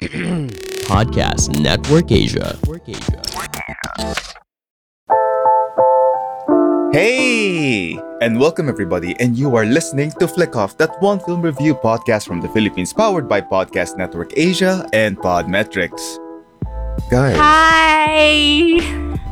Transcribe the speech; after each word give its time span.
Podcast 0.88 1.52
Network 1.60 2.08
Asia. 2.08 2.56
Hey! 6.88 8.00
And 8.24 8.40
welcome 8.40 8.70
everybody, 8.70 9.14
and 9.20 9.36
you 9.36 9.54
are 9.56 9.66
listening 9.66 10.10
to 10.16 10.26
Flick 10.26 10.56
Off, 10.56 10.78
that 10.78 10.96
one 11.02 11.20
film 11.20 11.42
review 11.42 11.74
podcast 11.74 12.26
from 12.26 12.40
the 12.40 12.48
Philippines, 12.48 12.94
powered 12.94 13.28
by 13.28 13.42
Podcast 13.42 13.98
Network 13.98 14.32
Asia 14.40 14.88
and 14.94 15.18
Podmetrics. 15.18 16.16
Guys, 17.12 17.36
Hi! 17.36 18.80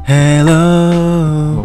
Hello! 0.04 1.64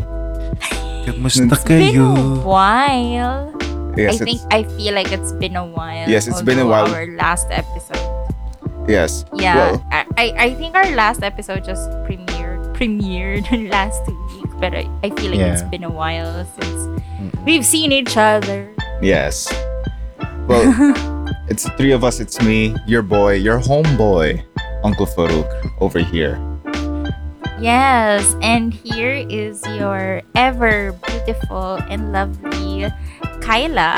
Kamusta 1.03 1.51
It's 1.51 1.63
been 1.67 1.99
a 1.99 2.39
while. 2.39 3.51
yes, 3.97 4.21
I 4.21 4.23
think 4.23 4.39
I 4.47 4.63
feel 4.79 4.95
like 4.95 5.11
it's 5.11 5.33
been 5.33 5.57
a 5.57 5.65
while. 5.67 6.07
Yes, 6.07 6.27
it's 6.27 6.41
been 6.41 6.59
a 6.59 6.65
while. 6.65 6.87
Our 6.87 7.07
last 7.19 7.51
episode. 7.51 8.12
Yes. 8.87 9.25
Yeah, 9.33 9.55
Well, 9.55 9.85
I, 9.91 10.05
I 10.17 10.25
I 10.37 10.53
think 10.55 10.75
our 10.75 10.89
last 10.95 11.23
episode 11.23 11.63
just 11.63 11.89
premiered 12.07 12.61
premiered 12.77 13.45
last 13.71 14.01
week, 14.07 14.51
but 14.59 14.73
I, 14.73 14.89
I 15.03 15.09
feel 15.15 15.31
like 15.31 15.39
it's 15.53 15.63
been 15.63 15.83
a 15.83 15.91
while 15.91 16.45
since 16.59 17.01
we've 17.45 17.65
seen 17.65 17.91
each 17.91 18.17
other. 18.17 18.69
yes. 19.01 19.47
Well, 20.47 20.67
it's 21.47 21.63
the 21.63 21.71
three 21.79 21.91
of 21.95 22.03
us. 22.03 22.19
It's 22.19 22.41
me, 22.43 22.75
your 22.85 23.01
boy, 23.01 23.39
your 23.39 23.59
homeboy, 23.59 24.43
Uncle 24.83 25.05
Farouk, 25.07 25.47
over 25.79 25.99
here. 25.99 26.35
Yes, 27.63 28.35
and 28.41 28.73
here 28.73 29.23
is 29.29 29.63
your 29.79 30.21
ever 30.35 30.91
beautiful 31.07 31.79
and 31.87 32.11
lovely 32.11 32.91
Kyla. 33.39 33.95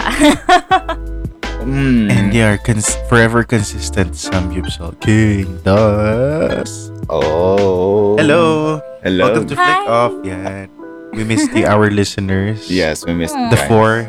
Mm. 1.66 2.12
And 2.14 2.32
they 2.32 2.46
are 2.46 2.58
cons- 2.62 2.96
forever 3.10 3.42
consistent 3.44 4.14
samgyupsal 4.14 5.02
king 5.02 5.50
das. 5.66 6.94
oh. 7.10 8.16
Hello! 8.22 8.78
Hello. 9.02 9.26
Welcome 9.26 9.48
to. 9.50 9.56
Flick 9.58 9.90
Off. 9.90 10.14
Yan. 10.24 10.70
We 11.14 11.24
miss 11.26 11.48
the 11.50 11.66
our 11.66 11.90
listeners. 11.90 12.70
Yes, 12.72 13.02
we 13.06 13.14
missed 13.18 13.34
The 13.34 13.58
that. 13.58 13.66
four. 13.68 14.06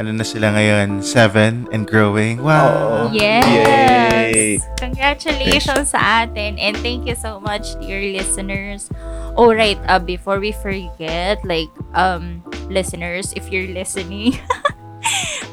Ano 0.00 0.16
na 0.16 0.24
sila 0.24 0.56
ngayon? 0.56 1.04
Seven 1.04 1.68
and 1.76 1.84
growing. 1.84 2.40
Wow! 2.40 2.72
Oh. 2.72 3.12
Yes. 3.12 3.44
Yay. 3.44 4.56
Congratulations 4.80 5.92
sa 5.92 6.24
atin 6.24 6.56
and 6.56 6.72
thank 6.80 7.04
you 7.04 7.12
so 7.14 7.36
much 7.36 7.76
dear 7.84 8.00
listeners. 8.00 8.88
Oh 9.36 9.52
right, 9.52 9.76
uh, 9.92 10.00
before 10.00 10.40
we 10.40 10.52
forget 10.56 11.36
like 11.44 11.68
um 11.92 12.40
listeners 12.72 13.36
if 13.36 13.52
you're 13.52 13.68
listening 13.68 14.40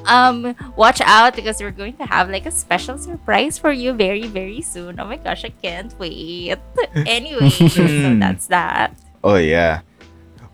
um 0.09 0.55
watch 0.75 1.01
out 1.05 1.35
because 1.35 1.61
we're 1.61 1.71
going 1.71 1.93
to 1.97 2.05
have 2.05 2.29
like 2.29 2.45
a 2.45 2.51
special 2.51 2.97
surprise 2.97 3.57
for 3.57 3.71
you 3.71 3.93
very 3.93 4.27
very 4.27 4.61
soon. 4.61 4.99
Oh 4.99 5.05
my 5.05 5.17
gosh, 5.17 5.45
I 5.45 5.49
can't 5.61 5.93
wait. 5.99 6.57
Anyway, 7.05 7.49
so 7.49 7.85
that's 8.19 8.47
that. 8.47 8.97
Oh 9.23 9.35
yeah, 9.35 9.81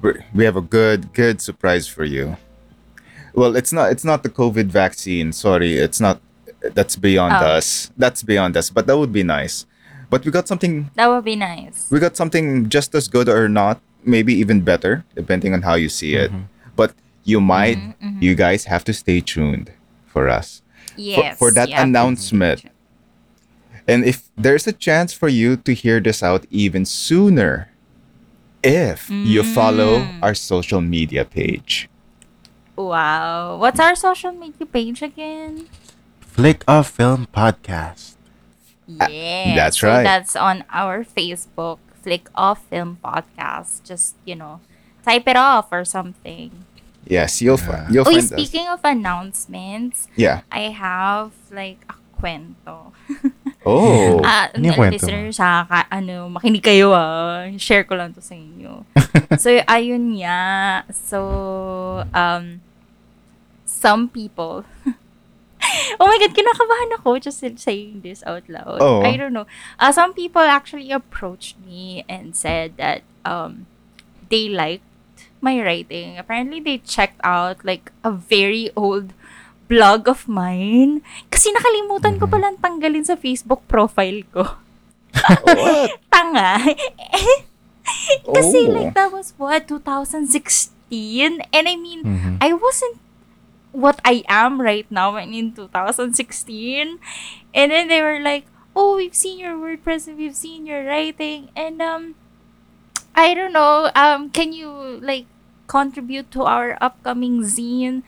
We're, 0.02 0.26
we 0.34 0.44
have 0.46 0.56
a 0.58 0.62
good 0.62 1.14
good 1.14 1.42
surprise 1.42 1.88
for 1.88 2.04
you. 2.04 2.38
Well, 3.34 3.56
it's 3.56 3.72
not 3.74 3.92
it's 3.92 4.06
not 4.06 4.24
the 4.24 4.30
COVID 4.30 4.68
vaccine. 4.68 5.32
Sorry, 5.32 5.76
it's 5.76 6.00
not. 6.00 6.20
That's 6.74 6.96
beyond 6.96 7.34
Oh. 7.36 7.60
us. 7.60 7.92
That's 7.98 8.24
beyond 8.24 8.58
us. 8.58 8.70
But 8.72 8.88
that 8.88 8.98
would 8.98 9.12
be 9.14 9.24
nice. 9.24 9.66
But 10.10 10.26
we 10.26 10.32
got 10.32 10.48
something. 10.48 10.90
That 10.96 11.08
would 11.14 11.26
be 11.26 11.36
nice. 11.36 11.88
We 11.92 12.00
got 12.00 12.16
something 12.18 12.70
just 12.70 12.96
as 12.96 13.08
good 13.08 13.28
or 13.30 13.50
not, 13.50 13.82
maybe 14.04 14.34
even 14.34 14.62
better, 14.62 15.04
depending 15.16 15.54
on 15.54 15.62
how 15.62 15.76
you 15.76 15.90
see 15.90 16.16
it. 16.16 16.32
Mhm. 16.32 16.46
But 16.76 16.94
you 17.26 17.42
might. 17.42 17.78
Mhm, 17.78 17.94
mhm. 18.02 18.22
You 18.22 18.36
guys 18.36 18.66
have 18.72 18.86
to 18.86 18.94
stay 18.94 19.20
tuned 19.20 19.72
for 20.06 20.30
us. 20.30 20.62
Yes. 20.96 21.38
for 21.38 21.52
that 21.52 21.68
yeah. 21.68 21.84
announcement. 21.84 22.64
And 23.86 24.06
if 24.06 24.24
there's 24.38 24.66
a 24.66 24.72
chance 24.72 25.12
for 25.12 25.28
you 25.28 25.58
to 25.68 25.74
hear 25.76 26.00
this 26.00 26.24
out 26.24 26.46
even 26.50 26.86
sooner, 26.86 27.68
if 28.64 29.10
you 29.12 29.44
follow 29.44 30.00
Mm. 30.08 30.24
our 30.24 30.34
social 30.34 30.80
media 30.82 31.26
page. 31.26 31.90
Wow. 32.76 33.58
What's 33.58 33.80
our 33.80 33.96
social 33.96 34.32
media 34.32 34.66
page 34.66 35.02
again? 35.04 35.68
Flick 36.22 36.64
Off 36.68 36.90
Film 36.92 37.28
Podcast. 37.34 38.16
Yeah, 38.88 39.56
that's 39.56 39.80
so 39.80 39.88
right. 39.90 40.04
That's 40.04 40.36
on 40.36 40.64
our 40.72 41.04
Facebook, 41.04 41.80
Flick 42.02 42.30
Off 42.36 42.64
Film 42.70 43.00
Podcast. 43.04 43.84
Just 43.84 44.16
you 44.26 44.36
know, 44.36 44.62
type 45.04 45.28
it 45.28 45.36
off 45.38 45.68
or 45.72 45.84
something. 45.86 46.66
Yes, 47.06 47.42
you'll 47.42 47.58
Yeah. 47.62 47.70
find 47.70 47.84
you'll 47.94 48.08
Oh, 48.08 48.12
find 48.12 48.26
us. 48.26 48.34
speaking 48.34 48.68
of 48.68 48.82
announcements, 48.84 50.08
Yeah. 50.18 50.42
I 50.52 50.74
have 50.74 51.32
like 51.54 51.86
a 51.90 51.96
kwento. 52.18 52.92
Oh. 53.66 54.22
Ah, 54.26 54.50
Ano 54.54 54.70
ano, 54.70 54.78
kwento 54.78 54.94
mo? 54.94 54.98
listeners, 54.98 55.38
ha, 55.38 55.66
ka, 55.70 55.86
ano, 55.90 56.30
makinig 56.30 56.62
kayo 56.66 56.94
ah. 56.94 57.46
Share 57.58 57.86
ko 57.86 57.96
lang 57.98 58.14
to 58.14 58.22
sa 58.22 58.34
inyo. 58.38 58.86
so, 59.42 59.50
ayun 59.70 60.18
nga. 60.22 60.86
So, 60.94 61.20
um, 62.14 62.62
some 63.66 64.10
people, 64.10 64.66
oh 66.00 66.06
my 66.10 66.18
God, 66.22 66.34
kinakabahan 66.34 66.90
ako 67.02 67.18
just 67.22 67.42
saying 67.42 68.02
this 68.02 68.22
out 68.26 68.46
loud. 68.50 68.82
Oh. 68.82 69.02
I 69.02 69.18
don't 69.18 69.34
know. 69.34 69.46
Uh, 69.78 69.92
some 69.92 70.14
people 70.14 70.42
actually 70.46 70.90
approached 70.94 71.58
me 71.62 72.06
and 72.10 72.34
said 72.38 72.78
that 72.78 73.02
um, 73.26 73.66
they 74.30 74.50
liked 74.50 74.86
my 75.46 75.62
writing. 75.62 76.18
Apparently, 76.18 76.58
they 76.58 76.82
checked 76.82 77.22
out 77.22 77.62
like 77.62 77.94
a 78.02 78.10
very 78.10 78.74
old 78.74 79.14
blog 79.70 80.10
of 80.10 80.26
mine. 80.26 81.06
Kasi 81.30 81.54
nakalimutan 81.54 82.18
ko 82.18 82.26
palang 82.26 82.58
tanggalin 82.58 83.06
sa 83.06 83.14
Facebook 83.14 83.62
profile 83.70 84.26
ko. 84.34 84.58
what? 85.46 85.94
Tanga. 86.14 86.58
Kasi 88.26 88.66
Oh. 88.66 88.74
like 88.74 88.98
that 88.98 89.14
was 89.14 89.38
what 89.38 89.70
2016 89.70 90.34
and 91.54 91.66
I 91.70 91.76
mean 91.78 92.02
Mhm. 92.02 92.34
I 92.42 92.54
wasn't 92.58 92.98
what 93.76 94.02
I 94.02 94.26
am 94.26 94.58
right 94.62 94.88
now 94.90 95.14
in 95.22 95.54
2016 95.54 96.98
and 97.54 97.68
then 97.70 97.86
they 97.88 98.02
were 98.02 98.18
like 98.20 98.50
oh 98.74 98.98
we've 98.98 99.14
seen 99.16 99.38
your 99.38 99.54
WordPress 99.54 100.08
and 100.10 100.18
we've 100.18 100.36
seen 100.38 100.66
your 100.66 100.82
writing 100.88 101.54
and 101.54 101.78
um 101.82 102.16
I 103.14 103.34
don't 103.38 103.54
know 103.54 103.92
um 103.94 104.34
can 104.34 104.50
you 104.52 104.70
like 105.04 105.30
contribute 105.68 106.32
to 106.32 106.44
our 106.44 106.78
upcoming 106.82 107.42
zine. 107.44 108.04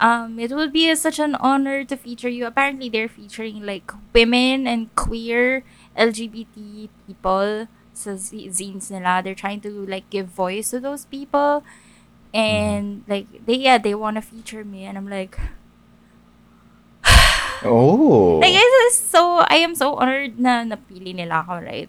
Um 0.00 0.36
it 0.38 0.52
would 0.52 0.72
be 0.72 0.92
such 0.94 1.18
an 1.18 1.34
honor 1.40 1.84
to 1.84 1.96
feature 1.96 2.28
you. 2.28 2.44
Apparently 2.46 2.88
they're 2.88 3.08
featuring 3.08 3.64
like 3.64 3.88
women 4.12 4.66
and 4.66 4.92
queer 4.94 5.64
LGBT 5.96 6.88
people 7.06 7.68
So 7.96 8.12
zines 8.20 8.92
nila. 8.92 9.24
They're 9.24 9.32
trying 9.38 9.64
to 9.64 9.72
like 9.88 10.04
give 10.12 10.28
voice 10.28 10.68
to 10.76 10.80
those 10.84 11.08
people. 11.08 11.64
And 12.36 13.08
like 13.08 13.24
they 13.48 13.56
yeah 13.56 13.78
they 13.80 13.96
want 13.96 14.20
to 14.20 14.22
feature 14.22 14.64
me. 14.68 14.84
And 14.84 15.00
I'm 15.00 15.08
like 15.08 15.40
Oh. 17.64 18.38
like 18.44 18.52
it's 18.52 19.00
so 19.00 19.40
I 19.48 19.56
am 19.64 19.74
so 19.74 19.94
honored 19.96 20.36
na 20.38 20.60
napili 20.64 21.16
nila 21.16 21.40
ako 21.46 21.64
right? 21.64 21.88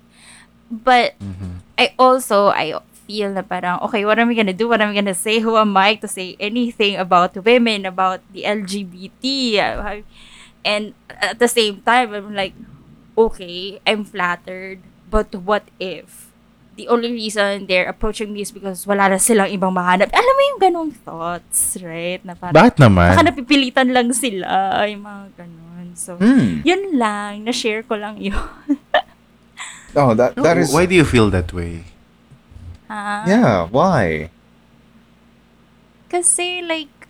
But 0.72 1.19
Mhm. 1.19 1.63
I 1.78 1.91
also 2.00 2.47
I 2.56 2.72
feel 3.07 3.31
na 3.31 3.41
parang 3.41 3.79
okay 3.81 4.03
what 4.03 4.19
am 4.19 4.28
I 4.28 4.35
gonna 4.35 4.51
do? 4.51 4.68
What 4.68 4.84
am 4.84 4.91
I 4.91 4.95
gonna 4.95 5.16
say? 5.16 5.40
Who 5.40 5.56
am 5.56 5.72
I 5.73 5.95
to 6.03 6.07
say 6.07 6.35
anything 6.38 7.00
about 7.00 7.34
women 7.40 7.88
about 7.88 8.19
the 8.29 8.44
LGBT 8.44 9.23
and 10.62 10.91
at 11.09 11.40
the 11.40 11.47
same 11.47 11.79
time 11.81 12.12
I'm 12.12 12.35
like 12.35 12.51
okay 13.16 13.79
I'm 13.88 14.03
flattered 14.03 14.84
but 15.07 15.31
what 15.34 15.63
if? 15.79 16.28
The 16.78 16.85
only 16.94 17.09
reason 17.09 17.66
they're 17.66 17.90
approaching 17.90 18.35
me 18.35 18.46
is 18.46 18.53
because 18.53 18.85
wala 18.85 19.09
na 19.09 19.17
silang 19.17 19.50
ibang 19.50 19.73
mahanap. 19.73 20.13
Alam 20.13 20.29
mo 20.29 20.41
yung 20.53 20.59
ganong 20.62 20.91
thoughts 20.94 21.79
right? 21.81 22.22
Na 22.22 22.38
parang 22.38 22.53
Bakit 22.53 22.75
naman? 22.78 23.17
baka 23.17 23.23
napipilitan 23.25 23.90
lang 23.90 24.13
sila 24.13 24.85
yung 24.85 25.01
mga 25.01 25.23
ganon 25.41 25.87
so 25.97 26.20
Hmm. 26.22 26.61
yun 26.61 26.93
lang 26.93 27.41
na-share 27.47 27.81
ko 27.81 27.96
lang 27.97 28.20
yun. 28.22 28.35
Oh, 29.97 30.14
that 30.14 30.37
that 30.37 30.61
is 30.61 30.70
Why 30.70 30.85
do 30.85 30.93
you 30.93 31.02
feel 31.08 31.34
that 31.34 31.49
way? 31.49 31.81
Ha 32.87 33.28
Yeah, 33.28 33.67
why? 33.69 34.29
Kasi 36.09 36.61
like 36.63 37.07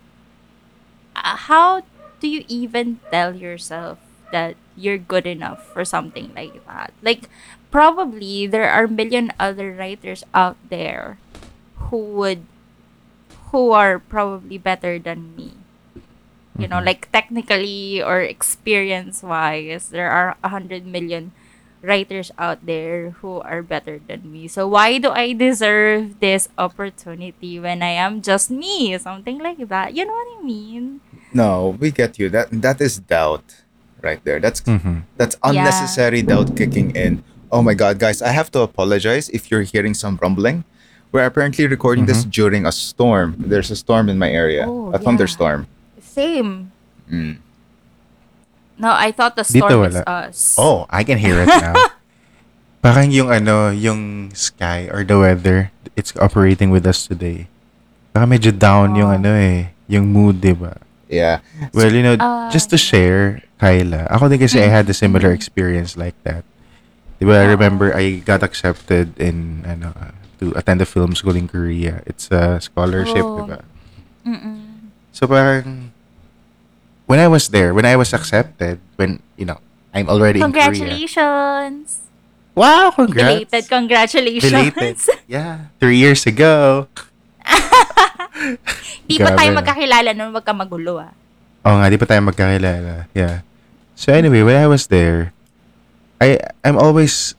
uh, 1.16 1.36
how 1.48 1.82
do 2.20 2.28
you 2.28 2.44
even 2.48 2.98
tell 3.10 3.34
yourself 3.36 3.98
that 4.32 4.56
you're 4.76 4.98
good 4.98 5.26
enough 5.26 5.62
for 5.72 5.84
something 5.84 6.32
like 6.34 6.64
that? 6.66 6.92
Like 7.02 7.28
probably 7.70 8.46
there 8.46 8.70
are 8.70 8.84
a 8.84 8.88
million 8.90 9.32
other 9.38 9.72
writers 9.72 10.24
out 10.34 10.56
there 10.68 11.18
who 11.90 11.98
would 12.18 12.44
who 13.50 13.72
are 13.72 13.98
probably 13.98 14.58
better 14.58 14.98
than 14.98 15.34
me. 15.36 15.52
You 16.58 16.66
know, 16.68 16.82
Mhm. 16.82 16.86
like 16.86 17.10
technically 17.12 18.02
or 18.02 18.20
experience 18.20 19.22
wise, 19.22 19.90
there 19.90 20.10
are 20.10 20.36
a 20.42 20.48
hundred 20.50 20.86
million 20.86 21.32
writers 21.82 22.30
out 22.38 22.64
there 22.66 23.10
who 23.22 23.40
are 23.42 23.62
better 23.62 24.00
than 24.06 24.26
me. 24.32 24.48
So 24.48 24.66
why 24.66 24.98
do 24.98 25.10
I 25.10 25.32
deserve 25.32 26.18
this 26.20 26.48
opportunity 26.58 27.58
when 27.60 27.82
I 27.82 27.94
am 27.98 28.20
just 28.22 28.50
me? 28.50 28.96
Something 28.98 29.38
like 29.38 29.62
that. 29.68 29.94
You 29.94 30.06
know 30.06 30.12
what 30.12 30.40
I 30.40 30.42
mean? 30.44 31.00
No, 31.32 31.76
we 31.78 31.90
get 31.90 32.18
you. 32.18 32.28
That 32.28 32.48
that 32.62 32.80
is 32.80 32.98
doubt. 32.98 33.64
right 33.98 34.22
there. 34.22 34.38
That's 34.38 34.62
Mhm. 34.62 35.02
that's 35.18 35.34
unnecessary 35.42 36.22
doubt 36.22 36.54
kicking 36.54 36.94
in. 36.94 37.26
Oh 37.50 37.66
my 37.66 37.74
god, 37.74 37.98
guys, 37.98 38.22
I 38.22 38.30
have 38.30 38.46
to 38.54 38.62
apologize 38.62 39.26
if 39.34 39.50
you're 39.50 39.66
hearing 39.66 39.90
some 39.90 40.14
rumbling. 40.22 40.62
We're 41.10 41.26
apparently 41.26 41.66
recording 41.66 42.06
this 42.06 42.22
during 42.22 42.62
a 42.62 42.70
storm. 42.70 43.34
There's 43.42 43.74
a 43.74 43.76
storm 43.76 44.06
in 44.06 44.14
my 44.14 44.30
area, 44.30 44.70
Oh, 44.70 44.94
a 44.94 44.98
yeah. 44.98 45.02
thunderstorm. 45.02 45.66
Same. 45.98 46.70
Mm. 47.10 47.42
No, 48.78 48.94
I 48.94 49.10
thought 49.10 49.34
the 49.34 49.42
Dito 49.42 49.66
storm 49.66 49.90
is 49.90 49.98
wala. 49.98 50.04
us. 50.30 50.54
Oh, 50.56 50.86
I 50.88 51.02
can 51.02 51.18
hear 51.18 51.42
it 51.42 51.50
now. 51.50 51.74
Parang 52.84 53.10
yung 53.10 53.26
ano, 53.28 53.74
yung 53.74 54.30
sky 54.32 54.86
or 54.86 55.02
the 55.02 55.18
weather, 55.18 55.74
it's 55.98 56.14
operating 56.16 56.70
with 56.70 56.86
us 56.86 57.06
today. 57.06 57.50
Parang 58.14 58.30
medyo 58.30 58.54
down 58.54 58.94
yung 58.94 59.10
Oh. 59.10 59.18
ano 59.18 59.34
eh, 59.34 59.74
yung 59.90 60.14
mood, 60.14 60.38
di 60.38 60.54
ba? 60.54 60.78
Yeah. 61.10 61.42
Well, 61.74 61.90
you 61.90 62.06
know, 62.06 62.14
Ah, 62.20 62.46
just 62.54 62.70
to 62.70 62.78
share, 62.78 63.42
Kyla, 63.58 64.06
ako 64.14 64.30
din 64.30 64.38
kasi 64.38 64.62
I 64.62 64.70
had 64.70 64.86
a 64.86 64.94
similar 64.94 65.34
experience 65.34 65.98
like 65.98 66.14
that. 66.22 66.46
Di 67.18 67.26
ba, 67.26 67.42
I 67.42 67.50
remember 67.50 67.90
I 67.90 68.22
got 68.22 68.46
accepted 68.46 69.10
in, 69.18 69.66
ano, 69.66 69.90
uh, 69.98 70.14
to 70.38 70.54
attend 70.54 70.78
a 70.78 70.86
film 70.86 71.18
school 71.18 71.34
in 71.34 71.50
Korea. 71.50 71.98
It's 72.06 72.30
a 72.30 72.62
scholarship, 72.62 73.26
Oh. 73.26 73.42
di 73.42 73.44
ba? 73.50 73.58
Mm-mm. 74.22 74.56
So 75.10 75.26
parang, 75.26 75.87
when 77.08 77.18
I 77.18 77.26
was 77.26 77.48
there, 77.48 77.72
when 77.72 77.88
I 77.88 77.96
was 77.96 78.12
accepted, 78.12 78.78
when, 79.00 79.24
you 79.40 79.48
know, 79.48 79.58
I'm 79.96 80.06
already 80.12 80.44
in 80.44 80.52
Korea. 80.52 80.68
Congratulations. 80.68 82.04
Wow, 82.52 82.92
congrats. 82.92 83.48
Belated 83.48 83.64
congratulations. 83.66 84.52
Belated. 84.52 84.96
Yeah, 85.26 85.72
three 85.80 85.96
years 85.96 86.28
ago. 86.28 86.86
Di 89.08 89.16
pa 89.16 89.32
tayo 89.32 89.56
magkakilala 89.56 90.12
nun, 90.12 90.36
wag 90.36 90.44
ka 90.44 90.52
magulo 90.52 91.00
ah. 91.00 91.16
Oo 91.64 91.80
nga, 91.80 91.88
di 91.88 91.96
pa 91.96 92.06
tayo 92.06 92.20
magkakilala. 92.22 93.08
Yeah. 93.16 93.42
So 93.96 94.12
anyway, 94.12 94.44
when 94.44 94.54
I 94.54 94.68
was 94.68 94.92
there, 94.92 95.32
I 96.20 96.38
I'm 96.62 96.76
always 96.76 97.34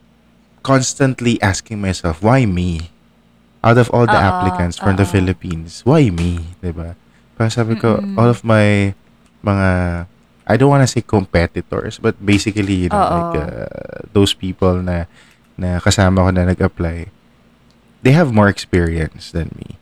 constantly 0.66 1.38
asking 1.45 1.80
myself, 1.80 2.19
why 2.25 2.44
me? 2.50 2.92
Out 3.62 3.77
of 3.77 3.92
all 3.94 4.07
the 4.07 4.18
Oo, 4.18 4.27
applicants 4.33 4.80
from 4.80 4.95
the. 4.98 5.06
Philippines, 5.07 5.83
why 5.83 6.10
me? 6.10 6.56
Diba? 6.63 6.95
Parang 7.36 7.54
sabi 7.54 7.75
ko, 7.75 8.00
Mm-mm. 8.00 8.16
all 8.16 8.31
of 8.31 8.44
my 8.44 8.95
mga, 9.44 10.07
I 10.47 10.57
don't 10.57 10.69
want 10.69 10.83
to 10.83 10.88
say 10.89 11.01
competitors, 11.01 12.00
but 12.00 12.18
basically, 12.24 12.88
you 12.88 12.89
know, 12.89 12.97
Oo. 13.00 13.13
like, 13.15 13.36
uh, 13.38 14.01
those 14.13 14.33
people 14.33 14.81
na, 14.81 15.06
na 15.57 15.80
kasama 15.80 16.25
ko 16.25 16.30
na 16.31 16.45
nag-apply, 16.45 17.07
they 18.01 18.12
have 18.12 18.33
more 18.33 18.47
experience 18.50 19.31
than 19.31 19.51
me. 19.56 19.77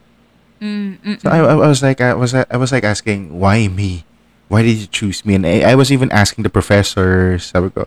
Mm, 0.60 0.98
mm, 1.00 1.16
So 1.22 1.30
I, 1.30 1.38
I 1.38 1.54
was 1.54 1.82
like, 1.82 2.00
I 2.00 2.14
was, 2.14 2.34
I 2.34 2.56
was 2.56 2.72
like 2.72 2.84
asking, 2.84 3.38
why 3.38 3.68
me? 3.68 4.04
Why 4.48 4.62
did 4.62 4.78
you 4.78 4.86
choose 4.86 5.24
me? 5.24 5.34
And 5.36 5.46
I, 5.46 5.72
I 5.72 5.74
was 5.74 5.92
even 5.92 6.10
asking 6.10 6.42
the 6.42 6.50
professors, 6.50 7.52
sabi 7.52 7.70
ko, 7.70 7.86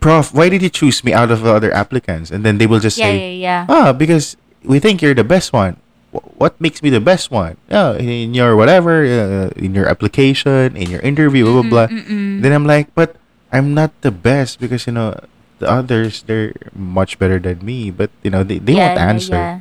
Prof, 0.00 0.32
why 0.32 0.48
did 0.48 0.62
you 0.62 0.70
choose 0.70 1.02
me 1.02 1.12
out 1.12 1.30
of 1.30 1.42
the 1.42 1.52
other 1.52 1.74
applicants? 1.74 2.30
And 2.30 2.44
then 2.46 2.58
they 2.58 2.66
will 2.66 2.78
just 2.78 2.96
yeah, 2.98 3.04
say, 3.10 3.34
yeah, 3.36 3.66
yeah. 3.66 3.66
ah, 3.68 3.92
because 3.92 4.36
we 4.62 4.78
think 4.78 5.02
you're 5.02 5.14
the 5.14 5.26
best 5.26 5.52
one. 5.52 5.76
Wh- 6.12 6.24
What 6.40 6.60
makes 6.60 6.82
me 6.82 6.90
the 6.90 7.00
best 7.02 7.30
one? 7.30 7.56
Yeah, 7.68 7.94
in 7.98 8.32
your 8.34 8.56
whatever, 8.56 9.02
uh, 9.04 9.50
in 9.58 9.74
your 9.74 9.86
application, 9.88 10.76
in 10.76 10.88
your 10.90 11.00
interview, 11.02 11.44
blah, 11.44 11.62
blah, 11.62 11.70
blah. 11.70 11.86
Mm-mm. 11.90 12.42
Then 12.42 12.52
I'm 12.52 12.64
like, 12.66 12.94
but 12.94 13.16
I'm 13.52 13.74
not 13.74 13.90
the 14.00 14.10
best 14.12 14.60
because, 14.60 14.86
you 14.86 14.92
know, 14.94 15.18
the 15.58 15.68
others, 15.68 16.22
they're 16.22 16.54
much 16.74 17.18
better 17.18 17.38
than 17.38 17.64
me. 17.64 17.90
But, 17.90 18.10
you 18.22 18.30
know, 18.30 18.42
they, 18.42 18.58
they 18.58 18.74
yeah, 18.78 18.94
won't 18.94 19.00
answer. 19.00 19.34
Yeah, 19.34 19.60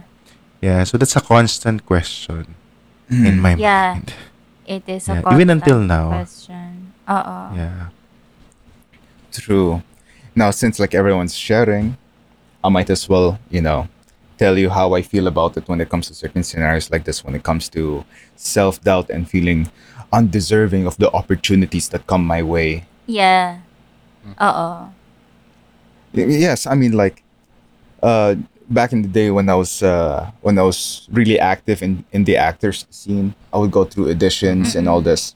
Yeah, 0.61 0.83
so 0.85 0.97
that's 0.97 1.15
a 1.15 1.21
constant 1.21 1.85
question 1.85 2.55
in 3.09 3.39
my 3.41 3.55
mind. 3.55 3.59
Yeah. 3.61 3.93
mind. 3.93 4.13
It 4.67 4.83
is 4.88 5.07
a 5.09 5.21
Yeah, 5.23 5.33
even 5.33 5.50
until 5.50 5.79
now. 5.79 6.09
question. 6.11 6.91
Oo. 7.07 7.38
Yeah. 7.55 7.89
True. 9.31 9.81
Now, 10.35 10.51
since 10.51 10.79
like 10.79 10.93
everyone's 10.93 11.35
sharing, 11.35 11.97
I 12.63 12.69
might 12.69 12.89
as 12.89 13.07
well, 13.07 13.39
you 13.50 13.61
know, 13.61 13.88
tell 14.38 14.57
you 14.57 14.69
how 14.69 14.94
I 14.94 15.01
feel 15.01 15.28
about 15.28 15.57
it 15.57 15.68
when 15.68 15.81
it 15.81 15.89
comes 15.89 16.07
to 16.07 16.13
certain 16.13 16.44
scenarios 16.44 16.89
like 16.92 17.04
this, 17.06 17.24
when 17.25 17.36
it 17.36 17.44
comes 17.44 17.69
to 17.69 18.06
self 18.36 18.81
doubt 18.84 19.10
and 19.10 19.28
feeling 19.30 19.69
undeserving 20.13 20.86
of 20.88 20.98
the 20.98 21.12
opportunities 21.12 21.89
that 21.89 22.07
come 22.07 22.25
my 22.25 22.42
way. 22.42 22.86
Yeah. 23.07 23.60
Oo. 24.42 24.89
Y- 26.13 26.39
Yes, 26.48 26.66
I 26.68 26.75
mean 26.75 26.94
like 26.94 27.24
uh 28.04 28.36
back 28.69 28.92
in 28.94 29.01
the 29.01 29.07
day 29.07 29.31
when 29.31 29.50
I 29.50 29.56
was 29.56 29.81
uh 29.84 30.30
when 30.42 30.57
I 30.60 30.63
was 30.63 31.07
really 31.12 31.39
active 31.39 31.81
in 31.81 32.04
in 32.12 32.24
the 32.24 32.38
actors 32.38 32.86
scene, 32.89 33.34
I 33.54 33.57
would 33.57 33.72
go 33.72 33.84
through 33.86 34.13
auditions 34.13 34.75
and 34.75 34.88
all 34.88 35.01
this. 35.01 35.36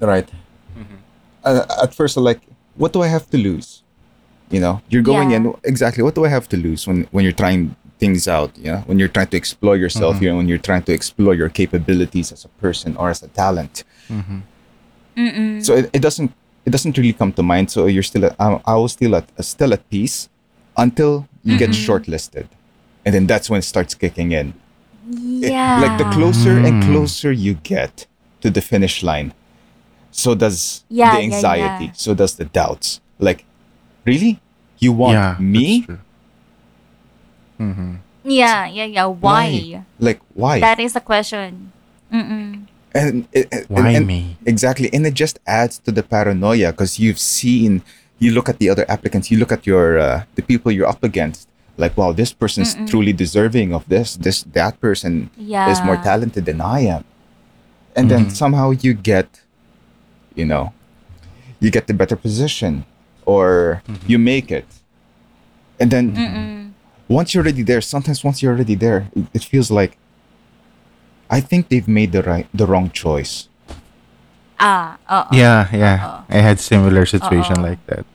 Right. 0.00 0.28
Uh, 1.44 1.60
at 1.84 1.92
first, 1.94 2.16
I'm 2.16 2.24
like, 2.24 2.40
what 2.74 2.92
do 2.92 3.02
I 3.02 3.08
have 3.08 3.28
to 3.30 3.36
lose? 3.36 3.82
You 4.50 4.60
know, 4.60 4.80
you're 4.88 5.04
going 5.04 5.30
Yeah. 5.30 5.36
in 5.44 5.54
exactly. 5.64 6.02
What 6.02 6.14
do 6.14 6.24
I 6.24 6.28
have 6.32 6.48
to 6.50 6.56
lose 6.56 6.86
when 6.88 7.06
when 7.12 7.22
you're 7.24 7.36
trying 7.36 7.76
things 8.04 8.22
out? 8.36 8.50
You 8.62 8.70
know, 8.72 8.80
when 8.88 8.96
you're 9.00 9.14
trying 9.16 9.30
to 9.34 9.38
explore 9.42 9.76
yourself, 9.84 10.12
mm-hmm. 10.14 10.24
you 10.24 10.30
know, 10.30 10.36
when 10.40 10.48
you're 10.50 10.66
trying 10.70 10.84
to 10.88 10.92
explore 11.00 11.34
your 11.40 11.50
capabilities 11.60 12.28
as 12.36 12.40
a 12.44 12.52
person 12.64 12.90
or 13.00 13.06
as 13.14 13.20
a 13.28 13.30
talent. 13.42 13.74
Mm-hmm. 14.16 14.38
Mm-mm. 15.16 15.64
So 15.66 15.70
it, 15.80 15.84
it 15.96 16.02
doesn't 16.06 16.30
it 16.66 16.70
doesn't 16.74 16.94
really 16.98 17.12
come 17.20 17.32
to 17.38 17.42
mind. 17.52 17.66
So 17.74 17.78
you're 17.94 18.08
still 18.12 18.24
at, 18.28 18.34
I, 18.46 18.46
I 18.74 18.74
was 18.82 18.92
still 18.98 19.14
at 19.18 19.26
still 19.44 19.72
at 19.76 19.82
peace 19.94 20.16
until 20.84 21.12
you 21.48 21.54
get 21.58 21.70
shortlisted, 21.86 22.46
and 23.04 23.10
then 23.14 23.24
that's 23.30 23.46
when 23.50 23.58
it 23.62 23.66
starts 23.74 23.94
kicking 23.94 24.32
in. 24.40 24.46
It- 25.44 25.52
yeah. 25.52 25.80
like 25.84 25.96
the 26.02 26.08
closer 26.16 26.54
and 26.66 26.74
Mm. 26.82 26.86
closer 26.88 27.30
you 27.46 27.52
get 27.74 27.94
to 28.42 28.48
the 28.56 28.62
finish 28.72 29.02
line, 29.10 29.28
so 30.10 30.34
does 30.44 30.84
Yeah, 30.88 31.12
the 31.14 31.20
anxiety. 31.28 31.86
yeah. 31.92 32.04
So 32.04 32.14
does 32.22 32.32
the 32.40 32.46
doubts. 32.58 32.88
Like, 33.18 33.40
really, 34.10 34.32
you 34.84 34.92
want 35.02 35.14
yeah. 35.20 35.36
me? 35.38 35.86
That's 37.58 37.74
true. 37.76 37.84
Mm-hmm. 37.84 37.94
Yeah, 38.30 38.66
yeah, 38.66 38.84
yeah. 38.84 39.06
Why? 39.06 39.84
Like 39.98 40.20
why? 40.34 40.60
That 40.60 40.80
is 40.80 40.92
the 40.94 41.00
question. 41.00 41.72
Mm-mm. 42.12 42.66
and, 42.94 43.26
it- 43.32 43.48
it- 43.52 43.66
Why 43.68 43.88
and- 43.88 43.96
and- 43.98 44.06
me? 44.06 44.36
Exactly. 44.46 44.88
And 44.92 45.04
it 45.06 45.14
just 45.14 45.38
adds 45.46 45.78
to 45.80 45.90
the 45.92 46.02
paranoia 46.02 46.70
because 46.72 46.98
you've 46.98 47.18
seen, 47.18 47.82
you 48.20 48.30
look 48.32 48.48
at 48.48 48.58
the 48.58 48.70
other 48.70 48.84
applicants, 48.88 49.30
you 49.30 49.38
look 49.38 49.50
at 49.52 49.66
your, 49.66 49.98
uh, 49.98 50.22
the 50.36 50.42
people 50.42 50.70
you're 50.70 50.86
up 50.88 51.02
against. 51.02 51.48
Like, 51.76 51.96
wow, 51.96 52.12
this 52.12 52.32
person's 52.32 52.76
truly 52.88 53.12
deserving 53.12 53.74
of 53.74 53.88
this. 53.88 54.14
This, 54.14 54.44
that 54.54 54.80
person 54.80 55.28
Yeah. 55.36 55.70
is 55.72 55.82
more 55.82 55.96
talented 55.96 56.44
than 56.46 56.60
I 56.60 56.80
am. 56.86 57.02
And 57.96 58.08
then 58.10 58.30
somehow 58.30 58.70
you 58.70 58.94
get, 58.94 59.40
you 60.36 60.44
know, 60.44 60.72
you 61.58 61.70
get 61.72 61.88
the 61.88 61.94
better 61.94 62.14
position 62.14 62.84
or 63.26 63.82
you 64.06 64.18
make 64.20 64.52
it. 64.52 64.66
And 65.80 65.90
then 65.90 66.14
Mm-mm. 66.14 66.63
Once 67.08 67.34
you're 67.34 67.42
already 67.44 67.62
there, 67.62 67.80
sometimes 67.80 68.24
once 68.24 68.42
you're 68.42 68.52
already 68.52 68.74
there, 68.74 69.08
it, 69.14 69.24
it 69.34 69.44
feels 69.44 69.70
like, 69.70 69.96
I 71.30 71.40
think 71.40 71.68
they've 71.68 71.88
made 71.88 72.12
the 72.12 72.22
right, 72.22 72.46
the 72.54 72.66
wrong 72.66 72.90
choice. 72.90 73.48
Ah, 74.60 74.96
oo. 75.10 75.34
Yeah, 75.36 75.68
yeah. 75.74 76.22
I 76.30 76.38
had 76.38 76.60
similar 76.60 77.04
situation 77.06 77.58
Oo. 77.58 77.66
like 77.74 77.82
that. 77.86 78.06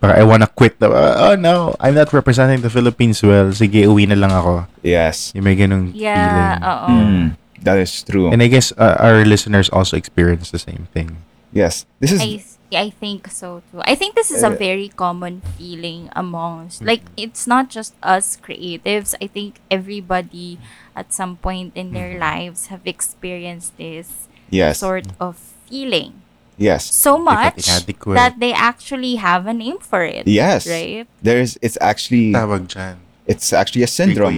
But 0.00 0.14
I 0.14 0.22
wanna 0.22 0.46
quit. 0.46 0.78
The, 0.78 0.86
oh 0.86 1.34
no, 1.34 1.74
I'm 1.80 1.94
not 1.98 2.12
representing 2.14 2.62
the 2.62 2.70
Philippines 2.70 3.18
well. 3.22 3.50
Sige, 3.50 3.82
uwi 3.82 4.06
na 4.06 4.14
lang 4.14 4.30
ako. 4.30 4.70
Yes. 4.86 5.34
Yung 5.34 5.42
may 5.44 5.58
ganung 5.58 5.90
Yeah, 5.90 6.14
feeling. 6.14 6.62
oo. 6.62 6.86
Mm, 6.86 7.24
that 7.66 7.78
is 7.82 7.90
true. 8.06 8.30
And 8.30 8.38
I 8.40 8.46
guess 8.46 8.70
uh, 8.78 8.94
our 9.02 9.26
listeners 9.26 9.66
also 9.74 9.96
experience 9.98 10.54
the 10.54 10.62
same 10.62 10.86
thing. 10.94 11.18
yes, 11.50 11.86
this 11.98 12.12
is 12.12 12.22
I 12.72 12.76
I 12.76 12.90
think 12.90 13.28
so 13.32 13.62
too. 13.72 13.80
I 13.84 13.94
think 13.96 14.14
this 14.14 14.30
is 14.30 14.42
a 14.44 14.52
Uh, 14.52 14.60
very 14.60 14.88
common 14.92 15.40
feeling 15.56 16.12
amongst 16.12 16.84
like 16.84 17.00
it's 17.16 17.46
not 17.48 17.70
just 17.72 17.94
us 18.04 18.36
creatives. 18.36 19.14
I 19.20 19.26
think 19.26 19.60
everybody 19.72 20.60
at 20.92 21.12
some 21.12 21.36
point 21.40 21.72
in 21.74 21.92
their 21.96 22.18
lives 22.20 22.68
have 22.68 22.84
experienced 22.84 23.76
this 23.80 24.28
yes, 24.52 24.78
sort 24.84 25.08
of 25.20 25.40
feeling. 25.68 26.20
yes, 26.58 26.90
So 26.92 27.16
much 27.16 27.64
that 28.04 28.36
they 28.42 28.52
actually 28.52 29.16
have 29.16 29.46
a 29.46 29.54
name 29.54 29.78
for 29.78 30.02
it. 30.04 30.26
yes. 30.28 30.66
Right? 30.68 31.06
There's 31.22 31.56
it's 31.62 31.78
actually 31.80 32.32
Tawag 32.36 32.68
dyan. 32.68 32.98
it's 33.24 33.52
actually 33.52 33.84
a 33.84 33.90
syndrome. 33.90 34.36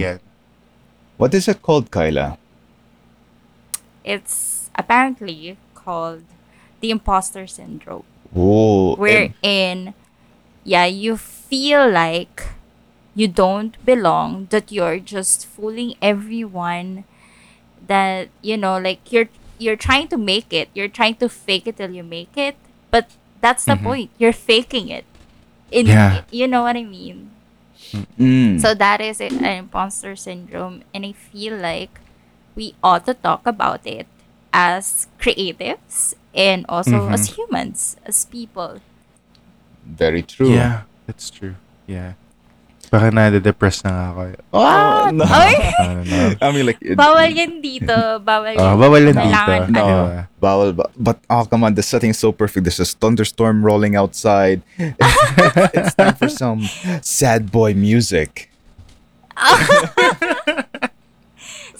What 1.17 1.33
is 1.35 1.47
it 1.51 1.61
called, 1.61 1.91
Kyla? 1.91 2.37
It's 4.03 4.69
apparently 4.75 5.57
called 5.75 6.23
the 6.79 6.89
imposter 6.91 7.45
syndrome. 7.45 8.05
Oh, 8.35 8.95
wherein 8.95 9.93
yeah 10.63 10.85
you 10.85 11.17
feel 11.17 11.89
like 11.89 12.43
you 13.15 13.27
don't 13.27 13.75
belong 13.85 14.47
that 14.51 14.71
you're 14.71 14.99
just 14.99 15.45
fooling 15.45 15.95
everyone 16.01 17.03
that 17.87 18.29
you 18.41 18.57
know 18.57 18.77
like 18.79 19.11
you're 19.11 19.29
you're 19.59 19.77
trying 19.77 20.07
to 20.09 20.17
make 20.17 20.51
it. 20.53 20.69
You're 20.73 20.89
trying 20.89 21.15
to 21.17 21.29
fake 21.29 21.67
it 21.67 21.77
till 21.77 21.91
you 21.91 22.03
make 22.03 22.35
it. 22.35 22.55
But 22.89 23.11
that's 23.41 23.65
the 23.65 23.75
point. 23.77 24.09
You're 24.17 24.33
faking 24.33 24.89
it. 24.89 25.05
In 25.71 25.87
Yeah. 25.87 26.23
you 26.31 26.47
know 26.47 26.63
what 26.63 26.75
i 26.77 26.83
mean? 26.83 27.31
Mm. 28.19 28.61
so 28.61 28.73
that 28.75 29.01
is 29.01 29.19
an 29.21 29.43
imposter 29.43 30.15
syndrome. 30.15 30.83
And 30.93 31.05
i 31.05 31.11
feel 31.13 31.55
like 31.57 31.99
we 32.55 32.75
ought 32.83 33.05
to 33.05 33.13
talk 33.13 33.45
about 33.45 33.85
it 33.87 34.07
as 34.53 35.07
creatives 35.19 36.13
and 36.35 36.65
also 36.69 37.07
Mhm. 37.07 37.13
as 37.13 37.35
humans, 37.37 37.95
as 38.05 38.25
people. 38.25 38.79
Very 39.83 40.21
true. 40.23 40.53
Yeah, 40.53 40.87
that's 41.07 41.29
true. 41.29 41.55
Yeah. 41.87 42.13
Baka 42.91 43.07
nade-depress 43.07 43.87
na 43.87 43.89
nga 43.95 44.05
ako. 44.11 44.21
Oh, 44.51 45.07
no. 45.15 45.23
Ay! 45.23 45.55
Ano, 45.79 46.03
no. 46.03 46.19
I 46.43 46.47
mean, 46.51 46.65
like, 46.67 46.81
it- 46.83 46.99
Bawal 46.99 47.31
yan 47.31 47.63
dito. 47.63 48.19
Bawal 48.19 48.51
Oh, 48.59 48.75
yan. 48.75 48.79
bawal 48.83 49.01
yan 49.07 49.15
dito. 49.15 49.55
No. 49.71 49.79
ano? 49.79 50.27
Bawal 50.43 50.69
ba? 50.75 50.91
But 50.99 51.23
oh 51.31 51.47
come 51.47 51.63
on, 51.63 51.79
the 51.79 51.83
setting 51.87 52.11
is 52.11 52.19
so 52.19 52.35
perfect. 52.35 52.67
There's 52.67 52.83
a 52.83 52.89
thunderstorm 52.89 53.63
rolling 53.63 53.95
outside. 53.95 54.59
it's 55.71 55.95
time 55.95 56.15
for 56.19 56.27
some 56.27 56.67
sad 56.99 57.47
boy 57.47 57.71
music. 57.73 58.51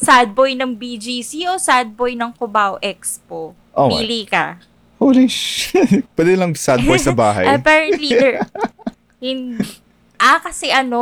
sad 0.02 0.34
boy 0.34 0.52
ng 0.54 0.74
BGC 0.74 1.46
o 1.46 1.56
sad 1.56 1.94
boy 1.94 2.14
ng 2.14 2.34
Cubao 2.34 2.82
Expo? 2.82 3.54
Oh 3.72 3.88
Pili 3.88 4.26
ka. 4.26 4.58
Holy 4.98 5.26
shit. 5.26 6.02
Pwede 6.18 6.34
lang 6.36 6.54
sad 6.54 6.82
boy 6.82 6.98
sa 6.98 7.10
bahay. 7.10 7.46
Apparently, 7.56 8.10
there, 8.12 8.42
in, 9.20 9.58
ah, 10.16 10.38
kasi 10.38 10.70
ano, 10.70 11.02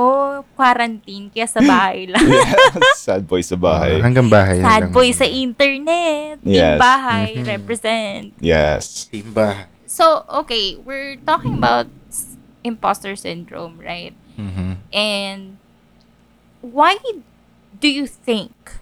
quarantine, 0.54 1.28
kaya 1.28 1.44
sa 1.44 1.60
bahay 1.60 2.08
lang. 2.08 2.24
yeah, 2.30 2.56
sad 2.96 3.24
boy 3.24 3.40
sa 3.40 3.56
bahay. 3.56 4.00
Ah, 4.00 4.04
hanggang 4.04 4.28
bahay. 4.28 4.60
Sad 4.60 4.88
lang. 4.88 4.94
boy 4.94 5.12
sa 5.12 5.28
internet. 5.28 6.40
Team 6.40 6.56
Yes. 6.56 6.80
bahay, 6.80 7.36
Mhm. 7.36 7.44
represent. 7.50 8.26
Yes. 8.40 9.08
Team 9.08 9.32
bahay. 9.32 9.68
So, 9.84 10.24
okay, 10.38 10.78
we're 10.78 11.20
talking 11.20 11.58
about 11.58 11.92
s- 12.08 12.40
imposter 12.64 13.16
syndrome, 13.16 13.82
right? 13.82 14.16
Mhm. 14.38 14.80
And 14.96 15.60
why 16.62 16.96
do 17.74 17.88
you 17.88 18.08
think 18.08 18.79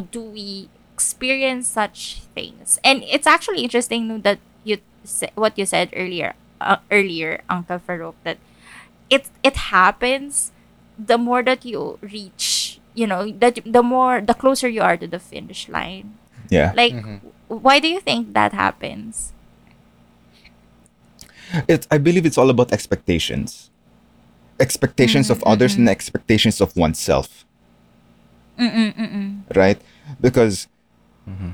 do 0.00 0.22
we 0.22 0.68
experience 0.94 1.68
such 1.68 2.22
things? 2.34 2.78
And 2.84 3.02
it's 3.04 3.26
actually 3.26 3.62
interesting 3.62 4.22
that 4.22 4.38
you 4.64 4.78
sa- 5.04 5.32
what 5.34 5.58
you 5.58 5.66
said 5.66 5.90
earlier, 5.94 6.34
uh, 6.60 6.78
earlier, 6.90 7.42
Uncle 7.48 7.78
Farouk, 7.78 8.14
that 8.24 8.38
it 9.10 9.28
it 9.42 9.56
happens 9.74 10.52
the 10.98 11.18
more 11.18 11.42
that 11.42 11.64
you 11.64 11.98
reach, 12.00 12.80
you 12.94 13.06
know, 13.06 13.30
that 13.32 13.60
the 13.66 13.82
more 13.82 14.20
the 14.20 14.34
closer 14.34 14.68
you 14.68 14.82
are 14.82 14.96
to 14.96 15.06
the 15.06 15.18
finish 15.18 15.68
line. 15.68 16.16
Yeah. 16.48 16.72
Like, 16.76 16.92
Mhm. 16.94 17.20
why 17.48 17.78
do 17.80 17.88
you 17.88 18.00
think 18.00 18.34
that 18.34 18.52
happens? 18.52 19.32
It 21.68 21.86
I 21.90 21.98
believe 21.98 22.24
it's 22.24 22.38
all 22.38 22.50
about 22.50 22.72
expectations. 22.72 23.68
Expectations 24.60 25.28
of 25.30 25.42
others 25.44 25.74
and 25.74 25.88
expectations 25.88 26.60
of 26.60 26.76
oneself, 26.76 27.44
Mm-mm, 28.58 28.94
mm-mm. 28.96 29.56
right? 29.56 29.80
Because 30.20 30.68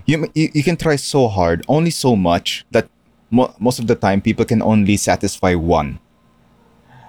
you, 0.06 0.26
you 0.34 0.48
you 0.54 0.62
can 0.64 0.76
try 0.76 0.96
so 0.96 1.28
hard, 1.28 1.64
only 1.68 1.90
so 1.92 2.16
much 2.16 2.64
that 2.72 2.88
mo- 3.30 3.52
most 3.60 3.78
of 3.78 3.86
the 3.86 3.94
time 3.94 4.20
people 4.20 4.44
can 4.44 4.62
only 4.62 4.96
satisfy 4.96 5.54
one. 5.54 5.98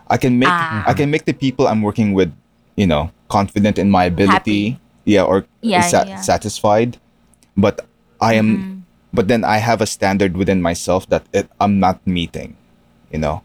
I 0.10 0.17
can 0.17 0.38
make 0.39 0.50
Ah. 0.51 0.84
I 0.86 0.93
can 0.93 1.10
make 1.10 1.25
the 1.25 1.34
people 1.34 1.67
I'm 1.67 1.81
working 1.81 2.13
with, 2.13 2.34
you 2.75 2.86
know, 2.88 3.12
confident 3.29 3.77
in 3.79 3.89
my 3.89 4.05
ability, 4.05 4.77
yeah, 5.05 5.24
or 5.24 5.46
Yeah, 5.62 5.81
sa- 5.88 6.03
yeah. 6.05 6.19
satisfied, 6.22 6.98
but 7.55 7.86
I 8.19 8.34
am, 8.36 8.48
Mhm. 8.50 8.74
but 9.13 9.27
then 9.29 9.46
I 9.48 9.58
have 9.63 9.79
a 9.81 9.88
standard 9.88 10.36
within 10.36 10.62
myself 10.62 11.08
that 11.13 11.24
it, 11.31 11.48
I'm 11.62 11.79
not 11.79 12.01
meeting, 12.05 12.58
you 13.13 13.19
know. 13.22 13.41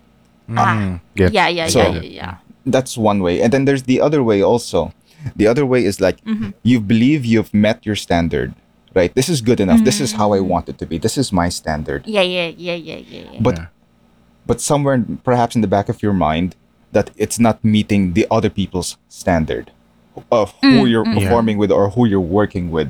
Mhm. 0.50 1.00
Get- 1.14 1.32
Yeah, 1.32 1.48
yeah, 1.48 1.68
So- 1.68 1.80
yeah, 1.94 2.00
yeah, 2.00 2.10
yeah. 2.10 2.34
That's 2.66 2.96
one 2.96 3.20
way, 3.22 3.44
and 3.44 3.52
then 3.52 3.68
there's 3.68 3.84
the 3.84 4.00
other 4.00 4.24
way 4.24 4.40
also. 4.42 4.90
The 5.37 5.47
other 5.47 5.64
way 5.66 5.85
is 5.85 6.00
like 6.00 6.23
Mhm. 6.25 6.52
you 6.62 6.81
believe 6.81 7.25
you've 7.25 7.52
met 7.54 7.85
your 7.87 7.97
standard, 7.97 8.54
right? 8.95 9.14
This 9.14 9.28
is 9.28 9.40
good 9.40 9.61
enough. 9.61 9.83
This 9.85 10.00
is 10.00 10.12
how 10.12 10.33
I 10.35 10.38
Mm. 10.40 10.47
want 10.52 10.69
it 10.69 10.76
to 10.78 10.87
be. 10.87 10.99
This 10.99 11.16
is 11.19 11.33
my 11.33 11.49
standard. 11.49 12.02
Yeah, 12.07 12.23
yeah, 12.23 12.50
yeah, 12.57 12.75
yeah, 12.75 12.97
yeah, 12.99 13.25
yeah. 13.33 13.40
But 13.40 13.57
Yeah. 13.59 13.66
but 14.47 14.61
somewhere 14.61 14.95
in- 14.95 15.19
perhaps 15.25 15.57
in 15.57 15.62
the 15.62 15.69
back 15.76 15.88
of 15.88 16.02
your 16.02 16.12
mind 16.12 16.54
that 16.93 17.11
it's 17.16 17.38
not 17.40 17.57
meeting 17.64 18.12
the 18.12 18.26
other 18.31 18.50
people's 18.50 18.97
standard 19.09 19.71
of 20.31 20.52
who 20.61 20.83
Mm, 20.85 20.90
you're 20.90 21.04
mm. 21.09 21.14
performing 21.19 21.57
with 21.59 21.71
or 21.73 21.90
who 21.90 22.07
you're 22.07 22.21
working 22.40 22.71
with 22.71 22.88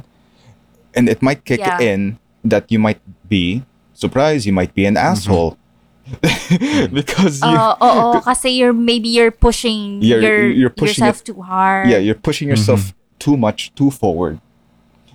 and 0.95 1.09
it 1.09 1.23
might 1.23 1.45
kick 1.45 1.61
Yeah. 1.61 1.81
in 1.81 2.19
that 2.45 2.64
you 2.73 2.79
might 2.79 3.00
be 3.29 3.62
surprised 3.95 4.45
you 4.45 4.53
might 4.53 4.75
be 4.75 4.85
an 4.85 4.97
asshole 4.97 5.57
because 6.92 7.40
you 7.40 7.49
Oo, 7.56 7.76
oo, 7.80 8.20
kasi 8.28 8.50
you're 8.61 8.73
maybe 8.76 9.08
you're 9.08 9.32
pushing, 9.32 10.02
You're- 10.04 10.20
your, 10.23 10.40
you're 10.50 10.70
pushing 10.75 11.00
yourself 11.04 11.20
it- 11.20 11.26
too 11.32 11.40
hard. 11.42 11.88
yeah 11.88 11.99
you're 11.99 12.18
pushing 12.18 12.49
yourself 12.49 12.92
too 13.18 13.37
much 13.37 13.73
too 13.75 13.90
forward 13.90 14.40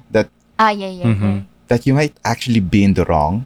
that 0.09 0.29
Ah, 0.57 0.71
yeah, 0.73 0.89
yeah, 0.91 1.13
yeah. 1.13 1.39
that 1.69 1.85
you 1.87 1.93
might 1.93 2.17
actually 2.25 2.59
be 2.59 2.83
in 2.83 2.93
the 2.97 3.05
wrong 3.05 3.45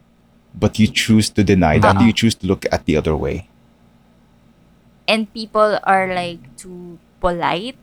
but 0.55 0.79
you 0.79 0.87
choose 0.87 1.29
to 1.35 1.43
deny 1.43 1.77
that 1.77 1.97
Uh-uh. 1.99 2.05
you 2.07 2.13
choose 2.13 2.33
to 2.39 2.47
look 2.47 2.65
at 2.71 2.85
the 2.85 2.95
other 2.97 3.15
way 3.15 3.47
And 5.03 5.27
people 5.35 5.83
are 5.83 6.07
like 6.15 6.39
too 6.55 6.95
polite 7.19 7.75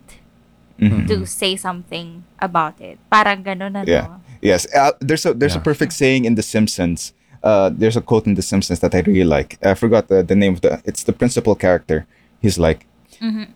Mhm. 0.81 1.05
to 1.05 1.29
say 1.29 1.53
something 1.53 2.25
about 2.41 2.81
it. 2.81 2.97
Parang 3.13 3.45
ganun 3.45 3.77
ano. 3.77 3.85
Yeah. 3.85 4.25
Yes, 4.41 4.65
uh, 4.73 4.97
there's 5.05 5.29
a 5.29 5.37
there's 5.37 5.53
a 5.53 5.61
perfect 5.61 5.93
saying 5.93 6.25
in 6.25 6.33
The 6.33 6.43
Simpsons. 6.43 7.13
Uh, 7.43 7.71
there's 7.73 7.97
a 7.97 8.01
quote 8.03 8.27
in 8.27 8.35
The 8.35 8.43
Simpsons 8.43 8.81
that 8.81 8.95
I 8.95 9.01
really 9.01 9.25
like. 9.25 9.59
I 9.65 9.75
forgot 9.75 10.09
the, 10.09 10.23
the 10.23 10.37
name 10.37 10.55
of 10.55 10.61
the. 10.61 10.81
It's 10.85 11.03
the 11.05 11.13
principal 11.13 11.55
character. 11.55 12.07
He's 12.43 12.59
like, 12.59 12.87
Mhm. 13.21 13.49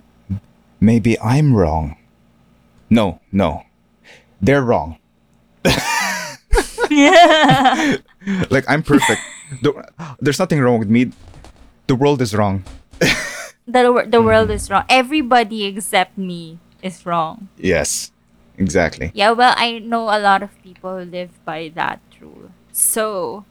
maybe 0.80 1.18
I'm 1.20 1.54
wrong. 1.54 1.96
No, 2.90 3.20
no, 3.32 3.64
they're 4.40 4.62
wrong. 4.64 4.96
Yeah. 6.90 7.96
like 8.50 8.64
I'm 8.68 8.82
perfect. 8.82 9.20
The- 9.62 9.74
there's 10.20 10.38
nothing 10.38 10.60
wrong 10.60 10.78
with 10.78 10.88
me. 10.90 11.12
The 11.86 11.94
world 11.94 12.20
is 12.22 12.34
wrong. 12.34 12.64
the, 13.66 14.04
the 14.06 14.22
world 14.22 14.48
Mm-hmm. 14.48 14.56
is 14.56 14.70
wrong. 14.70 14.84
Everybody 14.88 15.64
except 15.64 16.16
me 16.18 16.58
is 16.82 17.04
wrong. 17.06 17.48
Yes, 17.58 18.12
exactly. 18.58 19.10
Yeah, 19.14 19.32
well, 19.32 19.54
I 19.56 19.78
know 19.80 20.04
a 20.04 20.20
lot 20.20 20.42
of 20.42 20.50
people 20.62 20.96
live 21.02 21.30
by 21.44 21.72
that 21.74 22.00
rule. 22.20 22.50
So, 22.72 23.44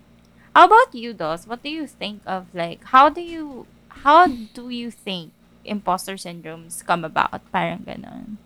how 0.55 0.65
about 0.65 0.93
you, 0.93 1.13
Dos? 1.13 1.47
What 1.47 1.63
do 1.63 1.69
you 1.69 1.87
think 1.87 2.21
of 2.25 2.47
like 2.53 2.83
how 2.85 3.09
do 3.09 3.21
you 3.21 3.65
how 4.05 4.27
do 4.27 4.69
you 4.69 4.91
think 4.91 5.31
imposter 5.65 6.13
syndromes 6.13 6.85
come 6.85 7.03
about? 7.03 7.41
Parang 7.51 7.85
ganon. 7.85 8.37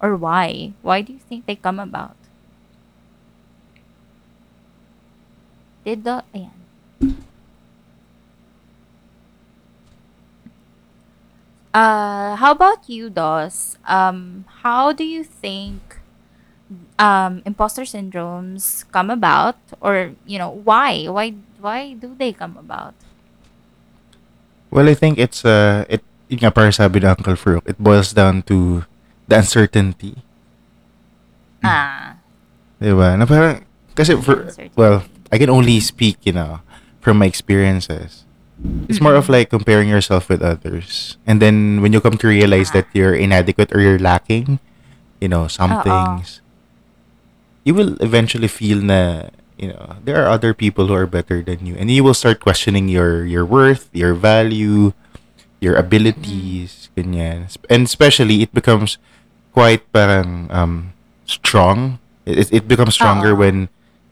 Or 0.00 0.16
why? 0.16 0.72
Why 0.82 1.02
do 1.02 1.12
you 1.12 1.18
think 1.18 1.46
they 1.46 1.56
come 1.56 1.78
about? 1.78 2.16
Did 5.84 6.04
the 6.04 6.24
ayan. 6.34 6.58
Uh, 11.74 12.34
how 12.36 12.52
about 12.52 12.88
you, 12.88 13.10
Dos? 13.10 13.76
Um, 13.86 14.44
how 14.62 14.92
do 14.92 15.04
you 15.04 15.22
think 15.22 15.97
um, 16.98 17.42
imposter 17.46 17.82
syndromes 17.82 18.84
come 18.92 19.10
about, 19.10 19.56
or 19.80 20.12
you 20.26 20.38
know, 20.38 20.50
why, 20.50 21.06
why, 21.06 21.34
why 21.60 21.94
do 21.94 22.14
they 22.18 22.32
come 22.32 22.56
about? 22.56 22.94
Well, 24.70 24.88
I 24.88 24.94
think 24.94 25.18
it's 25.18 25.44
uh 25.44 25.86
it 25.88 26.04
yun 26.28 26.44
nga 26.44 26.50
para 26.52 26.70
sabi 26.72 27.00
Uncle 27.00 27.34
Farouk, 27.40 27.64
it 27.64 27.80
boils 27.80 28.12
down 28.12 28.42
to 28.52 28.84
the 29.26 29.38
uncertainty. 29.40 30.20
Ah, 31.64 32.18
Diba? 32.78 33.18
Na 33.18 33.26
parang, 33.26 33.66
kasi 33.94 34.14
for, 34.22 34.46
well, 34.78 35.02
I 35.32 35.38
can 35.38 35.50
only 35.50 35.80
speak, 35.80 36.22
you 36.22 36.32
know, 36.32 36.60
from 37.00 37.18
my 37.18 37.26
experiences. 37.26 38.24
It's 38.88 39.00
more 39.00 39.14
of 39.14 39.28
like 39.28 39.50
comparing 39.50 39.88
yourself 39.88 40.28
with 40.28 40.42
others. 40.42 41.16
And 41.26 41.42
then 41.42 41.80
when 41.80 41.92
you 41.92 42.00
come 42.00 42.18
to 42.18 42.26
realize 42.26 42.70
that 42.72 42.86
you're 42.92 43.14
inadequate 43.14 43.70
or 43.74 43.80
you're 43.80 43.98
lacking, 43.98 44.58
you 45.20 45.28
know, 45.28 45.46
some 45.46 45.72
Oo. 45.72 45.82
things, 45.82 46.40
you 47.68 47.76
will 47.76 48.00
eventually 48.00 48.48
feel 48.48 48.80
na, 48.80 49.28
you 49.60 49.68
know, 49.68 50.00
there 50.00 50.16
are 50.24 50.32
other 50.32 50.56
people 50.56 50.88
who 50.88 50.96
are 50.96 51.04
better 51.04 51.44
than 51.44 51.68
you. 51.68 51.76
And 51.76 51.92
you 51.92 52.00
will 52.00 52.16
start 52.16 52.40
questioning 52.40 52.88
your 52.88 53.28
your 53.28 53.44
worth, 53.44 53.92
your 53.92 54.16
value, 54.16 54.96
your 55.60 55.76
abilities, 55.76 56.88
ganyan. 56.96 57.52
And 57.68 57.84
especially, 57.84 58.40
it 58.40 58.56
becomes 58.56 58.96
quite 59.52 59.84
parang 59.92 60.48
um, 60.48 60.96
strong. 61.28 62.00
It, 62.24 62.48
it 62.48 62.64
becomes 62.64 62.96
stronger 62.96 63.36
Oo. 63.36 63.40
when 63.44 63.56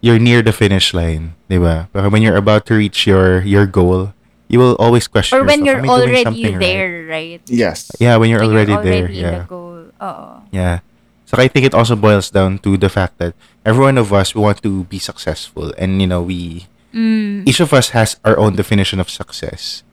you're 0.04 0.20
near 0.20 0.44
the 0.44 0.52
finish 0.52 0.92
line, 0.92 1.32
di 1.48 1.56
ba? 1.56 1.88
Parang 1.96 2.12
when 2.12 2.20
you're 2.20 2.36
about 2.36 2.68
to 2.68 2.76
reach 2.76 3.08
your 3.08 3.40
your 3.40 3.64
goal, 3.64 4.12
you 4.52 4.60
will 4.60 4.76
always 4.76 5.08
question 5.08 5.40
or 5.40 5.48
when 5.48 5.64
yourself, 5.64 5.64
you're 5.64 5.80
"Am 5.80 5.88
I 5.88 5.96
doing 6.04 6.04
already 6.04 6.24
something 6.28 6.54
right?" 6.60 6.60
there, 6.60 6.92
right? 7.08 7.40
Yes. 7.48 7.88
Yeah, 7.96 8.20
when 8.20 8.28
you're 8.28 8.44
When 8.44 8.52
already, 8.52 8.72
you're 8.76 8.84
there. 8.84 9.08
already 9.08 9.18
in 9.20 9.24
Yeah. 9.24 9.38
the 9.40 9.48
goal. 9.48 9.80
Oo. 9.96 10.26
Yeah. 10.52 10.80
So 11.26 11.34
I 11.36 11.48
think 11.50 11.66
it 11.66 11.74
also 11.74 11.96
boils 11.98 12.30
down 12.30 12.58
to 12.62 12.76
the 12.78 12.88
fact 12.88 13.18
that 13.18 13.34
every 13.66 13.82
one 13.82 13.98
of 13.98 14.12
us 14.14 14.30
we 14.34 14.40
want 14.40 14.62
to 14.62 14.84
be 14.86 14.98
successful 14.98 15.74
and 15.76 16.00
you 16.00 16.06
know 16.06 16.22
we 16.22 16.66
Mm. 16.96 17.44
each 17.44 17.60
of 17.60 17.74
us 17.76 17.90
has 17.92 18.16
our 18.24 18.38
own 18.40 18.56
definition 18.56 18.96
of 19.04 19.10
success. 19.12 19.84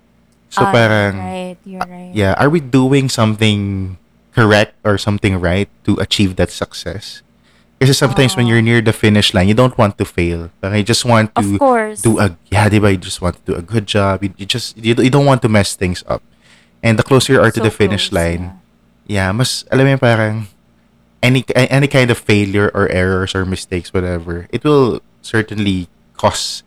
So 0.48 0.64
Ah, 0.64 0.72
parang 0.72 1.20
right, 1.20 1.58
you're 1.68 1.84
right. 1.84 2.16
yeah, 2.16 2.32
are 2.40 2.48
we 2.48 2.64
doing 2.64 3.10
something 3.12 3.98
correct 4.32 4.80
or 4.88 4.96
something 4.96 5.36
right 5.36 5.68
to 5.84 6.00
achieve 6.00 6.38
that 6.40 6.48
success? 6.48 7.20
Because 7.76 7.98
sometimes 8.00 8.38
when 8.40 8.48
you're 8.48 8.64
near 8.64 8.80
the 8.80 8.94
finish 8.96 9.34
line, 9.36 9.52
you 9.52 9.58
don't 9.58 9.76
want 9.76 9.98
to 10.00 10.06
fail. 10.08 10.48
Parang 10.64 10.80
you 10.80 10.88
just 10.88 11.04
want 11.04 11.36
to 11.36 11.60
do 12.00 12.24
a 12.24 12.38
yeah, 12.48 12.72
di 12.72 12.80
ba? 12.80 12.96
You 12.96 13.02
just 13.04 13.20
want 13.20 13.36
to 13.36 13.44
do 13.44 13.54
a 13.60 13.66
good 13.66 13.84
job. 13.84 14.24
You, 14.24 14.32
you 14.40 14.46
just 14.48 14.78
you, 14.80 14.96
you 14.96 15.12
don't 15.12 15.28
want 15.28 15.42
to 15.44 15.50
mess 15.52 15.76
things 15.76 16.08
up. 16.08 16.24
And 16.80 16.96
the 16.96 17.04
closer 17.04 17.36
you 17.36 17.42
are 17.44 17.52
to 17.52 17.60
So 17.60 17.68
the 17.68 17.74
finish 17.74 18.08
close, 18.08 18.16
line, 18.40 18.56
yeah, 19.12 19.28
mas 19.36 19.68
alam 19.68 19.92
mo 19.92 20.00
parang 20.00 20.48
any 21.24 21.48
any 21.56 21.88
kind 21.88 22.12
of 22.12 22.20
failure 22.20 22.70
or 22.76 22.92
errors 22.92 23.34
or 23.34 23.48
mistakes 23.48 23.96
whatever, 23.96 24.52
it 24.52 24.64
will 24.64 25.00
certainly 25.24 25.88
cause 26.20 26.62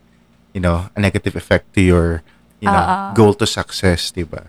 you 0.56 0.60
know, 0.64 0.88
a 0.96 1.00
negative 1.00 1.36
effect 1.36 1.74
to 1.76 1.82
your 1.84 2.24
you 2.60 2.72
know, 2.72 2.80
ah. 2.80 3.12
goal 3.14 3.34
to 3.36 3.44
success, 3.46 4.08
ba? 4.16 4.48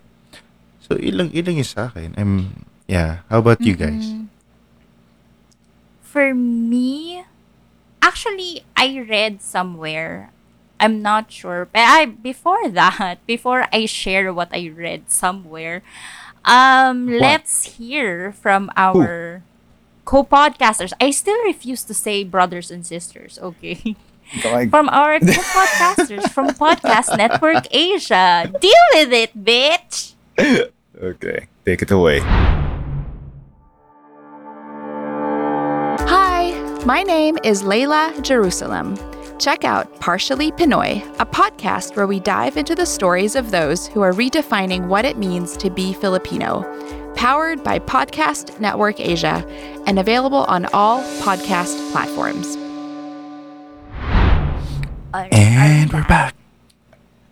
So 0.80 0.96
ilang 0.96 1.36
ilang 1.36 1.60
yung 1.60 1.68
sa 1.68 1.92
akin. 1.92 2.16
I'm 2.16 2.64
yeah, 2.88 3.28
how 3.28 3.44
about 3.44 3.60
you 3.60 3.76
guys? 3.76 4.08
Mm-mm. 4.08 4.32
For 6.00 6.32
me, 6.32 7.28
actually, 8.02 8.64
I 8.80 9.04
read 9.04 9.44
somewhere. 9.44 10.32
I'm 10.80 11.04
not 11.04 11.28
sure, 11.28 11.68
but 11.68 11.84
I 11.84 12.08
before 12.08 12.72
that, 12.80 13.20
before 13.28 13.68
I 13.76 13.84
share 13.84 14.32
what 14.32 14.48
I 14.56 14.72
read 14.72 15.12
somewhere, 15.12 15.84
um, 16.48 17.12
What? 17.12 17.20
let's 17.20 17.76
hear 17.76 18.32
from 18.32 18.72
our 18.80 19.44
co-podcasters. 20.08 20.94
I 21.02 21.12
still 21.12 21.38
refuse 21.44 21.84
to 21.84 21.94
say 21.94 22.24
brothers 22.24 22.72
and 22.72 22.86
sisters. 22.86 23.38
Okay. 23.40 23.96
Like, 24.44 24.70
from 24.72 24.90
our 24.90 25.20
co-podcasters 25.20 26.30
from 26.32 26.50
Podcast 26.50 27.16
Network 27.18 27.64
Asia. 27.72 28.52
Deal 28.60 28.86
with 28.94 29.14
it, 29.14 29.32
bitch. 29.32 30.16
okay, 31.02 31.48
take 31.64 31.82
it 31.82 31.92
away. 31.92 32.20
Hi, 36.12 36.52
my 36.86 37.04
name 37.04 37.38
is 37.46 37.64
Layla 37.64 38.22
Jerusalem. 38.22 38.98
Check 39.40 39.64
out 39.64 40.00
Partially 40.02 40.52
Pinoy, 40.52 41.06
a 41.20 41.26
podcast 41.26 41.96
where 41.96 42.08
we 42.08 42.20
dive 42.20 42.58
into 42.58 42.76
the 42.76 42.86
stories 42.86 43.36
of 43.36 43.52
those 43.52 43.88
who 43.88 44.02
are 44.02 44.12
redefining 44.12 44.88
what 44.88 45.06
it 45.06 45.18
means 45.18 45.56
to 45.58 45.70
be 45.70 45.94
Filipino. 45.94 46.64
Powered 47.18 47.66
by 47.66 47.82
Podcast 47.82 48.54
Network 48.62 49.02
Asia 49.02 49.42
and 49.90 49.98
available 49.98 50.46
on 50.46 50.70
all 50.70 51.02
podcast 51.26 51.74
platforms. 51.90 52.54
Are- 55.18 55.26
are 55.26 55.30
And 55.34 55.90
we 55.90 55.98
we're 55.98 56.06
back. 56.06 56.38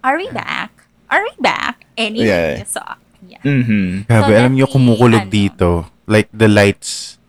Are 0.02 0.18
we 0.18 0.26
back? 0.34 0.74
Are 1.14 1.22
we 1.22 1.34
back? 1.38 1.86
Anyway, 2.02 2.26
Yeah. 2.26 2.66
so, 2.66 2.82
yeah. 3.30 3.46
Mm-hmm. 3.46 4.10
Grabe, 4.10 4.26
So, 4.26 4.34
alam 4.34 4.52
me, 4.58 4.66
kumukulog 4.66 5.30
ano, 5.30 5.32
dito. 5.32 5.70
Like 6.10 6.30
the 6.34 6.50
lights 6.50 7.22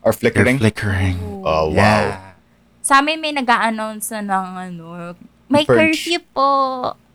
Are 0.00 0.08
are 0.08 0.16
flickering? 0.16 0.56
flickering. 0.56 1.16
oh 1.44 1.68
wow. 1.68 1.76
Yeah. 1.76 2.32
Sa 2.80 3.04
amin 3.04 3.20
may 3.20 3.36
nag-a-announce 3.36 4.16
na 4.16 4.24
ng 4.24 4.46
ano, 4.56 5.12
may 5.52 5.68
Purge. 5.68 5.76
curfew 5.92 6.20
po. 6.32 6.48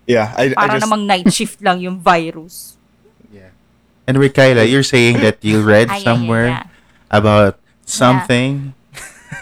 Yeah, 0.05 0.33
I, 0.38 0.53
I 0.53 0.67
Para 0.69 0.77
just 0.77 0.85
namang 0.85 1.09
night 1.09 1.33
shift 1.33 1.62
lang 1.65 1.81
yung 1.81 1.97
virus. 1.97 2.77
Yeah. 4.07 4.10
Anyway, 4.10 4.29
Kyla, 4.29 4.63
you're 4.63 4.83
saying 4.83 5.19
that 5.19 5.43
you 5.43 5.62
read 5.65 5.89
Ay, 5.89 5.93
ay, 5.93 5.98
ay, 5.98 6.03
somewhere 6.03 6.48
yeah. 6.48 6.63
about 7.12 7.60
something. 7.86 8.74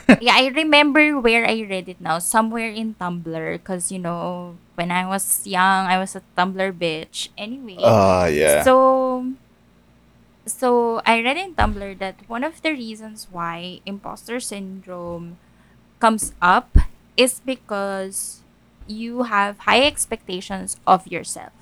yeah, 0.22 0.36
I 0.38 0.48
remember 0.53 1.20
where 1.20 1.46
I 1.46 1.62
read 1.68 1.89
it 1.89 2.01
now. 2.01 2.20
Somewhere 2.20 2.70
in 2.70 2.96
Tumblr. 2.96 3.53
Because, 3.53 3.91
you 3.91 4.00
know, 4.00 4.58
when 4.75 4.91
I 4.91 5.06
was 5.08 5.46
young, 5.46 5.88
I 5.88 5.98
was 5.98 6.15
a 6.15 6.22
Tumblr 6.38 6.74
bitch. 6.77 7.30
Anyway. 7.38 7.77
uh 7.82 8.25
yeah. 8.25 8.63
So, 8.63 9.34
so 10.46 11.01
I 11.06 11.22
read 11.22 11.38
in 11.38 11.56
Tumblr 11.56 11.98
that 12.00 12.15
one 12.27 12.44
of 12.44 12.62
the 12.62 12.72
reasons 12.72 13.27
why 13.32 13.82
imposter 13.86 14.39
syndrome 14.39 15.38
comes 16.00 16.34
up 16.41 16.77
is 17.18 17.41
because 17.46 18.41
you 18.88 19.24
have 19.24 19.60
high 19.70 19.86
expectations 19.86 20.77
of 20.86 21.08
yourself. 21.08 21.53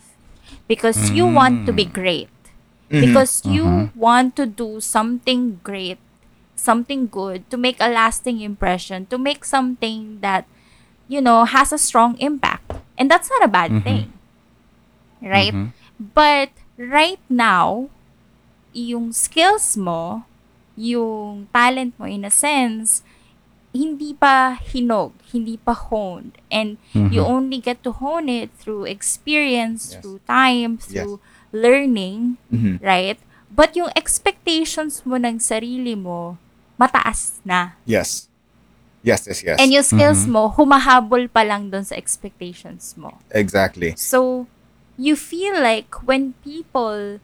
Because 0.68 1.12
you 1.12 1.27
want 1.27 1.65
to 1.68 1.74
be 1.74 1.86
great. 1.86 2.29
Mhm. 2.90 3.02
Because 3.06 3.46
you 3.46 3.66
Mhm. 3.66 3.86
want 3.96 4.36
to 4.36 4.46
do 4.50 4.82
something 4.82 5.62
great, 5.64 6.02
something 6.58 7.06
good, 7.06 7.46
to 7.54 7.58
make 7.58 7.78
a 7.80 7.90
lasting 7.90 8.42
impression, 8.42 9.06
to 9.14 9.18
make 9.18 9.46
something 9.46 10.20
that, 10.22 10.46
you 11.08 11.22
know, 11.22 11.46
has 11.46 11.72
a 11.72 11.78
strong 11.78 12.18
impact. 12.18 12.66
And 12.98 13.10
that's 13.10 13.30
not 13.30 13.46
a 13.46 13.52
bad 13.52 13.72
Mhm. 13.72 13.84
thing. 13.86 14.06
Right? 15.22 15.54
Mhm. 15.54 15.72
But 16.00 16.50
right 16.80 17.20
now, 17.30 17.88
yung 18.74 19.12
skills 19.14 19.75
mo, 19.78 20.24
yung 20.80 21.48
talent 21.54 21.94
mo 22.00 22.08
in 22.08 22.24
a 22.24 22.32
sense, 22.32 23.04
hindi 23.75 24.16
pa 24.18 24.58
hinog, 24.58 25.14
hindi 25.30 25.60
pa 25.62 25.75
honed. 25.78 26.40
And 26.50 26.82
you 26.96 27.22
Mhm. 27.22 27.30
only 27.30 27.60
get 27.62 27.84
to 27.86 27.92
hone 27.94 28.25
it 28.28 28.50
through 28.58 28.90
experience, 28.90 29.94
Yes. 29.94 30.02
through 30.02 30.20
time, 30.25 30.82
through 30.82 31.20
learning, 31.51 32.38
Mhm. 32.51 32.81
right? 32.81 33.18
But 33.50 33.75
yung 33.75 33.90
expectations 33.96 35.01
mo 35.05 35.18
ng 35.18 35.42
sarili 35.42 35.98
mo, 35.98 36.38
mataas 36.77 37.42
na. 37.44 37.75
Yes. 37.85 38.29
Yes, 39.01 39.25
yes, 39.27 39.40
yes. 39.44 39.57
And 39.59 39.72
yung 39.72 39.83
skills 39.88 40.27
Mhm. 40.27 40.31
mo, 40.31 40.44
humahabol 40.51 41.31
pa 41.31 41.42
lang 41.48 41.72
dun 41.72 41.83
sa 41.88 41.96
expectations 41.96 42.94
mo. 43.00 43.18
exactly. 43.31 43.96
So, 43.96 44.46
you 45.00 45.16
feel 45.16 45.55
like 45.55 45.88
when 46.03 46.35
people 46.44 47.24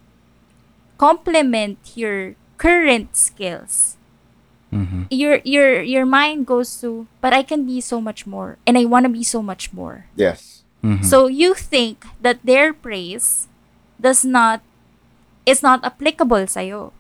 complement 0.98 1.78
your 1.96 2.36
current 2.58 3.16
skills, 3.16 3.98
Mhm. 4.72 5.08
your 5.12 5.40
your 5.44 5.84
your 5.84 6.06
mind 6.08 6.48
goes 6.48 6.80
to, 6.82 7.08
but 7.20 7.34
I 7.36 7.44
can 7.44 7.68
be 7.68 7.80
so 7.84 8.00
much 8.00 8.24
more, 8.26 8.58
and 8.66 8.80
I 8.80 8.88
want 8.88 9.04
to 9.06 9.12
be 9.12 9.24
so 9.24 9.44
much 9.44 9.72
more. 9.76 10.08
Yes. 10.16 10.64
Mhm. 10.80 11.04
So 11.04 11.28
you 11.28 11.54
think 11.54 12.08
that 12.24 12.40
their 12.44 12.72
praise 12.72 13.48
does 14.06 14.22
not 14.22 14.62
is 15.44 15.66
not 15.66 15.82
applicable 15.82 16.46
sa'yo. 16.46 16.94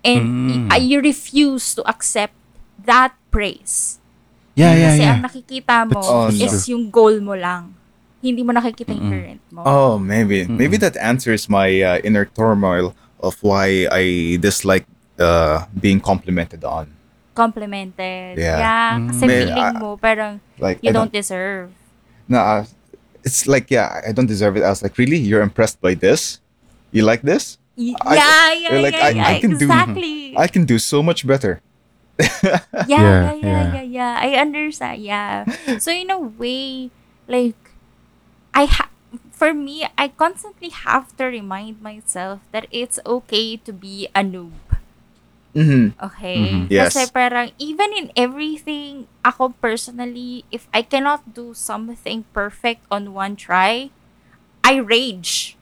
And 0.00 0.68
Mm. 0.68 0.72
uh, 0.72 0.80
you 0.80 1.00
refuse 1.00 1.72
to 1.76 1.84
accept 1.84 2.36
that 2.78 3.16
praise. 3.32 3.96
yeah, 4.52 4.72
yeah, 4.76 4.92
Kasi 4.92 5.00
yeah. 5.00 5.12
ang 5.12 5.22
nakikita 5.24 5.74
mo 5.88 6.00
That's- 6.00 6.12
Oh, 6.12 6.28
is 6.28 6.68
no. 6.68 6.72
yung 6.76 6.84
goal 6.90 7.16
mo 7.20 7.32
lang. 7.32 7.72
Hindi 8.20 8.44
mo 8.44 8.52
nakikita 8.52 8.92
yung 8.92 9.00
Mm-mm. 9.00 9.12
current 9.12 9.42
mo. 9.48 9.60
Oh, 9.64 9.92
maybe 9.96 10.44
maybe 10.44 10.76
that 10.76 10.92
answers 11.00 11.48
my 11.48 11.68
uh, 11.80 11.96
inner 12.04 12.28
turmoil 12.28 12.92
of 13.20 13.40
why 13.40 13.88
I 13.88 14.36
dislike 14.36 14.84
uh, 15.16 15.64
being 15.72 16.00
complimented 16.00 16.60
on. 16.60 16.92
Complimented. 17.32 18.36
Yeah. 18.36 19.00
kasi 19.08 19.24
Mm. 19.24 19.28
May- 19.28 19.40
feeling 19.48 19.72
ah, 19.72 19.80
mo 19.80 19.88
parang 19.96 20.44
Like 20.60 20.84
you 20.84 20.92
I 20.92 20.92
don't 20.92 21.12
deserve. 21.12 21.72
Nah, 22.28 22.68
it's 23.24 23.46
like 23.46 23.70
yeah, 23.70 24.02
I 24.06 24.12
don't 24.12 24.26
deserve 24.26 24.56
it. 24.56 24.62
I 24.62 24.70
was 24.70 24.82
like, 24.82 24.96
really, 24.98 25.16
you're 25.18 25.42
impressed 25.42 25.80
by 25.80 25.94
this? 25.94 26.40
You 26.92 27.02
like 27.04 27.22
this? 27.22 27.58
Y- 27.76 27.94
I- 28.02 28.16
yeah, 28.16 28.52
yeah, 28.52 28.82
like, 28.82 28.94
yeah, 28.94 29.06
I- 29.06 29.10
yeah, 29.16 29.26
I 29.28 29.40
can 29.40 29.50
do- 29.58 29.68
I 30.36 30.46
can 30.48 30.64
do 30.64 30.78
so 30.78 31.02
much 31.02 31.26
better. 31.26 31.60
yeah, 32.44 32.60
Yeah, 32.86 33.32
yeah, 33.32 33.32
yeah, 33.32 33.32
yeah. 33.40 33.72
yeah, 33.72 33.82
yeah. 33.82 34.12
I 34.20 34.36
understand. 34.36 35.00
Yeah. 35.02 35.44
So 35.80 35.90
in 35.90 36.10
a 36.10 36.18
way, 36.20 36.90
like, 37.28 37.56
I 38.52 38.66
ha- 38.68 38.90
for 39.32 39.54
me, 39.54 39.88
I 39.96 40.08
constantly 40.08 40.68
have 40.68 41.16
to 41.16 41.24
remind 41.32 41.80
myself 41.80 42.40
that 42.52 42.66
it's 42.70 42.98
okay 43.06 43.56
to 43.64 43.72
be 43.72 44.08
a 44.14 44.20
noob. 44.20 44.52
Mm-hmm. 45.50 45.98
Okay? 45.98 46.38
Mhm. 46.38 46.62
Yes. 46.70 46.94
Kasi 46.94 47.10
parang, 47.10 47.50
even 47.58 47.90
in 47.92 48.06
everything, 48.14 49.10
ako 49.26 49.50
personally, 49.58 50.46
if 50.54 50.70
I 50.70 50.82
cannot 50.86 51.34
do 51.34 51.52
something 51.58 52.22
perfect 52.30 52.86
on 52.86 53.10
one 53.10 53.34
try, 53.34 53.90
I 54.62 54.78
rage. 54.78 55.58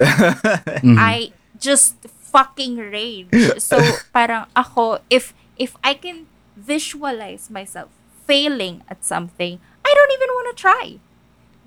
Mhm. 0.82 0.96
I 0.98 1.30
just 1.60 2.00
fucking 2.08 2.80
rage. 2.80 3.30
So 3.60 3.76
parang 4.16 4.48
ako 4.56 5.04
if 5.12 5.36
if 5.60 5.76
I 5.84 5.92
can 5.94 6.26
visualize 6.56 7.52
myself 7.52 7.92
failing 8.24 8.80
at 8.88 9.04
something, 9.04 9.60
I 9.84 9.90
don't 9.92 10.12
even 10.16 10.30
want 10.32 10.46
to 10.50 10.56
try. 10.56 10.86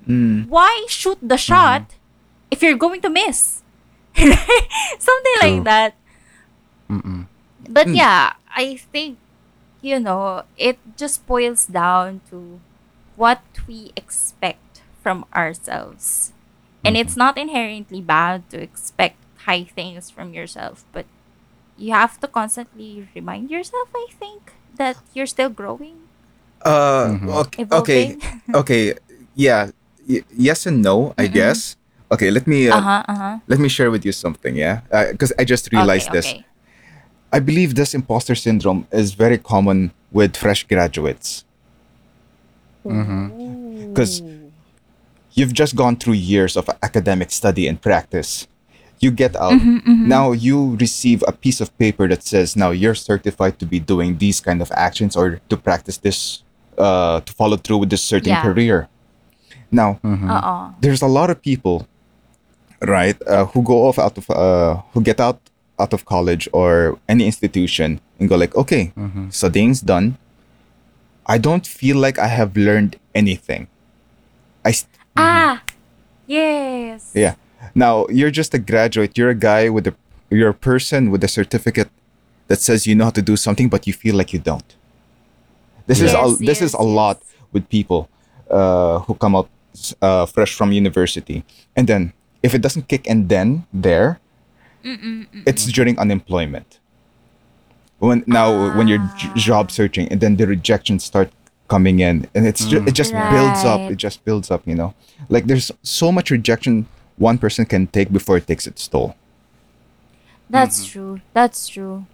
Mm. 0.09 0.47
Why 0.49 0.85
shoot 0.89 1.17
the 1.21 1.37
shot 1.37 1.93
if 2.49 2.61
you're 2.65 2.77
going 2.79 3.01
to 3.05 3.09
miss? 3.09 3.61
Something 4.97 5.37
like 5.41 5.59
True. 5.61 5.69
that. 5.69 5.91
Mm-mm. 6.89 7.24
But 7.67 7.89
Mm. 7.89 7.93
yeah, 7.93 8.33
I 8.55 8.77
think 8.77 9.19
you 9.81 9.99
know, 9.99 10.43
it 10.57 10.79
just 10.97 11.25
boils 11.25 11.65
down 11.67 12.21
to 12.29 12.61
what 13.15 13.41
we 13.67 13.91
expect 13.95 14.83
from 15.01 15.25
ourselves. 15.35 16.33
And 16.83 16.97
it's 16.97 17.15
not 17.15 17.37
inherently 17.37 18.01
bad 18.01 18.49
to 18.51 18.61
expect 18.61 19.17
high 19.45 19.63
things 19.65 20.09
from 20.09 20.33
yourself, 20.33 20.85
but 20.91 21.07
you 21.75 21.93
have 21.93 22.19
to 22.21 22.27
constantly 22.27 23.07
remind 23.15 23.49
yourself, 23.51 23.89
I 23.95 24.07
think, 24.19 24.53
that 24.75 24.97
you're 25.13 25.27
still 25.27 25.49
growing, 25.49 26.09
Uh, 26.65 27.17
Mhm. 27.17 27.29
okay, 27.45 27.65
okay, 27.71 28.17
okay. 28.53 28.93
Yeah, 29.35 29.71
y- 30.07 30.23
yes 30.29 30.65
and 30.65 30.81
no, 30.81 31.13
I 31.17 31.27
Mm-mm. 31.27 31.27
guess. 31.27 31.75
Okay, 32.11 32.29
let 32.31 32.47
me 32.47 32.69
uh, 32.69 32.81
uh-huh, 32.81 33.03
uh-huh. 33.07 33.39
let 33.47 33.59
me 33.59 33.69
share 33.69 33.91
with 33.91 34.05
you 34.05 34.11
something. 34.11 34.55
Yeah, 34.55 34.81
because 35.11 35.33
I 35.39 35.43
just 35.45 35.69
realized 35.71 36.09
okay, 36.09 36.11
this. 36.11 36.35
okay. 36.35 36.45
I 37.35 37.39
believe 37.39 37.75
this 37.75 37.93
imposter 37.93 38.33
syndrome 38.35 38.87
is 38.93 39.13
very 39.13 39.37
common 39.37 39.91
with 40.17 40.37
fresh 40.37 40.63
graduates 40.63 41.43
because 43.89 44.21
you've 45.33 45.51
just 45.51 45.75
gone 45.75 45.95
through 45.97 46.13
years 46.13 46.55
of 46.55 46.69
academic 46.81 47.31
study 47.31 47.67
and 47.67 47.81
practice. 47.81 48.47
You 49.03 49.11
get 49.11 49.35
out 49.35 49.59
now. 49.85 50.31
You 50.31 50.77
receive 50.79 51.19
a 51.27 51.33
piece 51.33 51.59
of 51.59 51.75
paper 51.77 52.07
that 52.07 52.23
says 52.23 52.55
now 52.55 52.71
you're 52.71 52.95
certified 52.95 53.59
to 53.59 53.65
be 53.65 53.79
doing 53.79 54.17
these 54.17 54.39
kind 54.39 54.61
of 54.61 54.71
actions 54.71 55.17
or 55.19 55.41
to 55.49 55.57
practice 55.57 55.97
this, 55.97 56.41
uh, 56.77 57.19
to 57.19 57.33
follow 57.33 57.57
through 57.57 57.79
with 57.83 57.89
this 57.89 58.01
certain 58.13 58.29
Yeah. 58.31 58.43
career. 58.47 58.87
Now, 59.71 59.99
Oo. 60.05 60.71
there's 60.79 61.01
a 61.01 61.11
lot 61.19 61.29
of 61.29 61.41
people, 61.41 61.85
right, 62.79 63.17
uh, 63.27 63.45
who 63.51 63.59
go 63.61 63.87
off 63.87 63.99
out 63.99 64.15
of, 64.17 64.25
uh, 64.29 64.79
who 64.93 65.01
get 65.01 65.19
out 65.19 65.39
out 65.79 65.93
of 65.93 66.05
college 66.05 66.47
or 66.53 66.97
any 67.09 67.25
institution 67.25 67.99
and 68.19 68.29
go 68.29 68.35
like, 68.37 68.55
okay, 68.55 68.91
studying's 69.29 69.81
done. 69.81 70.17
I 71.25 71.37
don't 71.37 71.65
feel 71.65 71.97
like 71.97 72.17
I 72.19 72.27
have 72.27 72.55
learned 72.55 72.97
anything. 73.13 73.67
I 74.63 74.71
st- 74.71 74.89
Ah! 75.17 75.63
Yes. 76.27 77.11
yeah. 77.13 77.35
Now 77.73 78.05
you're 78.09 78.31
just 78.31 78.53
a 78.53 78.59
graduate. 78.59 79.17
You're 79.17 79.29
a 79.29 79.35
guy 79.35 79.69
with 79.69 79.87
a 79.87 79.93
you're 80.29 80.49
a 80.49 80.53
person 80.53 81.11
with 81.11 81.23
a 81.23 81.27
certificate 81.27 81.89
that 82.47 82.59
says 82.59 82.85
you 82.87 82.95
know 82.95 83.05
how 83.05 83.11
to 83.11 83.21
do 83.21 83.35
something, 83.35 83.69
but 83.69 83.87
you 83.87 83.93
feel 83.93 84.15
like 84.15 84.33
you 84.33 84.39
don't. 84.39 84.75
This 85.87 86.01
is 86.01 86.13
a, 86.13 86.17
Yes, 86.17 86.37
this 86.39 86.61
is 86.61 86.73
yes, 86.73 86.81
a 86.81 86.83
lot 86.83 87.21
with 87.53 87.69
people 87.69 88.09
uh, 88.49 88.99
who 89.05 89.13
come 89.15 89.35
out 89.35 89.49
uh, 90.01 90.25
fresh 90.25 90.53
from 90.53 90.71
university, 90.71 91.43
and 91.75 91.87
then 91.87 92.13
if 92.43 92.53
it 92.53 92.61
doesn't 92.61 92.87
kick 92.87 93.05
in 93.07 93.27
then 93.27 93.65
there, 93.73 94.19
it's 95.45 95.65
during 95.65 95.97
unemployment. 95.97 96.79
When 97.99 98.23
now 98.27 98.75
when 98.77 98.87
you're 98.87 99.05
j- 99.17 99.29
ah. 99.29 99.33
job 99.35 99.71
searching, 99.71 100.07
and 100.09 100.21
then 100.21 100.35
the 100.35 100.45
rejections 100.45 101.03
start 101.03 101.31
coming 101.67 101.99
in, 101.99 102.27
and 102.35 102.45
it's 102.45 102.65
ju- 102.65 102.83
it 102.85 102.93
just 102.93 103.13
mm. 103.13 103.31
builds 103.31 103.63
up. 103.63 103.81
It 103.91 103.95
just 103.97 104.23
builds 104.25 104.51
up. 104.51 104.67
You 104.67 104.75
know, 104.75 104.93
like 105.29 105.45
there's 105.45 105.71
so 105.81 106.11
much 106.11 106.29
rejection 106.29 106.87
one 107.17 107.37
person 107.37 107.65
can 107.65 107.87
take 107.87 108.11
before 108.11 108.37
it 108.37 108.47
takes 108.47 108.67
its 108.67 108.87
toll. 108.87 109.15
That's 110.49 110.81
mm-hmm. 110.81 110.91
true. 110.91 111.21
That's 111.33 111.67
true. 111.67 112.05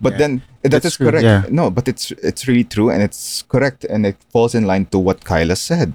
But 0.00 0.12
Yeah. 0.12 0.18
then 0.18 0.42
that 0.62 0.70
That's 0.70 0.84
is 0.84 0.96
true, 0.96 1.10
correct. 1.10 1.24
yeah. 1.24 1.44
No, 1.50 1.70
but 1.70 1.88
it's 1.88 2.12
it's 2.22 2.46
really 2.46 2.64
true 2.64 2.90
and 2.90 3.02
it's 3.02 3.42
correct 3.42 3.84
and 3.84 4.06
it 4.06 4.16
falls 4.30 4.54
in 4.54 4.64
line 4.66 4.86
to 4.92 4.98
what 4.98 5.24
Kyla 5.24 5.56
said. 5.56 5.94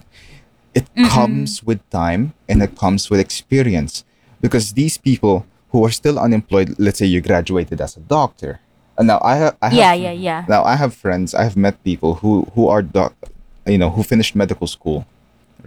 It 0.73 0.83
mm-hmm. 0.91 1.05
comes 1.05 1.63
with 1.63 1.79
time 1.89 2.33
and 2.49 2.61
it 2.61 2.75
comes 2.75 3.09
with 3.09 3.19
experience 3.19 4.03
because 4.41 4.73
these 4.73 4.97
people 4.97 5.45
who 5.75 5.83
are 5.83 5.91
still 5.91 6.15
unemployed, 6.15 6.71
let's 6.79 7.03
say 7.03 7.05
you 7.05 7.19
graduated 7.19 7.83
as 7.83 7.99
a 7.99 8.03
doctor, 8.07 8.63
and 8.95 9.11
now 9.11 9.19
I 9.19 9.35
have, 9.35 9.53
I 9.59 9.67
have 9.75 9.75
Yeah, 9.75 9.91
yeah, 9.91 10.15
yeah. 10.15 10.41
now 10.47 10.63
I 10.63 10.79
have 10.79 10.95
friends. 10.95 11.35
I 11.35 11.43
have 11.43 11.59
met 11.59 11.75
people 11.83 12.23
who 12.23 12.47
who 12.55 12.71
are 12.71 12.79
doc, 12.79 13.11
you 13.67 13.75
know, 13.75 13.91
who 13.91 14.07
finished 14.07 14.39
medical 14.39 14.71
school, 14.71 15.03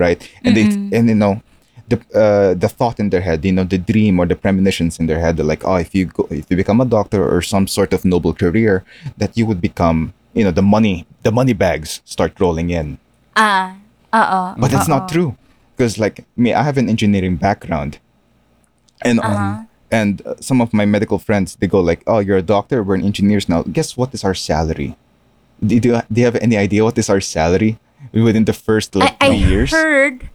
right? 0.01 0.17
And 0.49 0.57
they 0.57 0.65
and 0.97 1.13
you 1.13 1.19
know, 1.21 1.45
the 1.93 2.01
uh, 2.17 2.57
the 2.57 2.73
thought 2.73 2.97
in 2.97 3.13
their 3.13 3.21
head, 3.21 3.45
you 3.45 3.53
know, 3.53 3.69
the 3.69 3.77
dream 3.77 4.17
or 4.17 4.25
the 4.25 4.33
premonitions 4.33 4.97
in 4.97 5.05
their 5.13 5.21
head, 5.21 5.37
they're 5.37 5.45
like, 5.45 5.61
oh, 5.69 5.77
if 5.77 5.93
you 5.93 6.09
go, 6.09 6.25
if 6.33 6.49
you 6.49 6.57
become 6.57 6.81
a 6.81 6.89
doctor 6.89 7.21
or 7.21 7.45
some 7.45 7.69
sort 7.69 7.93
of 7.93 8.01
noble 8.09 8.33
career, 8.33 8.81
that 9.21 9.37
you 9.37 9.45
would 9.45 9.61
become, 9.61 10.17
you 10.33 10.41
know, 10.41 10.55
the 10.55 10.65
money, 10.65 11.05
the 11.21 11.33
money 11.33 11.53
bags 11.53 12.01
start 12.09 12.33
rolling 12.41 12.73
in. 12.73 12.97
Ah. 13.37 13.77
Oo. 14.09 14.57
But 14.57 14.73
it's 14.73 14.89
not 14.89 15.05
true, 15.13 15.37
because 15.77 16.01
like 16.01 16.25
me, 16.33 16.57
I 16.57 16.65
have 16.65 16.81
an 16.81 16.89
engineering 16.89 17.37
background, 17.37 18.01
and 19.05 19.21
Uh-huh. 19.21 19.37
um, 19.37 19.68
and 19.91 20.21
uh, 20.27 20.35
some 20.41 20.61
of 20.61 20.73
my 20.73 20.85
medical 20.87 21.19
friends 21.19 21.57
they 21.57 21.67
go 21.67 21.81
like, 21.81 22.03
"Oh, 22.07 22.19
you're 22.19 22.37
a 22.39 22.43
doctor. 22.43 22.83
We're 22.83 22.97
engineers 22.97 23.49
now. 23.49 23.63
Guess 23.63 23.97
what 23.97 24.13
is 24.15 24.25
our 24.25 24.35
salary? 24.35 24.97
Do, 25.65 25.81
do, 25.81 26.01
do 26.13 26.17
you 26.21 26.25
have 26.25 26.37
any 26.37 26.57
idea 26.57 26.85
what 26.85 26.97
is 26.99 27.11
our 27.11 27.21
salary 27.21 27.79
within 28.13 28.45
the 28.45 28.53
first 28.53 28.95
like 28.95 29.17
I, 29.21 29.27
I 29.27 29.29
three 29.29 29.39
years? 29.39 29.71
heard, 29.73 30.31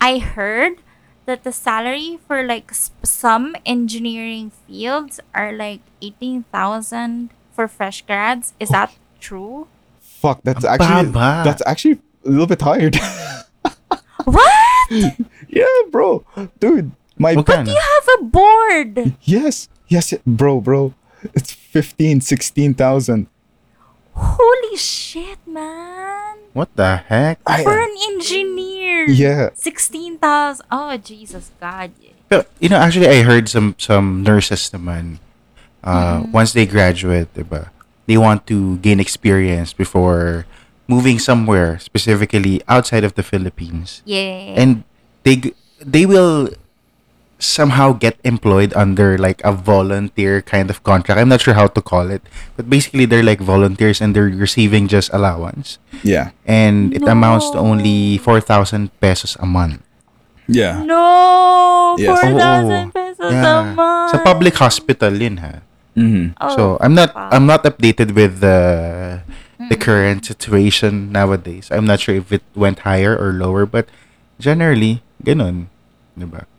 I 0.00 0.18
heard 0.18 0.78
that 1.26 1.42
the 1.44 1.52
salary 1.52 2.18
for 2.26 2.42
like 2.46 2.70
sp- 2.74 2.94
some 3.02 3.56
engineering 3.66 4.52
fields 4.66 5.18
are 5.34 5.52
like 5.52 5.80
eighteen 6.02 6.44
thousand 6.52 7.30
for 7.52 7.66
fresh 7.68 8.02
grads. 8.06 8.54
Is 8.60 8.68
that 8.70 8.94
true? 9.18 9.66
Fuck, 10.00 10.42
that's 10.44 10.64
Ang 10.64 10.78
actually 10.80 11.12
baba. 11.12 11.42
that's 11.48 11.62
actually 11.66 11.98
a 12.24 12.30
little 12.30 12.46
bit 12.46 12.60
higher. 12.62 12.90
What? 14.24 14.52
yeah, 15.48 15.64
bro, 15.90 16.24
dude, 16.60 16.92
my 17.20 17.36
Magkano? 17.36 17.68
You 17.68 17.76
have 17.76 18.06
a 18.16 18.20
board 18.24 19.12
yes, 19.28 19.68
yes, 19.92 20.14
bro, 20.24 20.60
bro, 20.64 20.94
it's 21.36 21.52
15, 21.52 22.20
16,000. 22.24 23.28
Holy 24.16 24.76
shit, 24.76 25.38
man! 25.46 26.36
What 26.52 26.74
the 26.74 26.96
heck? 26.96 27.38
I, 27.46 27.62
For 27.62 27.78
an 27.78 27.94
engineer, 28.10 29.06
Yeah. 29.08 29.50
sixteen 29.54 30.18
thousand. 30.18 30.66
Oh 30.70 30.96
Jesus 30.98 31.52
God! 31.60 31.92
Pero, 32.28 32.44
you 32.58 32.68
know, 32.68 32.76
actually, 32.76 33.06
I 33.08 33.22
heard 33.22 33.48
some 33.48 33.78
some 33.78 34.22
nurses 34.26 34.68
naman, 34.74 35.22
uh, 35.86 36.26
once 36.34 36.52
they 36.52 36.66
graduate, 36.66 37.32
diba, 37.38 37.70
they 38.10 38.18
want 38.18 38.46
to 38.50 38.76
gain 38.82 38.98
experience 38.98 39.72
before 39.72 40.44
moving 40.90 41.18
somewhere, 41.22 41.78
specifically 41.78 42.60
outside 42.66 43.06
of 43.06 43.14
the 43.14 43.22
Philippines. 43.22 44.02
Yeah. 44.04 44.58
And 44.58 44.82
they 45.22 45.54
they 45.78 46.04
will 46.04 46.50
somehow 47.40 47.96
get 47.96 48.20
employed 48.22 48.70
under 48.76 49.16
like 49.16 49.40
a 49.42 49.50
volunteer 49.50 50.44
kind 50.44 50.68
of 50.68 50.84
contract. 50.84 51.16
I'm 51.18 51.32
not 51.32 51.40
sure 51.40 51.56
how 51.56 51.66
to 51.72 51.80
call 51.80 52.12
it, 52.12 52.20
but 52.54 52.68
basically 52.68 53.08
they're 53.08 53.24
like 53.24 53.40
volunteers 53.40 53.98
and 54.04 54.14
they're 54.14 54.28
receiving 54.30 54.86
just 54.86 55.08
allowance, 55.12 55.80
yeah, 56.04 56.36
and 56.44 56.92
it 56.92 57.02
amounts 57.08 57.48
to 57.50 57.58
No. 57.58 57.72
only 57.72 58.20
four 58.20 58.38
thousand 58.44 58.92
pesos 59.00 59.40
a 59.40 59.48
month. 59.48 59.80
yeah, 60.50 60.82
no, 60.84 61.94
Yes. 61.96 62.10
four 62.10 62.20
Oo. 62.26 62.38
thousand 62.38 62.84
pesos 62.92 63.30
a 63.30 63.34
Yeah. 63.34 63.74
month. 63.74 64.10
Sa 64.12 64.16
public 64.20 64.54
hospital 64.58 65.14
yun 65.14 65.38
ha. 65.38 65.62
mm-hmm. 65.94 66.34
Oh, 66.42 66.50
So 66.58 66.62
I'm 66.82 66.92
not 66.98 67.14
wow. 67.14 67.30
I'm 67.30 67.46
not 67.46 67.62
updated 67.62 68.18
with 68.18 68.42
the 68.42 68.58
the 69.70 69.78
current 69.78 70.26
situation 70.26 71.14
nowadays. 71.14 71.70
I'm 71.70 71.86
not 71.86 72.02
sure 72.02 72.18
if 72.18 72.34
it 72.34 72.42
went 72.58 72.82
higher 72.82 73.14
or 73.14 73.30
lower, 73.30 73.62
but 73.62 73.86
generally 74.42 75.06
ganun, 75.22 75.70
'di 76.18 76.26
ba? 76.26 76.49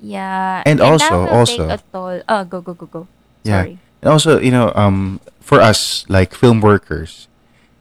Yeah. 0.00 0.62
And 0.66 0.78
that 0.80 0.86
also- 0.86 1.24
will 1.24 1.28
also- 1.32 1.68
take 1.68 1.80
a 1.80 1.82
toll. 1.92 2.20
Oh, 2.28 2.42
go 2.44 2.60
go 2.60 2.74
go 2.74 2.86
go. 2.86 3.02
Yeah. 3.42 3.62
Sorry. 3.64 3.78
And 4.02 4.08
also, 4.12 4.38
you 4.40 4.50
know, 4.50 4.72
um 4.76 5.20
for 5.40 5.60
us 5.60 6.04
like 6.08 6.34
film 6.34 6.60
workers, 6.60 7.28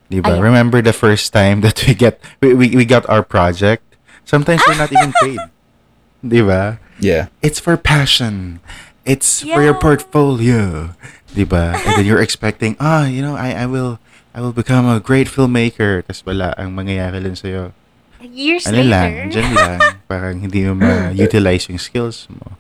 'di 0.10 0.22
ba? 0.24 0.38
Ayun. 0.38 0.42
Remember 0.42 0.80
the 0.82 0.94
first 0.96 1.34
time 1.34 1.60
that 1.62 1.84
we 1.86 1.94
get 1.94 2.22
we, 2.40 2.54
we, 2.54 2.66
we 2.76 2.86
got 2.86 3.04
our 3.10 3.22
project? 3.22 3.84
Sometimes 4.24 4.62
we're 4.66 4.80
not 4.80 4.90
even 4.94 5.12
paid. 5.22 5.42
'Di 6.26 6.42
ba? 6.42 6.80
yeah, 6.98 7.28
It's 7.44 7.60
for 7.60 7.76
passion. 7.78 8.64
It's 9.06 9.44
for 9.46 9.62
your 9.62 9.78
Yeah. 9.78 9.84
portfolio. 9.86 10.62
'Di 11.36 11.44
ba? 11.46 11.76
And 11.86 12.00
then 12.00 12.06
you're 12.08 12.24
expecting, 12.24 12.74
ah, 12.80 13.06
you 13.06 13.22
know, 13.22 13.36
I 13.38 13.54
I 13.54 13.66
will 13.70 14.00
I 14.34 14.42
will 14.42 14.56
become 14.56 14.88
a 14.90 14.98
great 15.04 15.28
filmmaker. 15.30 16.02
Tapos 16.08 16.24
wala, 16.26 16.56
ang 16.58 16.74
mangyayari 16.74 17.20
lang 17.22 17.36
sa'yo. 17.38 17.76
Years 18.26 18.66
Ano 18.66 18.82
later. 18.82 18.90
lang, 18.90 19.12
dyan 19.30 19.50
lang. 19.54 19.80
Parang 20.12 20.38
hindi 20.42 20.66
mo 20.66 20.74
ma-utilize 20.78 21.70
yung 21.70 21.82
skills 21.82 22.26
mo. 22.30 22.58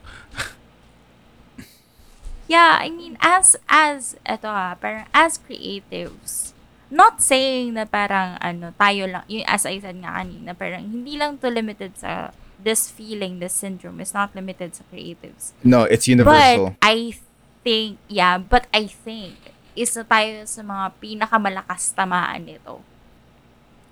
Yeah, 2.45 2.77
I 2.77 2.93
mean, 2.93 3.17
as, 3.25 3.57
as, 3.65 4.13
eto 4.21 4.45
ah, 4.45 4.77
parang 4.77 5.09
as 5.17 5.41
creatives, 5.41 6.53
not 6.93 7.17
saying 7.17 7.73
na 7.73 7.89
parang 7.89 8.37
ano, 8.37 8.69
tayo 8.77 9.09
lang, 9.09 9.25
yung 9.25 9.41
as 9.49 9.65
I 9.65 9.81
said 9.81 9.97
nga 9.97 10.21
kanina, 10.21 10.53
parang 10.53 10.85
hindi 10.85 11.17
lang 11.17 11.41
to 11.41 11.49
limited 11.49 11.97
sa, 11.97 12.29
this 12.61 12.93
feeling, 12.93 13.41
this 13.41 13.57
syndrome 13.57 13.97
is 13.97 14.13
not 14.13 14.29
limited 14.37 14.77
sa 14.77 14.85
creatives. 14.93 15.57
no, 15.65 15.89
it's 15.89 16.05
universal. 16.05 16.77
But 16.77 16.85
I 16.85 17.17
think, 17.65 17.97
yeah, 18.05 18.37
but 18.37 18.69
I 18.69 18.85
think, 18.93 19.41
isa 19.73 20.05
tayo 20.05 20.45
sa 20.45 20.61
mga 20.61 20.85
pinakamalakas 21.01 21.97
tamaan 21.97 22.45
nito. 22.45 22.79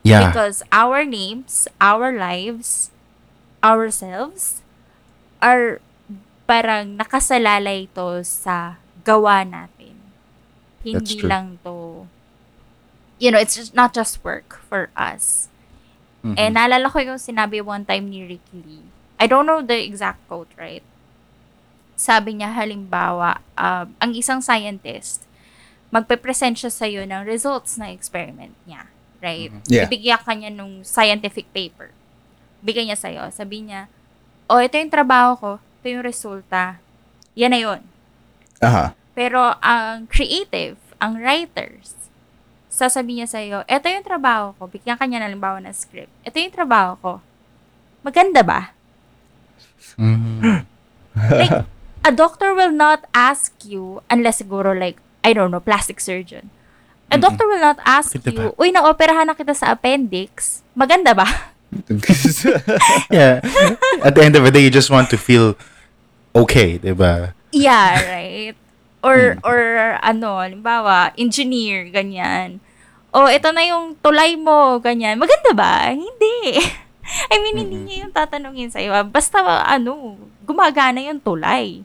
Yeah. 0.04 0.30
Because 0.30 0.62
our 0.72 1.08
names, 1.08 1.68
our 1.80 2.12
lives, 2.12 2.92
ourselves, 3.64 4.60
are 5.40 5.80
parang 6.44 7.00
nakasalalay 7.00 7.88
to 7.96 8.20
sa 8.28 8.84
gawa 9.08 9.48
natin. 9.48 9.96
That's 10.84 11.16
Hindi 11.16 11.24
lang 11.24 11.64
to, 11.64 12.06
you 13.20 13.32
know, 13.32 13.40
it's 13.40 13.56
just 13.56 13.72
not 13.72 13.96
just 13.96 14.20
work 14.28 14.60
for 14.68 14.92
us. 15.00 15.48
Mhm. 16.24 16.36
And 16.36 16.52
naalala 16.56 16.92
ko 16.92 17.00
yung 17.00 17.20
sinabi 17.20 17.64
one 17.64 17.88
time 17.88 18.12
ni 18.12 18.24
Ricky 18.28 18.60
Lee. 18.64 18.88
I 19.20 19.28
don't 19.28 19.48
know 19.48 19.64
the 19.64 19.80
exact 19.80 20.20
quote, 20.28 20.52
right? 20.60 20.84
Sabi 21.96 22.40
niya, 22.40 22.52
halimbawa, 22.52 23.40
um, 23.56 23.96
ang 24.04 24.12
isang 24.12 24.44
scientist, 24.44 25.24
magpe-present 25.94 26.60
siya 26.60 26.72
sa'yo 26.74 27.02
ng 27.08 27.24
results 27.24 27.80
ng 27.80 27.88
experiment 27.88 28.56
niya. 28.68 28.93
Right? 29.24 29.56
Yeah. 29.72 29.88
Ibigyan 29.88 30.20
ka 30.20 30.36
niya 30.36 30.52
nung 30.52 30.84
scientific 30.84 31.48
paper. 31.56 31.96
Bigyan 32.60 32.92
niya 32.92 33.00
sa'yo. 33.00 33.32
Sabi 33.32 33.64
niya, 33.64 33.88
oh, 34.52 34.60
ito 34.60 34.76
yung 34.76 34.92
trabaho 34.92 35.32
ko. 35.40 35.52
Ito 35.80 35.88
yung 35.96 36.04
resulta. 36.04 36.84
Yan 37.40 37.56
na 37.56 37.60
yun. 37.64 37.80
Aha. 38.60 38.92
Pero 39.16 39.56
ang 39.64 40.12
creative, 40.12 40.76
ang 41.00 41.24
writers, 41.24 41.96
sasabihin 42.68 43.24
niya 43.24 43.30
sa'yo, 43.32 43.58
eto 43.64 43.88
yung 43.88 44.04
trabaho 44.04 44.52
ko. 44.60 44.68
Bigyan 44.68 45.00
kanya 45.00 45.24
na 45.24 45.32
halimbawa 45.32 45.64
ng 45.64 45.72
script. 45.72 46.12
Ito 46.28 46.36
yung 46.44 46.52
trabaho 46.52 46.92
ko. 47.00 47.14
Maganda 48.04 48.44
ba? 48.44 48.76
Mhm. 49.96 50.68
Like, 51.16 51.64
a 52.04 52.12
doctor 52.12 52.52
will 52.52 52.74
not 52.74 53.08
ask 53.16 53.54
you, 53.64 54.04
unless 54.12 54.44
siguro 54.44 54.76
like, 54.76 55.00
I 55.24 55.32
don't 55.32 55.54
know, 55.54 55.64
plastic 55.64 56.04
surgeon. 56.04 56.52
A 57.14 57.18
doctor 57.22 57.46
will 57.46 57.62
not 57.62 57.78
ask 57.86 58.18
Maganda 58.18 58.50
you, 58.50 58.58
uy, 58.58 58.70
naoperahan 58.74 59.30
na 59.30 59.38
kita 59.38 59.54
sa 59.54 59.72
appendix. 59.72 60.66
Maganda 60.74 61.14
ba? 61.14 61.54
yeah. 63.10 63.42
At 64.06 64.14
the 64.14 64.24
end 64.26 64.36
of 64.36 64.46
the 64.46 64.52
day, 64.54 64.62
you 64.62 64.70
just 64.74 64.90
want 64.90 65.10
to 65.10 65.18
feel 65.18 65.58
okay, 66.34 66.78
di 66.78 66.94
ba? 66.94 67.34
Yeah, 67.54 68.02
right. 68.02 68.56
Or, 69.04 69.38
or 69.44 69.60
ano, 70.02 70.42
halimbawa, 70.42 71.14
engineer, 71.18 71.90
ganyan. 71.90 72.62
O, 73.14 73.30
ito 73.30 73.54
na 73.54 73.62
yung 73.62 73.94
tulay 74.02 74.34
mo, 74.38 74.82
ganyan. 74.82 75.22
Maganda 75.22 75.54
ba? 75.54 75.94
Hindi. 75.94 76.58
I 77.34 77.36
mean, 77.44 77.58
hindi 77.60 77.78
niya 77.84 78.08
yung 78.08 78.14
tatanungin 78.16 78.72
sa'yo. 78.74 78.90
ah. 78.96 79.06
Basta, 79.06 79.44
ano, 79.68 80.18
gumagana 80.48 81.04
yung 81.04 81.20
tulay. 81.22 81.84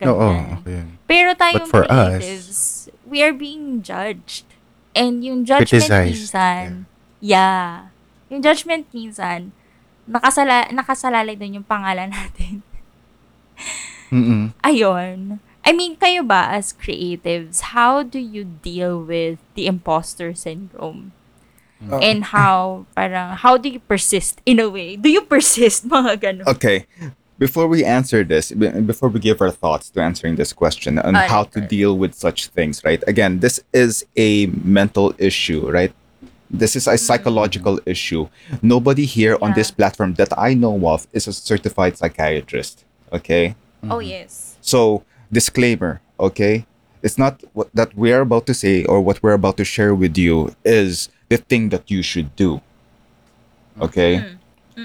Ganyan. 0.00 0.10
Oo, 0.10 0.30
okay. 0.62 0.82
Pero 1.06 1.36
tayong 1.36 1.68
for 1.70 1.84
us- 1.86 2.18
creatives, 2.18 2.58
we 3.04 3.20
are 3.22 3.36
being 3.36 3.84
judged. 3.84 4.48
And 4.94 5.26
yung 5.26 5.42
judgment 5.42 5.90
Criticized, 5.90 6.30
minsan, 6.30 6.86
yeah. 7.18 7.90
Yung 8.30 8.40
judgment 8.40 8.86
minsan, 8.94 9.50
nakasala, 10.06 10.70
nakasalalay 10.70 11.34
doon 11.34 11.60
yung 11.60 11.68
pangalan 11.68 12.10
natin. 12.16 12.62
Mm-mm. 14.14 14.54
Ayun. 14.62 15.42
I 15.64 15.72
mean, 15.72 15.96
kayo 15.96 16.22
ba 16.22 16.52
as 16.52 16.76
creatives, 16.76 17.74
how 17.74 18.04
do 18.04 18.20
you 18.20 18.44
deal 18.44 19.00
with 19.00 19.40
the 19.56 19.66
imposter 19.66 20.36
syndrome? 20.36 21.16
Oh. 21.88 21.98
And 21.98 22.30
how, 22.30 22.86
parang, 22.94 23.36
how 23.40 23.56
do 23.56 23.68
you 23.68 23.80
persist 23.80 24.40
in 24.44 24.60
a 24.60 24.68
way? 24.68 24.96
Do 24.96 25.08
you 25.08 25.24
persist, 25.24 25.88
mga 25.90 26.20
ganun? 26.20 26.46
Okay. 26.54 26.86
Before 27.38 27.66
we 27.66 27.84
answer 27.84 28.22
this, 28.22 28.52
before 28.52 29.08
we 29.08 29.18
give 29.18 29.40
our 29.40 29.50
thoughts 29.50 29.90
to 29.90 30.00
answering 30.00 30.36
this 30.36 30.52
question 30.52 30.98
on 30.98 31.16
Alright, 31.16 31.30
how 31.30 31.44
to 31.44 31.60
deal 31.60 31.98
with 31.98 32.14
such 32.14 32.48
things, 32.48 32.84
right? 32.84 33.02
Again, 33.08 33.40
this 33.40 33.58
is 33.72 34.06
a 34.16 34.46
mental 34.46 35.14
issue, 35.18 35.68
right? 35.68 35.92
This 36.48 36.76
is 36.76 36.86
a 36.86 36.92
mm. 36.92 36.98
psychological 36.98 37.80
issue. 37.86 38.28
Nobody 38.62 39.04
here 39.04 39.36
on 39.42 39.54
this 39.54 39.72
platform 39.72 40.14
that 40.14 40.28
I 40.38 40.54
know 40.54 40.78
of 40.86 41.08
is 41.12 41.26
a 41.26 41.32
certified 41.32 41.98
psychiatrist. 41.98 42.84
Okay. 43.12 43.56
Oh, 43.82 43.98
mm-hmm. 43.98 44.08
yes. 44.08 44.56
So, 44.60 45.02
disclaimer, 45.32 46.00
okay? 46.20 46.66
It's 47.02 47.18
not 47.18 47.42
what 47.52 47.68
that 47.74 47.94
we're 47.96 48.20
about 48.20 48.46
to 48.46 48.54
say 48.54 48.84
or 48.84 49.00
what 49.00 49.22
we're 49.22 49.34
about 49.34 49.56
to 49.58 49.64
share 49.64 49.94
with 49.94 50.16
you 50.16 50.54
is 50.64 51.10
the 51.28 51.36
thing 51.36 51.68
that 51.70 51.90
you 51.90 52.02
should 52.02 52.34
do. 52.36 52.62
Okay? 53.80 54.18
Mm. 54.18 54.38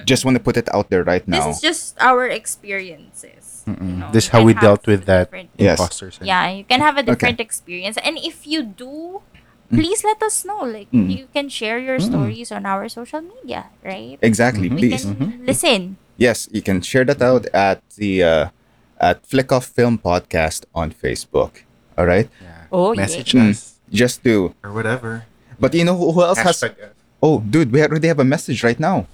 Just 0.05 0.23
want 0.25 0.37
to 0.37 0.43
put 0.43 0.57
it 0.57 0.69
out 0.73 0.89
there 0.89 1.03
right 1.03 1.25
now. 1.27 1.47
This 1.47 1.57
is 1.57 1.61
just 1.61 1.97
our 1.99 2.27
experiences. 2.27 3.63
you 3.69 3.75
know. 3.75 4.09
This 4.11 4.25
is 4.25 4.29
how 4.29 4.41
we 4.43 4.53
dealt 4.53 4.87
with 4.87 5.05
that 5.05 5.29
different- 5.29 5.49
Yes. 5.57 5.77
imposter 5.79 6.09
syndrome. 6.09 6.27
Yeah, 6.27 6.49
you 6.49 6.63
can 6.63 6.81
have 6.81 6.97
a 6.97 7.03
different 7.03 7.39
experience. 7.39 7.97
And 8.01 8.17
if 8.17 8.47
you 8.47 8.63
do, 8.63 9.21
please 9.69 10.01
let 10.03 10.21
us 10.25 10.41
know. 10.45 10.65
Like, 10.65 10.89
Mm. 10.89 11.09
you 11.13 11.27
can 11.33 11.49
share 11.49 11.77
your 11.77 11.99
stories 12.01 12.49
on 12.51 12.65
our 12.65 12.89
social 12.89 13.21
media, 13.21 13.69
right? 13.85 14.17
exactly, 14.21 14.69
Mhm. 14.69 14.73
We 14.73 14.79
please. 14.89 15.05
can 15.05 15.41
listen. 15.45 15.81
Yes, 16.17 16.49
you 16.51 16.61
can 16.65 16.81
share 16.81 17.05
that 17.05 17.21
out 17.21 17.45
at 17.53 17.81
the 17.97 18.23
uh, 18.23 18.45
at 18.99 19.21
Flick 19.25 19.51
Off 19.53 19.65
Film 19.69 19.97
Podcast 20.01 20.65
on 20.73 20.89
Facebook. 20.91 21.63
All 21.97 22.05
right, 22.09 22.27
Yeah. 22.41 22.67
Oh, 22.73 22.91
yeah. 22.93 23.05
Message 23.05 23.31
Mm. 23.37 23.49
us 23.53 23.77
just 23.93 24.23
do. 24.25 24.53
or 24.65 24.71
whatever. 24.73 25.25
But 25.61 25.73
you 25.77 25.85
know 25.85 25.95
who, 25.95 26.11
who 26.11 26.21
else 26.25 26.39
has? 26.41 26.57
Hashtag. 26.57 26.73
Oh, 27.21 27.39
dude, 27.43 27.69
we 27.71 27.83
already 27.85 28.07
have 28.09 28.19
a 28.19 28.25
message 28.27 28.63
right 28.63 28.79
now. 28.79 29.05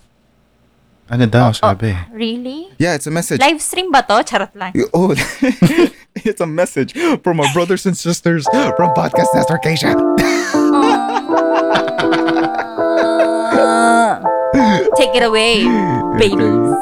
Ano 1.05 1.29
daw, 1.29 1.45
oh, 1.45 1.49
oh, 1.49 1.53
sabi? 1.53 1.93
Really? 2.09 2.73
Yeah, 2.81 2.97
it's 2.97 3.05
a 3.05 3.13
message. 3.13 3.37
Live 3.37 3.61
stream 3.61 3.93
ba 3.93 4.01
to? 4.09 4.25
Charot 4.25 4.49
lang. 4.57 4.73
Oh, 4.93 5.13
it's 6.25 6.41
a 6.41 6.49
message 6.49 6.97
from 7.21 7.39
our 7.39 7.45
brothers 7.53 7.85
and 7.85 7.93
sisters 7.93 8.49
from 8.49 8.89
Podcast 8.97 9.29
Network 9.37 9.61
Asia. 9.69 9.93
Take 14.97 15.13
it 15.13 15.21
away, 15.21 15.61
babies. 16.17 16.73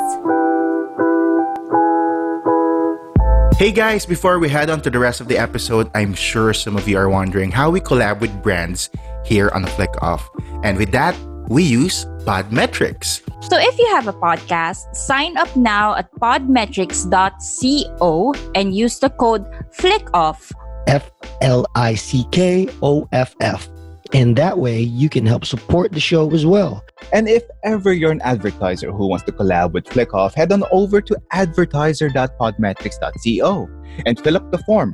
Hey 3.60 3.76
guys, 3.76 4.06
before 4.06 4.40
we 4.40 4.48
head 4.48 4.70
on 4.70 4.80
to 4.88 4.90
the 4.90 5.00
rest 5.00 5.20
of 5.20 5.28
the 5.28 5.38
episode, 5.38 5.92
I'm 5.94 6.14
sure 6.14 6.54
some 6.54 6.78
of 6.78 6.88
you 6.88 6.98
are 6.98 7.10
wondering 7.10 7.52
how 7.52 7.72
we 7.72 7.82
collab 7.82 8.22
with 8.22 8.32
brands 8.42 8.90
here 9.26 9.52
on 9.52 9.66
Flick 9.76 9.92
Off. 10.02 10.30
And 10.64 10.78
with 10.78 10.92
that, 10.92 11.14
we 11.50 11.64
use 11.64 12.06
Podmetrics. 12.26 13.22
So 13.44 13.58
if 13.60 13.78
you 13.78 13.88
have 13.90 14.08
a 14.08 14.14
podcast, 14.14 14.96
sign 14.96 15.36
up 15.38 15.54
now 15.56 15.94
at 15.96 16.12
podmetrics.co 16.16 18.34
and 18.56 18.76
use 18.76 18.98
the 19.00 19.10
code 19.10 19.46
FLICKOFF. 19.78 20.52
F 20.88 21.12
L 21.42 21.66
I 21.76 21.96
C 21.96 22.26
K 22.32 22.70
O 22.82 23.10
F 23.12 23.36
F. 23.42 23.68
And 24.14 24.38
that 24.38 24.60
way 24.60 24.80
you 24.80 25.10
can 25.10 25.26
help 25.26 25.44
support 25.44 25.92
the 25.92 26.00
show 26.00 26.32
as 26.34 26.46
well. 26.46 26.86
And 27.12 27.28
if 27.28 27.44
ever 27.64 27.92
you're 27.92 28.12
an 28.12 28.22
advertiser 28.22 28.92
who 28.92 29.08
wants 29.08 29.26
to 29.26 29.32
collab 29.32 29.72
with 29.74 29.86
Flickoff, 29.86 30.36
head 30.36 30.52
on 30.52 30.64
over 30.72 31.02
to 31.02 31.18
advertiser.podmetrics.co 31.32 33.70
and 34.06 34.20
fill 34.20 34.38
up 34.38 34.52
the 34.52 34.60
form. 34.60 34.94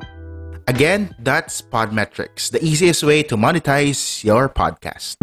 Again, 0.67 1.13
that's 1.19 1.61
Podmetrics, 1.61 2.49
the 2.51 2.63
easiest 2.63 3.03
way 3.03 3.21
to 3.23 3.35
monetize 3.35 4.23
your 4.23 4.47
podcast. 4.47 5.17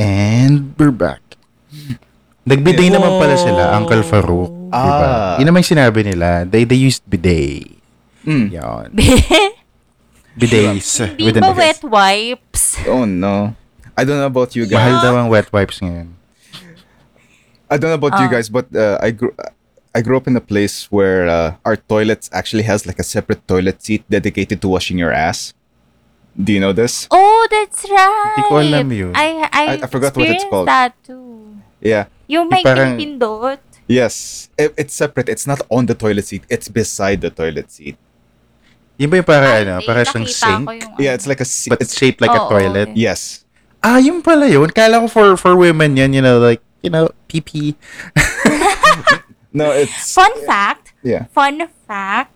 And 0.00 0.72
we're 0.80 0.94
back. 0.96 1.20
Nagbiday 2.48 2.88
naman 2.88 3.20
pala 3.20 3.36
sila, 3.36 3.76
Uncle 3.76 4.00
Farouk. 4.00 4.48
Ah. 4.72 4.80
Diba? 4.80 5.08
Yun 5.44 5.46
naman 5.52 5.60
yung 5.60 5.72
sinabi 5.76 6.00
nila. 6.00 6.48
They, 6.48 6.64
they 6.64 6.80
used 6.80 7.04
bidet. 7.04 7.68
Mm. 8.24 8.48
Yan. 8.48 8.88
Di 10.40 10.46
Bidets. 10.46 11.04
with 11.20 11.36
an 11.36 11.44
ba 11.44 11.52
wet 11.52 11.82
wipes? 11.84 12.80
Oh 12.88 13.04
no. 13.04 13.52
I 13.92 14.06
don't 14.08 14.16
know 14.16 14.30
about 14.30 14.56
you 14.56 14.64
Mahal 14.64 14.96
guys. 14.96 15.02
daw 15.04 15.12
ang 15.20 15.28
wet 15.28 15.52
wipes 15.52 15.82
ngayon. 15.84 16.16
I 17.68 17.76
don't 17.76 17.92
know 17.92 18.00
about 18.00 18.16
you 18.16 18.30
Ah. 18.30 18.32
guys, 18.32 18.48
but 18.48 18.64
uh, 18.72 18.96
I 19.04 19.10
grew 19.12 19.34
I 19.92 20.00
grew 20.00 20.16
up 20.16 20.24
in 20.24 20.38
a 20.38 20.40
place 20.40 20.86
where 20.88 21.26
uh, 21.28 21.58
our 21.66 21.76
toilets 21.76 22.30
actually 22.32 22.62
has 22.64 22.86
like 22.86 22.96
a 22.96 23.04
separate 23.04 23.42
toilet 23.44 23.82
seat 23.84 24.06
dedicated 24.08 24.62
to 24.62 24.68
washing 24.70 24.96
your 24.96 25.12
ass. 25.12 25.52
Do 26.36 26.52
you 26.52 26.60
know 26.60 26.72
this? 26.72 27.06
Oh, 27.10 27.46
that's 27.50 27.84
right. 27.90 28.34
Hindi 28.38 28.48
ko 28.48 28.54
alam 28.58 28.86
yun. 28.92 29.12
I, 29.14 29.26
I, 29.50 29.64
I- 29.76 29.80
I 29.82 29.86
forgot 29.90 30.14
what 30.16 30.28
it's 30.28 30.44
called. 30.46 30.68
that 30.68 30.94
too. 31.04 31.58
Yeah. 31.80 32.06
Yung 32.28 32.48
may 32.48 32.62
parang- 32.62 32.96
pinipindot. 32.96 33.58
Yes. 33.90 34.48
It, 34.56 34.72
it's 34.78 34.94
separate. 34.94 35.28
It's 35.28 35.46
not 35.46 35.60
on 35.68 35.86
the 35.90 35.94
toilet 35.98 36.24
seat. 36.30 36.46
It's 36.48 36.70
beside 36.70 37.20
the 37.20 37.30
toilet 37.30 37.70
seat. 37.74 37.98
Yun 38.96 39.10
ba 39.10 39.16
yung 39.18 39.26
para, 39.26 39.46
Ay, 39.58 39.64
ano, 39.66 39.80
para 39.82 40.04
siyang 40.04 40.28
sink? 40.28 40.64
yung 40.68 41.00
Yeah, 41.00 41.12
ano. 41.12 41.18
it's 41.18 41.26
like 41.26 41.40
a 41.40 41.48
seat. 41.48 41.72
But 41.74 41.80
it's 41.82 41.96
shaped 41.96 42.20
like 42.20 42.30
a 42.30 42.44
Oo, 42.46 42.52
toilet. 42.52 42.94
okay. 42.94 43.00
yes. 43.00 43.42
Ah, 43.82 43.96
yun 43.96 44.20
pala 44.20 44.44
yun. 44.46 44.68
Kala 44.70 45.00
ko 45.00 45.08
for 45.08 45.28
for 45.40 45.56
women 45.56 45.96
yan, 45.96 46.12
you 46.12 46.20
know, 46.20 46.36
like, 46.38 46.60
you 46.84 46.92
know, 46.92 47.08
PP. 47.26 47.74
No, 49.52 49.72
it's 49.74 50.14
Fun 50.14 50.30
fact, 50.46 50.94
yeah. 51.02 51.26
fun 51.34 51.66
fact, 51.82 52.30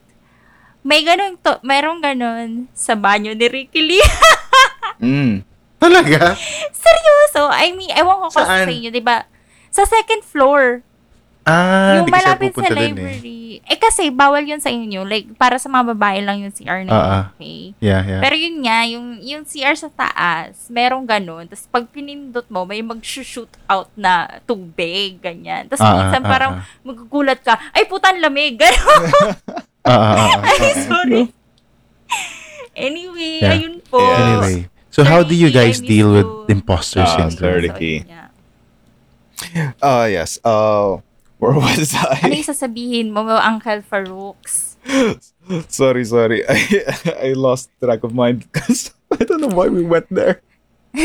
may 0.84 1.00
ganun 1.00 1.40
to, 1.40 1.56
merong 1.64 2.04
ganun 2.04 2.68
sa 2.76 2.92
banyo 2.92 3.32
ni 3.32 3.48
Ricky 3.48 3.80
Lee. 3.80 4.04
Mm. 5.02 5.42
Talaga? 5.82 6.38
Seryoso? 6.70 7.50
I 7.50 7.74
mean, 7.74 7.90
ewan 7.92 8.24
ko 8.24 8.28
kasi 8.30 8.46
sa 8.46 8.70
inyo, 8.70 8.88
di 8.94 9.02
ba? 9.02 9.26
Sa 9.68 9.82
second 9.84 10.22
floor. 10.22 10.86
Ah, 11.44 12.00
yung 12.00 12.08
malapit 12.08 12.56
sa 12.56 12.72
eh. 12.72 12.72
library. 12.72 13.60
Eh. 13.60 13.76
kasi, 13.76 14.08
bawal 14.08 14.46
yun 14.48 14.64
sa 14.64 14.72
inyo. 14.72 15.04
Like, 15.04 15.36
para 15.36 15.60
sa 15.60 15.68
mga 15.68 15.92
babae 15.92 16.24
lang 16.24 16.40
yung 16.40 16.54
CR 16.56 16.88
na 16.88 16.90
yun. 16.94 16.94
Ah, 16.94 17.04
ah. 17.04 17.24
Okay? 17.36 17.76
Yeah, 17.84 18.00
yeah. 18.06 18.22
Pero 18.24 18.34
yun 18.38 18.56
nga, 18.64 18.78
yung, 18.88 19.20
yung 19.20 19.42
CR 19.44 19.76
sa 19.76 19.92
taas, 19.92 20.72
merong 20.72 21.04
ganun. 21.04 21.44
Tapos 21.52 21.68
pag 21.68 21.84
pinindot 21.92 22.48
mo, 22.48 22.64
may 22.64 22.80
mag-shoot 22.80 23.50
out 23.68 23.92
na 23.92 24.40
tubig, 24.48 25.20
ganyan. 25.20 25.68
Tapos 25.68 25.84
ah, 25.84 25.92
minsan 26.00 26.22
ah, 26.24 26.30
parang 26.30 26.52
magugulat 26.80 27.44
ka, 27.44 27.60
ay 27.76 27.84
putan 27.84 28.24
lamig, 28.24 28.56
gano'n. 28.62 29.02
ah, 29.84 29.90
ah, 29.90 30.16
ah, 30.16 30.30
ah. 30.34 30.42
ay, 30.42 30.72
sorry. 30.88 31.22
Anyway, 32.74 33.38
Yeah. 33.38 33.54
ayun 33.54 33.78
po. 33.86 34.02
Yes. 34.02 34.18
Anyway, 34.18 34.56
so 34.90 35.04
how 35.06 35.22
do 35.22 35.34
you 35.34 35.46
Sorry, 35.48 35.54
I 35.54 35.70
guys 35.70 35.78
deal 35.78 36.10
with 36.10 36.26
you. 36.26 36.46
imposter 36.50 37.06
Ah, 37.06 37.30
syndrome? 37.30 37.38
sorry. 37.38 37.68
So, 37.68 37.74
Ricky. 37.74 37.94
yeah. 38.08 38.28
Uh 39.78 40.06
yes. 40.10 40.38
Uh 40.42 40.98
where 41.38 41.54
was 41.54 41.94
Ano 41.94 42.34
I? 42.34 42.42
yung 42.42 42.48
sasabihin 42.48 43.12
mo, 43.12 43.22
Uncle 43.28 43.82
Farouks? 43.86 44.74
sorry, 45.70 46.02
sorry. 46.04 46.42
I 46.48 46.58
I 47.20 47.38
lost 47.38 47.70
track 47.78 48.02
of 48.02 48.10
mind 48.10 48.48
because 48.50 48.90
I 49.14 49.22
don't 49.22 49.40
know 49.40 49.52
why 49.54 49.68
we 49.70 49.82
went 49.86 50.10
there. 50.10 50.42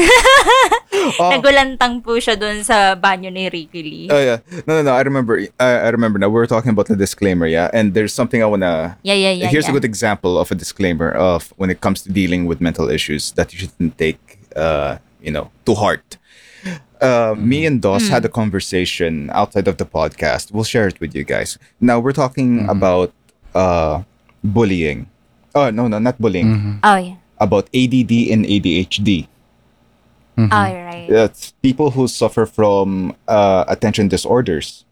Oh, 1.20 1.32
Nagulantang 1.32 2.04
po 2.04 2.20
siya 2.22 2.36
dun 2.38 2.62
sa 2.62 2.94
banyo 2.94 3.32
ni 3.32 3.50
Ricky 3.50 3.82
Lee. 3.82 4.08
oh 4.12 4.20
yeah. 4.20 4.40
No, 4.68 4.78
no, 4.80 4.82
no. 4.84 4.94
I 4.94 5.02
remember. 5.02 5.40
I, 5.58 5.88
I 5.88 5.90
remember 5.90 6.20
now. 6.20 6.28
We 6.30 6.38
were 6.38 6.46
talking 6.50 6.70
about 6.70 6.86
the 6.88 6.96
disclaimer, 6.96 7.48
yeah. 7.48 7.72
And 7.74 7.94
there's 7.94 8.14
something 8.14 8.44
I 8.44 8.46
wanna. 8.46 8.98
yeah, 9.02 9.16
yeah, 9.16 9.32
yeah. 9.32 9.48
Here's 9.48 9.66
yeah. 9.66 9.72
a 9.72 9.78
good 9.78 9.86
example 9.88 10.38
of 10.38 10.52
a 10.52 10.56
disclaimer 10.56 11.10
of 11.12 11.54
when 11.58 11.70
it 11.70 11.82
comes 11.82 12.04
to 12.04 12.12
dealing 12.12 12.46
with 12.46 12.62
mental 12.62 12.90
issues 12.90 13.32
that 13.34 13.54
you 13.54 13.60
shouldn't 13.66 13.98
take, 13.98 14.20
uh, 14.56 14.98
you 15.22 15.32
know, 15.32 15.50
to 15.66 15.74
heart. 15.74 16.18
Uh, 17.00 17.34
Me 17.40 17.66
and 17.66 17.82
Dos 17.82 18.10
had 18.12 18.26
a 18.26 18.30
conversation 18.30 19.32
outside 19.32 19.68
of 19.72 19.78
the 19.80 19.86
podcast. 19.88 20.52
We'll 20.52 20.68
share 20.68 20.88
it 20.88 21.00
with 21.00 21.16
you 21.16 21.24
guys. 21.24 21.58
Now 21.80 22.00
we're 22.04 22.14
talking 22.18 22.68
about 22.68 23.14
uh, 23.56 24.04
bullying. 24.44 25.08
Oh 25.56 25.72
no, 25.72 25.88
no, 25.88 25.98
not 25.98 26.20
bullying. 26.20 26.80
Oh, 26.84 26.98
yeah. 27.00 27.16
About 27.40 27.72
ADD 27.74 28.12
and 28.36 28.44
ADHD. 28.46 29.32
Oh, 30.40 30.56
right. 30.56 31.08
That's 31.10 31.52
people 31.62 31.92
who 31.92 32.08
suffer 32.08 32.46
from 32.46 33.16
uh, 33.28 33.66
attention 33.68 34.08
disorders. 34.08 34.86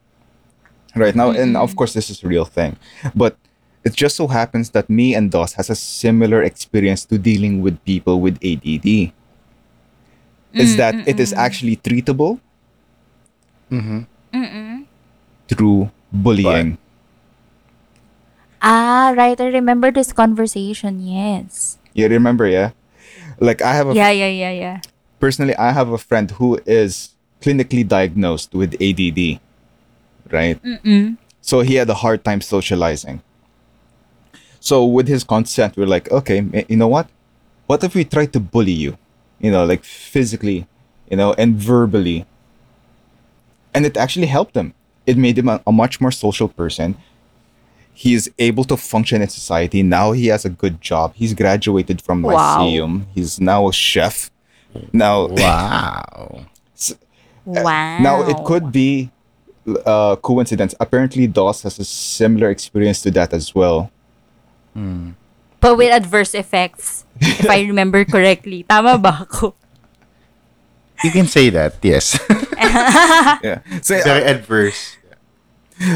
Right 0.96 1.16
now, 1.16 1.30
and 1.30 1.56
of 1.56 1.76
course, 1.76 1.94
this 1.94 2.10
is 2.10 2.24
a 2.24 2.28
real 2.28 2.46
thing, 2.46 2.76
but 3.14 3.38
it 3.86 3.94
just 3.94 4.16
so 4.18 4.28
happens 4.28 4.72
that 4.72 4.90
me 4.90 5.14
and 5.14 5.30
Dos 5.30 5.54
has 5.54 5.70
a 5.70 5.76
similar 5.76 6.42
experience 6.42 7.06
to 7.06 7.20
dealing 7.22 7.62
with 7.62 7.78
people 7.86 8.20
with 8.20 8.42
ADD. 8.42 9.14
Is 10.58 10.76
that 10.78 10.96
it 11.06 11.20
is 11.20 11.34
actually 11.34 11.78
treatable 11.78 12.40
through 15.48 15.92
bullying. 16.12 16.78
Ah, 18.62 19.14
right. 19.16 19.40
I 19.40 19.48
remember 19.54 19.92
this 19.92 20.12
conversation. 20.12 21.00
Yes. 21.00 21.78
You 21.94 22.08
remember, 22.10 22.48
yeah? 22.48 22.72
Like 23.40 23.62
I 23.62 23.74
have 23.78 23.90
a 23.90 23.94
Yeah, 23.94 24.10
yeah, 24.10 24.34
yeah, 24.34 24.52
yeah. 24.52 24.78
Personally, 25.20 25.56
I 25.56 25.72
have 25.72 25.90
a 25.90 25.98
friend 25.98 26.32
who 26.32 26.60
is 26.66 27.10
clinically 27.42 27.88
diagnosed 27.88 28.54
with 28.54 28.74
ADD, 28.82 29.40
right? 30.32 30.60
So 31.42 31.62
he 31.62 31.76
had 31.76 31.90
a 31.90 31.94
hard 31.94 32.24
time 32.24 32.42
socializing. 32.42 33.22
So 34.60 34.86
with 34.86 35.08
his 35.08 35.24
consent, 35.24 35.78
we're 35.78 35.86
like, 35.86 36.12
okay, 36.12 36.44
you 36.68 36.76
know 36.76 36.88
what? 36.88 37.08
What 37.68 37.84
if 37.84 37.96
we 37.96 38.04
try 38.06 38.26
to 38.28 38.40
bully 38.40 38.72
you, 38.72 38.98
you 39.40 39.52
know, 39.52 39.66
like 39.66 39.84
physically, 39.84 40.68
you 41.10 41.18
know, 41.18 41.34
and 41.38 41.56
verbally? 41.56 42.26
And 43.74 43.86
it 43.86 43.96
actually 43.98 44.28
helped 44.28 44.56
him. 44.56 44.74
It 45.06 45.18
made 45.18 45.38
him 45.38 45.48
a, 45.48 45.62
a 45.66 45.72
much 45.72 46.02
more 46.02 46.12
social 46.12 46.48
person. 46.50 46.98
He 47.94 48.14
is 48.14 48.30
able 48.40 48.64
to 48.66 48.78
function 48.78 49.22
in 49.22 49.30
society. 49.30 49.84
Now 49.84 50.12
he 50.12 50.28
has 50.28 50.44
a 50.46 50.50
good 50.50 50.82
job. 50.82 51.14
He's 51.16 51.34
graduated 51.34 52.02
from 52.02 52.22
Wow. 52.24 52.64
Lyceum. 52.64 53.08
He's 53.16 53.40
now 53.40 53.68
a 53.68 53.74
chef. 53.74 54.30
Now, 54.94 55.28
Wow. 55.28 56.46
Wow. 57.48 58.00
now 58.04 58.28
it 58.28 58.36
could 58.44 58.72
be 58.74 59.10
uh, 59.86 60.18
coincidence. 60.18 60.76
Apparently, 60.80 61.28
Dos 61.28 61.64
has 61.64 61.80
a 61.80 61.86
similar 61.86 62.50
experience 62.50 63.02
to 63.04 63.12
that 63.12 63.32
as 63.34 63.56
well. 63.56 63.90
But 65.60 65.76
with 65.78 65.92
adverse 65.92 66.36
effects, 66.36 67.06
if 67.20 67.50
I 67.50 67.62
remember 67.62 68.06
correctly. 68.06 68.64
Tama 68.70 68.98
ba 69.00 69.26
ako? 69.26 69.56
You 71.04 71.12
can 71.12 71.26
say 71.28 71.50
that, 71.50 71.76
yes. 71.82 72.20
Yeah. 73.44 73.62
So, 73.82 74.02
Very 74.04 74.24
uh, 74.26 74.34
adverse. 74.38 74.98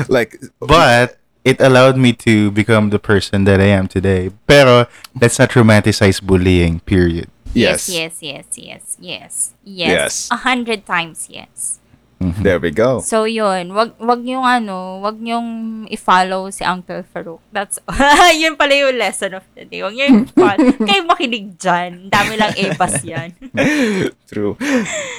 like, 0.07 0.39
But 0.59 1.17
it 1.43 1.59
allowed 1.59 1.97
me 1.97 2.13
to 2.25 2.51
become 2.51 2.89
the 2.91 2.99
person 2.99 3.43
that 3.45 3.59
I 3.59 3.65
am 3.75 3.87
today. 3.87 4.29
Pero 4.47 4.85
let's 5.19 5.37
not 5.39 5.49
romanticize 5.51 6.21
bullying, 6.21 6.79
period. 6.81 7.27
Yes, 7.53 7.89
Yes, 7.89 8.21
yes, 8.21 8.45
yes, 8.57 8.85
yes. 8.97 8.97
Yes. 8.99 9.33
Yes. 9.63 10.13
A 10.31 10.37
hundred 10.37 10.85
times 10.85 11.27
yes. 11.29 11.81
There 12.21 12.61
we 12.61 12.69
go. 12.69 13.01
So 13.01 13.25
yun, 13.25 13.73
wag 13.73 13.97
wag 13.97 14.21
yung 14.21 14.45
ano, 14.45 15.01
wag 15.01 15.17
yung 15.25 15.89
i-follow 15.89 16.53
si 16.53 16.61
Uncle 16.61 17.01
Farouk. 17.01 17.41
That's 17.49 17.81
yun 18.37 18.53
pala 18.53 18.77
yung 18.77 18.93
lesson 18.93 19.33
of 19.33 19.45
the 19.57 19.65
day. 19.65 19.81
Wag 19.81 19.97
yung 19.97 20.29
follow. 20.37 20.69
Kayo 20.85 21.01
makinig 21.09 21.57
dyan. 21.57 22.13
Dami 22.13 22.37
lang 22.37 22.53
ebas 22.53 23.01
yan. 23.01 23.33
True. 24.29 24.53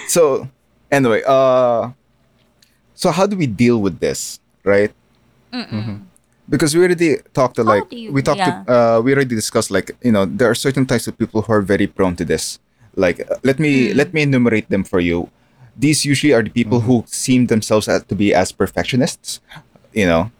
So, 0.07 0.47
anyway, 0.95 1.27
uh, 1.27 1.90
so 2.95 3.11
how 3.11 3.27
do 3.27 3.35
we 3.35 3.51
deal 3.51 3.83
with 3.83 3.99
this, 3.99 4.38
right? 4.62 4.95
Because 6.53 6.77
we 6.77 6.85
already 6.85 7.17
talked 7.33 7.57
to 7.57 7.65
like 7.65 7.88
you- 7.91 8.12
we 8.12 8.21
talked 8.21 8.45
yeah. 8.45 8.61
to, 8.69 8.73
uh, 8.77 8.97
we 9.05 9.09
already 9.17 9.35
discussed 9.35 9.71
like 9.73 9.88
you 10.05 10.12
know 10.12 10.25
there 10.38 10.49
are 10.53 10.59
certain 10.67 10.85
types 10.85 11.09
of 11.09 11.17
people 11.17 11.41
who 11.45 11.51
are 11.57 11.65
very 11.75 11.87
prone 11.88 12.15
to 12.21 12.25
this. 12.33 12.61
Like 12.95 13.19
uh, 13.25 13.41
let 13.49 13.57
me 13.65 13.73
Hmm. 13.91 13.97
let 14.01 14.09
me 14.12 14.21
enumerate 14.29 14.69
them 14.69 14.85
for 14.85 15.01
you. 15.01 15.19
These 15.85 16.05
usually 16.12 16.35
are 16.37 16.45
the 16.45 16.53
people 16.53 16.81
who 16.87 16.97
seem 17.09 17.49
themselves 17.49 17.88
as, 17.88 18.05
to 18.05 18.15
be 18.15 18.29
as 18.37 18.53
perfectionists, 18.53 19.41
you 19.94 20.07
know, 20.07 20.31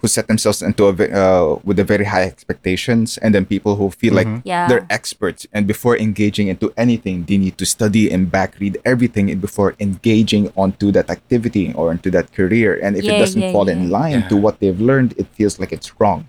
who 0.00 0.06
set 0.08 0.26
themselves 0.28 0.62
into 0.62 0.86
a 0.86 0.92
ve- 0.92 1.10
uh, 1.12 1.56
with 1.64 1.78
a 1.78 1.84
very 1.84 2.04
high 2.04 2.22
expectations, 2.24 3.18
and 3.18 3.34
then 3.34 3.44
people 3.46 3.76
who 3.76 3.90
feel 3.90 4.14
like 4.14 4.28
Yeah. 4.44 4.68
they're 4.68 4.86
experts, 4.90 5.46
and 5.52 5.66
before 5.66 5.96
engaging 5.98 6.48
into 6.48 6.72
anything, 6.76 7.24
they 7.28 7.36
need 7.38 7.56
to 7.58 7.66
study 7.66 8.10
and 8.10 8.30
back 8.30 8.54
read 8.60 8.78
everything 8.84 9.26
before 9.38 9.74
engaging 9.80 10.52
onto 10.56 10.90
that 10.92 11.10
activity 11.10 11.72
or 11.74 11.90
into 11.92 12.10
that 12.10 12.32
career. 12.32 12.78
And 12.82 12.96
if 12.96 13.04
it 13.04 13.18
doesn't 13.18 13.42
yeah, 13.42 13.52
fall 13.52 13.66
yeah. 13.68 13.74
in 13.76 13.90
line 13.90 14.28
to 14.28 14.36
what 14.36 14.60
they've 14.60 14.80
learned, 14.80 15.14
it 15.16 15.26
feels 15.34 15.58
like 15.60 15.72
it's 15.72 15.90
wrong. 16.00 16.26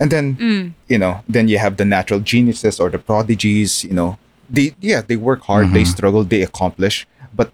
And 0.00 0.10
then 0.10 0.36
Mm. 0.36 0.64
you 0.88 0.98
know, 0.98 1.22
then 1.28 1.46
you 1.48 1.58
have 1.58 1.76
the 1.76 1.84
natural 1.84 2.20
geniuses 2.20 2.80
or 2.80 2.90
the 2.90 2.98
prodigies. 2.98 3.84
You 3.84 3.94
know, 3.94 4.18
they 4.50 4.74
yeah 4.80 5.00
they 5.06 5.16
work 5.16 5.42
hard, 5.46 5.72
they 5.72 5.84
struggle, 5.84 6.24
they 6.24 6.42
accomplish, 6.42 7.06
but 7.34 7.52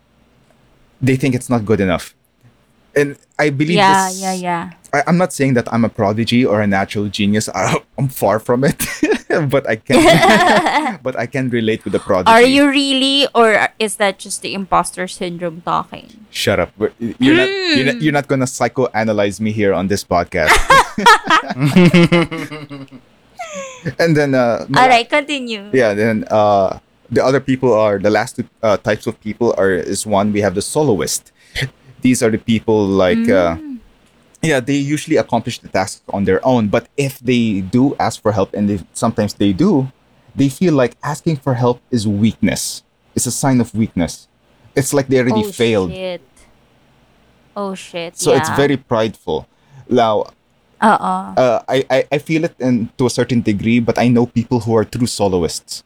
they 1.01 1.17
think 1.17 1.35
it's 1.35 1.51
not 1.51 1.65
good 1.65 1.81
enough. 1.81 2.15
And 2.99 3.15
I 3.39 3.51
believe 3.51 3.77
Yeah, 3.79 4.09
this, 4.11 4.21
yeah, 4.21 4.33
yeah. 4.35 4.71
I, 4.93 5.03
I'm 5.07 5.17
not 5.19 5.33
saying 5.33 5.55
that 5.55 5.71
I'm 5.73 5.85
a 5.85 5.89
prodigy 5.89 6.45
or 6.45 6.61
a 6.61 6.67
natural 6.67 7.07
genius. 7.09 7.49
I, 7.55 7.77
I'm 7.99 8.09
far 8.09 8.41
from 8.41 8.65
it, 8.65 8.75
but 9.49 9.69
I 9.69 9.77
can, 9.77 10.99
but 11.07 11.15
I 11.15 11.27
can 11.27 11.49
relate 11.51 11.85
with 11.85 11.93
the 11.93 12.01
prodigy. 12.01 12.33
Are 12.33 12.43
you 12.43 12.67
really 12.69 13.29
or 13.35 13.69
is 13.79 13.97
that 14.03 14.19
just 14.19 14.43
the 14.43 14.55
imposter 14.55 15.07
syndrome 15.07 15.61
talking? 15.63 16.27
Shut 16.31 16.59
up! 16.59 16.73
You're 16.99 17.37
not. 17.37 17.49
You're 17.49 17.79
Hmm. 17.79 17.87
not, 17.87 17.97
you're 18.03 18.13
not 18.17 18.27
gonna 18.29 18.47
psychoanalyze 18.51 19.39
me 19.41 19.53
here 19.53 19.73
on 19.73 19.87
this 19.89 20.03
podcast. 20.03 20.51
and 23.99 24.17
then, 24.17 24.35
uh, 24.35 24.67
my- 24.69 24.83
All 24.83 24.89
right, 24.89 25.09
continue. 25.09 25.71
yeah. 25.73 25.95
Then, 25.95 26.25
uh, 26.31 26.79
the 27.11 27.25
other 27.25 27.41
people 27.41 27.73
are 27.73 27.99
the 27.99 28.11
last 28.11 28.37
two 28.37 28.45
uh, 28.63 28.77
types 28.77 29.07
of 29.07 29.19
people 29.21 29.55
are 29.57 29.73
is 29.73 30.05
one 30.07 30.33
we 30.33 30.41
have 30.43 30.55
the 30.55 30.63
soloist. 30.63 31.33
These 32.09 32.25
are 32.25 32.33
the 32.33 32.41
people 32.41 32.89
like. 32.89 33.29
Uh, 33.29 33.61
yeah, 34.41 34.65
they 34.65 34.81
usually 34.81 35.21
accomplish 35.21 35.61
the 35.61 35.69
tasks 35.69 36.01
on 36.09 36.25
their 36.25 36.41
own. 36.41 36.73
But 36.73 36.89
if 36.97 37.21
they 37.21 37.61
do 37.61 37.93
ask 38.01 38.23
for 38.25 38.33
help, 38.33 38.57
and 38.57 38.65
they, 38.65 38.81
sometimes 38.97 39.35
they 39.35 39.53
do, 39.53 39.93
they 40.33 40.49
feel 40.49 40.73
like 40.73 40.97
asking 41.05 41.37
for 41.45 41.53
help 41.53 41.85
is 41.91 42.09
weakness. 42.09 42.83
It's 43.13 43.27
a 43.27 43.35
sign 43.35 43.61
of 43.61 43.75
weakness. 43.75 44.25
It's 44.73 44.97
like 44.97 45.09
they 45.13 45.21
already 45.21 45.45
oh, 45.45 45.53
failed. 45.53 45.93
Shit. 45.93 46.25
Oh 47.53 47.75
shit. 47.75 48.17
So 48.17 48.33
yeah. 48.33 48.39
it's 48.39 48.49
very 48.57 48.79
prideful. 48.81 49.45
Now, 49.85 50.33
Uh-uh. 50.81 51.35
uh, 51.37 51.61
I, 51.69 51.85
I, 51.91 51.99
I 52.13 52.19
feel 52.19 52.49
it 52.49 52.55
in, 52.57 52.89
to 52.97 53.05
a 53.05 53.11
certain 53.11 53.43
degree, 53.43 53.81
but 53.85 53.99
I 53.99 54.09
know 54.09 54.25
people 54.25 54.61
who 54.65 54.73
are 54.81 54.85
true 54.87 55.11
soloists. 55.11 55.85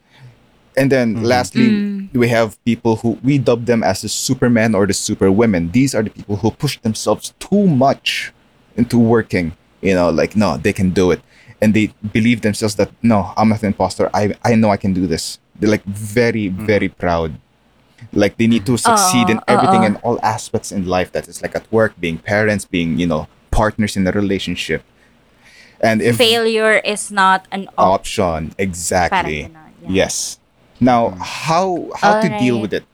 And 0.77 0.89
then 0.91 1.23
lastly, 1.23 1.69
Mm. 1.69 2.09
we 2.17 2.29
have 2.33 2.57
people 2.65 2.97
who 2.97 3.19
we 3.23 3.37
dub 3.39 3.67
them 3.67 3.83
as 3.85 4.01
the 4.01 4.09
supermen 4.09 4.75
or 4.75 4.87
the 4.87 4.95
superwomen. 4.97 5.71
These 5.73 5.95
are 5.95 6.03
the 6.03 6.11
people 6.11 6.37
who 6.41 6.51
push 6.51 6.79
themselves 6.81 7.35
too 7.39 7.67
much 7.69 8.33
into 8.77 8.97
working. 8.99 9.53
You 9.85 9.95
know, 9.95 10.09
like 10.11 10.33
no, 10.37 10.57
they 10.57 10.73
can 10.73 10.91
do 10.97 11.11
it, 11.11 11.21
and 11.61 11.75
they 11.75 11.93
believe 12.13 12.41
themselves 12.41 12.77
that 12.81 12.89
no, 13.03 13.35
I'm 13.37 13.51
not 13.51 13.61
an 13.61 13.75
imposter. 13.77 14.09
I 14.15 14.33
I 14.45 14.55
know 14.57 14.71
I 14.73 14.79
can 14.81 14.95
do 14.95 15.07
this. 15.07 15.39
They're 15.59 15.69
like 15.71 15.85
very 15.85 16.49
very 16.49 16.89
proud. 16.89 17.37
Like 18.13 18.37
they 18.39 18.47
need 18.49 18.65
to 18.67 18.77
succeed 18.81 19.29
in 19.29 19.39
Uh-uh, 19.45 19.53
everything 19.55 19.83
uh-uh. 19.85 20.01
in 20.01 20.07
all 20.07 20.19
aspects 20.25 20.73
in 20.73 20.87
life. 20.87 21.13
That 21.13 21.29
is 21.29 21.43
like 21.43 21.55
at 21.55 21.67
work, 21.71 21.93
being 22.01 22.17
parents, 22.19 22.65
being 22.65 22.97
you 22.99 23.07
know 23.07 23.29
partners 23.51 23.93
in 23.97 24.07
a 24.07 24.13
relationship. 24.13 24.83
And 25.83 26.01
if 26.01 26.17
Failure 26.17 26.79
is 26.87 27.11
not 27.11 27.45
an 27.51 27.67
op- 27.77 28.01
option 28.07 28.55
exactly 28.57 29.51
Parang 29.51 29.75
yeah. 29.83 30.07
yes 30.07 30.39
now 30.83 31.15
mm. 31.15 31.19
how 31.23 31.89
how 31.95 32.19
to 32.21 32.29
deal 32.43 32.59
Alright. 32.59 32.63
with 32.63 32.75
it? 32.83 32.85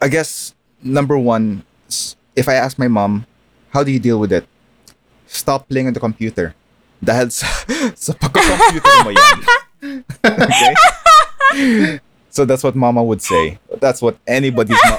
I 0.00 0.08
guess 0.08 0.54
number 0.80 1.18
one 1.18 1.62
s- 1.88 2.16
if 2.38 2.48
i 2.48 2.54
ask 2.54 2.78
my 2.78 2.88
mom 2.88 3.26
how 3.70 3.84
do 3.84 3.92
you 3.92 4.00
deal 4.00 4.16
with 4.18 4.32
it? 4.32 4.48
Stop 5.28 5.68
playing 5.68 5.86
on 5.86 5.92
the 5.92 6.00
computer. 6.00 6.56
Dahil 7.04 7.28
sa, 7.28 7.44
sa 7.94 8.16
pagka-computer 8.16 8.94
mo 9.04 9.10
yan. 9.12 9.38
Okay? 10.24 12.00
So 12.32 12.44
that's 12.44 12.64
what 12.64 12.74
mama 12.74 13.04
would 13.04 13.22
say. 13.22 13.60
That's 13.78 14.02
what 14.02 14.16
anybody's 14.26 14.74
ma- 14.88 14.98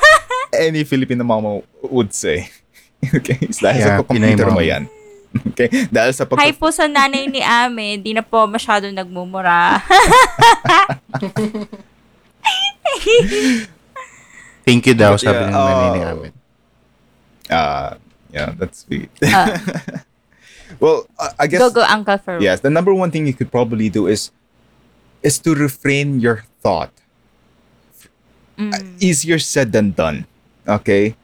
any 0.54 0.86
filipino 0.86 1.26
mama 1.26 1.66
would 1.82 2.14
say. 2.14 2.48
Okay? 3.04 3.42
Dahil 3.42 3.52
sa 3.52 3.74
Yeah, 3.74 4.04
Pinay 4.06 4.38
computer 4.38 4.48
mo 4.54 4.62
mom. 4.62 4.70
yan 4.70 4.84
Okay? 5.54 5.70
Dahil 5.94 6.12
sa 6.14 6.26
pag 6.26 6.42
Hi 6.42 6.52
po 6.58 6.74
sa 6.74 6.90
nanay 6.90 7.30
ni 7.30 7.42
Ame, 7.44 8.02
di 8.02 8.18
na 8.18 8.26
po 8.26 8.50
masyado 8.50 8.90
nagmumura. 8.90 9.78
Thank 14.66 14.86
you 14.86 14.96
daw, 14.98 15.18
But 15.18 15.22
sabi 15.26 15.42
yeah, 15.42 15.50
ng 15.50 15.54
nanay 15.54 15.88
ni 15.90 16.02
oh. 16.02 16.12
Amit. 16.14 16.34
Ah, 17.50 17.98
yeah, 18.30 18.54
that's 18.54 18.86
sweet. 18.86 19.10
Ah. 19.26 19.58
well, 20.82 21.10
I 21.18 21.46
I 21.46 21.48
guess 21.50 21.62
go 21.62 21.70
go 21.74 21.86
Uncle 21.86 22.18
Farouk. 22.22 22.46
yes, 22.46 22.62
the 22.62 22.70
number 22.70 22.94
one 22.94 23.10
thing 23.10 23.26
you 23.26 23.34
could 23.34 23.50
probably 23.50 23.90
do 23.90 24.06
is 24.06 24.30
is 25.26 25.42
to 25.42 25.58
refrain 25.58 26.22
your 26.22 26.46
thought. 26.62 26.94
Mm. 28.60 29.02
Easier 29.02 29.40
said 29.40 29.72
than 29.72 29.96
done. 29.96 30.28
Okay? 30.68 31.16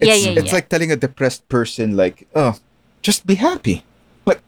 Yeah, 0.00 0.14
It's, 0.14 0.24
yeah, 0.24 0.38
it's 0.38 0.48
yeah. 0.48 0.54
like 0.54 0.68
telling 0.70 0.90
a 0.94 0.96
depressed 0.96 1.44
person 1.50 1.98
like, 1.98 2.26
"Oh, 2.32 2.56
just 3.04 3.28
be 3.28 3.36
happy." 3.36 3.84
But, 4.24 4.40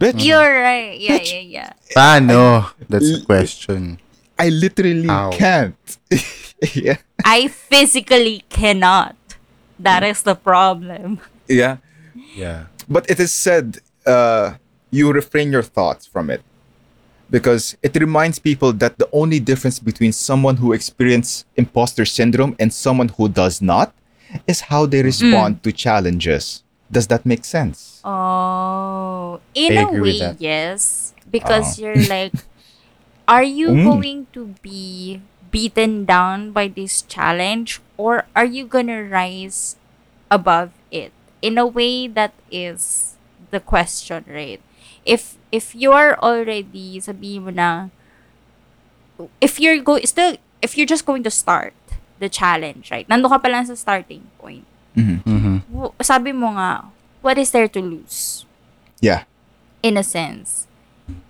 bitch, 0.00 0.24
You're 0.24 0.40
right. 0.40 0.96
Yeah, 0.96 1.20
yeah, 1.20 1.44
yeah. 1.44 1.72
Paano? 1.92 2.72
That's 2.88 3.20
the 3.20 3.24
question. 3.28 4.00
I 4.38 4.48
literally 4.48 5.06
How? 5.06 5.30
can't. 5.30 5.76
yeah. 6.72 6.96
I 7.24 7.48
physically 7.48 8.44
cannot. 8.48 9.16
That 9.78 10.02
is 10.02 10.22
the 10.22 10.34
problem. 10.34 11.20
Yeah. 11.46 11.78
Yeah. 12.34 12.66
But 12.88 13.10
it 13.10 13.20
is 13.20 13.32
said 13.32 13.78
uh, 14.06 14.54
you 14.90 15.12
refrain 15.12 15.52
your 15.52 15.62
thoughts 15.62 16.06
from 16.06 16.30
it 16.30 16.42
because 17.30 17.76
it 17.82 17.94
reminds 17.96 18.38
people 18.38 18.72
that 18.72 18.98
the 18.98 19.08
only 19.12 19.38
difference 19.38 19.78
between 19.78 20.12
someone 20.12 20.56
who 20.56 20.72
experiences 20.72 21.44
imposter 21.56 22.04
syndrome 22.04 22.56
and 22.58 22.72
someone 22.72 23.08
who 23.08 23.28
does 23.28 23.60
not 23.60 23.92
is 24.46 24.72
how 24.72 24.86
they 24.86 25.02
respond 25.02 25.62
to 25.62 25.72
challenges. 25.72 26.64
Does 26.90 27.06
that 27.08 27.26
make 27.26 27.44
sense? 27.44 28.00
Oh, 28.04 29.40
in 29.54 29.76
I 29.76 29.82
a 29.82 29.88
agree 29.88 30.18
with 30.20 30.20
way, 30.20 30.36
yes. 30.38 31.12
Because 31.30 31.78
Oh. 31.78 31.82
you're 31.82 32.02
like, 32.08 32.32
are 33.28 33.44
you 33.44 33.76
Mm. 33.76 33.84
going 33.84 34.20
to 34.32 34.54
be 34.62 35.20
beaten 35.50 36.04
down 36.04 36.52
by 36.52 36.68
this 36.68 37.02
challenge 37.02 37.80
or 37.96 38.24
are 38.36 38.44
you 38.48 38.66
gonna 38.66 39.02
rise 39.04 39.76
above 40.30 40.72
it? 40.90 41.12
In 41.40 41.58
a 41.58 41.66
way 41.66 42.06
that 42.08 42.32
is 42.50 43.16
the 43.50 43.60
question, 43.60 44.24
right? 44.28 44.60
If 45.04 45.36
if 45.52 45.74
you 45.74 45.92
are 45.92 46.16
already 46.20 47.00
sabihin 47.00 47.48
mo 47.48 47.52
na 47.52 47.70
if 49.40 49.60
you're 49.60 49.80
go 49.82 49.98
still 50.04 50.36
if 50.62 50.76
you're 50.76 50.88
just 50.88 51.06
going 51.06 51.22
to 51.22 51.30
start 51.30 51.74
the 52.18 52.28
challenge, 52.28 52.90
right? 52.90 53.08
Nando 53.08 53.28
ka 53.28 53.38
pa 53.38 53.48
lang 53.48 53.64
sa 53.66 53.74
starting 53.74 54.26
point. 54.38 54.66
Mm-hmm. 54.96 55.22
w- 55.24 55.47
sabi 56.02 56.32
mo 56.32 56.54
nga, 56.56 56.84
what 57.22 57.38
is 57.38 57.50
there 57.50 57.68
to 57.68 57.80
lose? 57.80 58.44
Yeah. 59.00 59.24
In 59.82 59.96
a 59.96 60.02
sense. 60.04 60.66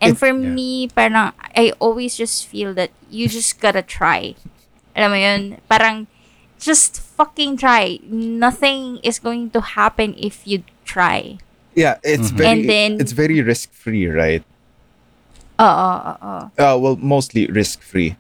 And 0.01 0.19
for 0.19 0.29
yeah. 0.29 0.35
me, 0.53 0.89
parang, 0.89 1.33
I 1.55 1.73
always 1.79 2.17
just 2.17 2.47
feel 2.47 2.75
that 2.75 2.91
you 3.11 3.29
just 3.29 3.61
gotta 3.61 3.83
try. 3.83 4.35
Alam 4.97 5.11
mo 5.15 5.19
yun? 5.19 5.43
Parang, 5.71 6.07
just 6.59 6.99
fucking 6.99 7.57
try. 7.57 8.03
Nothing 8.11 8.99
is 9.07 9.19
going 9.23 9.51
to 9.55 9.61
happen 9.61 10.15
if 10.19 10.43
you 10.47 10.67
try. 10.85 11.39
Yeah, 11.79 12.03
it's 12.03 12.35
Mhm. 12.35 12.37
very 12.37 12.51
And 12.51 12.61
then- 12.69 12.97
it's 12.99 13.15
very 13.15 13.39
risk 13.39 13.71
free, 13.71 14.11
right? 14.11 14.43
Oo, 15.59 15.67
oo, 15.67 16.15
oo. 16.23 16.43
Uh, 16.59 16.75
well, 16.79 16.97
mostly 16.99 17.47
risk 17.47 17.83
free, 17.83 18.15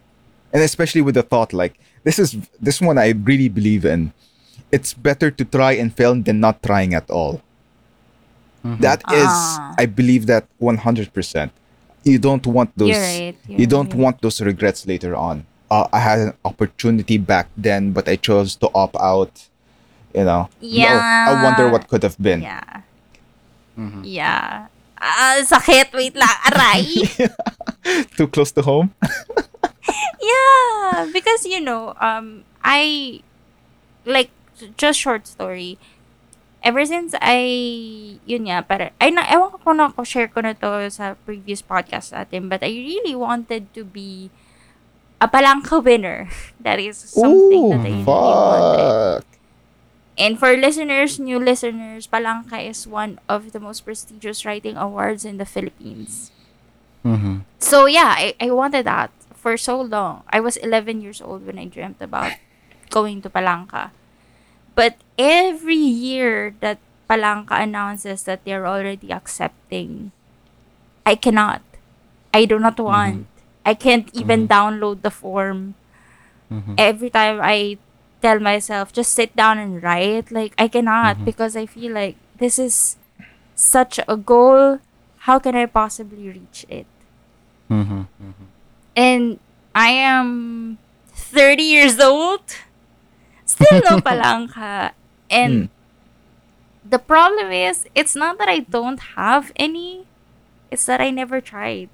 and 0.55 0.62
especially 0.62 1.03
with 1.03 1.14
the 1.14 1.22
thought 1.22 1.55
like 1.55 1.79
this 2.03 2.18
is 2.18 2.35
this 2.59 2.83
one 2.83 2.99
I 2.99 3.14
really 3.14 3.47
believe 3.51 3.87
in. 3.87 4.11
It's 4.71 4.93
better 4.93 5.31
to 5.31 5.45
try 5.45 5.73
and 5.73 5.89
fail 5.95 6.14
than 6.14 6.41
not 6.41 6.62
trying 6.62 6.93
at 6.95 7.09
all. 7.11 7.41
That 8.85 9.01
is, 9.09 9.25
Ah. 9.33 9.73
I 9.79 9.87
believe 9.87 10.27
that 10.27 10.45
one 10.59 10.77
hundred 10.77 11.14
percent. 11.14 11.53
You 12.05 12.19
don't 12.19 12.45
want 12.47 12.77
those. 12.77 12.91
You're 12.93 13.01
right, 13.01 13.37
you 13.49 13.64
you're 13.64 13.71
don't 13.71 13.89
right. 13.95 14.03
want 14.03 14.21
those 14.21 14.41
regrets 14.45 14.85
later 14.85 15.16
on. 15.16 15.47
Uh, 15.71 15.89
I 15.93 16.01
had 16.01 16.19
an 16.21 16.33
opportunity 16.45 17.16
back 17.16 17.49
then, 17.57 17.93
but 17.93 18.09
I 18.09 18.16
chose 18.16 18.57
to 18.61 18.69
opt 18.75 18.97
out. 19.01 19.33
You 20.12 20.25
know. 20.29 20.49
No, 20.61 21.01
I 21.01 21.33
wonder 21.45 21.69
what 21.73 21.89
could 21.89 22.03
have 22.03 22.16
been. 22.21 22.43
Yeah. 22.45 22.83
Yeah. 24.03 24.66
Ah, 25.01 25.39
sakit. 25.47 25.95
Wait 25.95 26.12
lang. 26.19 26.37
Aray. 26.53 27.09
Too 28.19 28.27
close 28.29 28.51
to 28.59 28.62
home. 28.66 28.93
yeah, 30.21 31.07
because 31.12 31.47
you 31.47 31.61
know, 31.61 31.95
um, 32.01 32.43
I 32.64 33.21
like 34.05 34.29
j- 34.29 34.38
just 34.77 34.99
short 34.99 35.27
story. 35.27 35.79
Ever 36.63 36.85
since 36.85 37.15
I, 37.23 38.19
yun 38.27 38.51
nga, 38.51 38.67
para, 38.67 38.91
ay, 38.99 39.15
na, 39.15 39.23
ewan 39.31 39.55
ko 39.55 39.59
kung 39.63 39.79
ako 39.79 40.03
share 40.03 40.27
ko 40.27 40.43
na 40.43 40.59
to 40.59 40.91
sa 40.91 41.15
previous 41.23 41.63
podcast 41.63 42.11
natin, 42.11 42.51
but 42.51 42.67
I 42.67 42.75
really 42.75 43.15
wanted 43.15 43.71
to 43.79 43.87
be 43.87 44.31
a 45.23 45.31
palanca 45.31 45.79
winner. 45.79 46.27
That 46.61 46.83
is 46.83 46.99
something 46.99 47.71
that 47.71 47.87
I 47.87 48.03
really 48.03 48.05
wanted. 48.05 49.23
fuck. 49.23 49.39
And 50.19 50.35
for 50.35 50.57
listeners, 50.59 51.23
new 51.23 51.39
listeners, 51.39 52.11
Palanca 52.11 52.59
is 52.59 52.91
one 52.91 53.23
of 53.31 53.53
the 53.55 53.61
most 53.63 53.87
prestigious 53.87 54.45
writing 54.45 54.77
awards 54.77 55.25
in 55.25 55.39
the 55.39 55.47
Philippines. 55.47 56.33
Mm-hmm. 57.07 57.47
So 57.63 57.87
yeah, 57.87 58.19
I, 58.19 58.35
I 58.41 58.51
wanted 58.51 58.85
that 58.85 59.15
for 59.33 59.57
so 59.57 59.81
long. 59.81 60.25
I 60.29 60.41
was 60.41 60.57
11 60.59 61.01
years 61.01 61.23
old 61.23 61.47
when 61.47 61.57
I 61.57 61.67
dreamt 61.67 62.03
about 62.03 62.33
going 62.91 63.23
to 63.23 63.31
Palanca. 63.31 63.95
But 64.79 64.95
every 65.18 65.74
year 65.74 66.55
that 66.62 66.79
Palanca 67.11 67.59
announces 67.59 68.22
that 68.31 68.47
they're 68.47 68.62
already 68.62 69.11
accepting, 69.11 70.12
I 71.05 71.18
cannot. 71.18 71.66
I 72.33 72.45
do 72.45 72.62
not 72.62 72.79
mm-hmm. 72.79 72.87
want. 72.87 73.26
I 73.66 73.74
can't 73.74 74.07
even 74.14 74.47
mm-hmm. 74.47 74.55
download 74.55 75.03
the 75.03 75.11
form. 75.11 75.74
Mm-hmm. 76.47 76.79
Every 76.79 77.11
time 77.11 77.41
I 77.43 77.79
tell 78.22 78.39
myself, 78.39 78.93
just 78.93 79.18
sit 79.18 79.35
down 79.35 79.59
and 79.59 79.83
write, 79.83 80.31
like 80.31 80.55
I 80.55 80.68
cannot 80.68 81.24
because 81.24 81.57
I 81.57 81.66
feel 81.66 81.91
like 81.91 82.14
this 82.39 82.62
is 82.62 82.95
such 83.59 83.99
a 84.07 84.16
goal. 84.16 84.79
How 85.26 85.41
can 85.43 85.57
I 85.59 85.66
possibly 85.66 86.31
reach 86.31 86.64
it? 86.70 86.87
Mm-hmm. 87.68 88.09
and 88.97 89.39
I 89.74 89.91
am 89.91 90.79
30 91.12 91.62
years 91.62 92.01
old. 92.01 92.41
Still 93.59 93.83
no 93.91 93.99
palanca. 93.99 94.93
And 95.31 95.69
the 96.85 96.99
problem 96.99 97.51
is, 97.53 97.85
it's 97.95 98.15
not 98.15 98.39
that 98.39 98.49
I 98.49 98.61
don't 98.61 99.19
have 99.19 99.53
any. 99.57 100.07
It's 100.71 100.87
that 100.87 101.01
I 101.01 101.11
never 101.11 101.41
tried. 101.41 101.91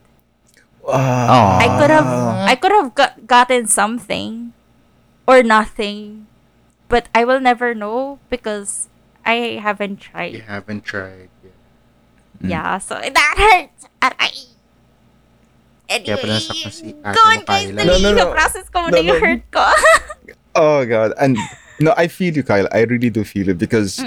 Ah. 0.87 1.59
I 1.59 1.67
could 1.81 1.91
have, 1.91 2.07
I 2.45 2.55
could 2.55 2.73
have 2.73 2.95
got, 2.95 3.27
gotten 3.27 3.67
something, 3.67 4.53
or 5.27 5.43
nothing, 5.43 6.27
but 6.89 7.09
I 7.15 7.25
will 7.25 7.41
never 7.41 7.75
know 7.75 8.19
because 8.29 8.89
I 9.25 9.59
haven't 9.63 10.01
tried. 10.01 10.35
You 10.35 10.43
haven't 10.43 10.85
tried. 10.85 11.31
Yeah. 11.43 11.51
Yeah, 12.45 12.79
so 12.79 13.01
that 13.01 13.35
hurts. 13.39 13.89
Aray. 14.05 14.53
Kaya 15.85 16.17
pala 16.19 16.37
Anyway, 16.37 16.41
nasaktan 16.41 16.73
si 16.73 16.89
ate 16.93 17.15
go 17.15 17.21
on 17.29 17.39
mo, 17.41 17.45
guys, 17.45 17.69
dali, 17.71 17.87
No, 17.87 17.95
no, 18.01 18.11
no. 18.13 18.25
process 18.33 18.67
ko 18.73 18.89
muna 18.89 18.99
No, 18.99 19.05
yung 19.05 19.21
no. 19.21 19.25
hurt 19.25 19.45
ko. 19.53 19.65
Oh 20.55 20.85
god, 20.87 21.13
and 21.21 21.37
no, 21.81 21.95
I 21.97 22.07
feel 22.09 22.35
you, 22.35 22.43
Kyle. 22.43 22.69
I 22.73 22.83
really 22.83 23.11
do 23.11 23.25
feel 23.25 23.49
it 23.49 23.59
because 23.59 23.99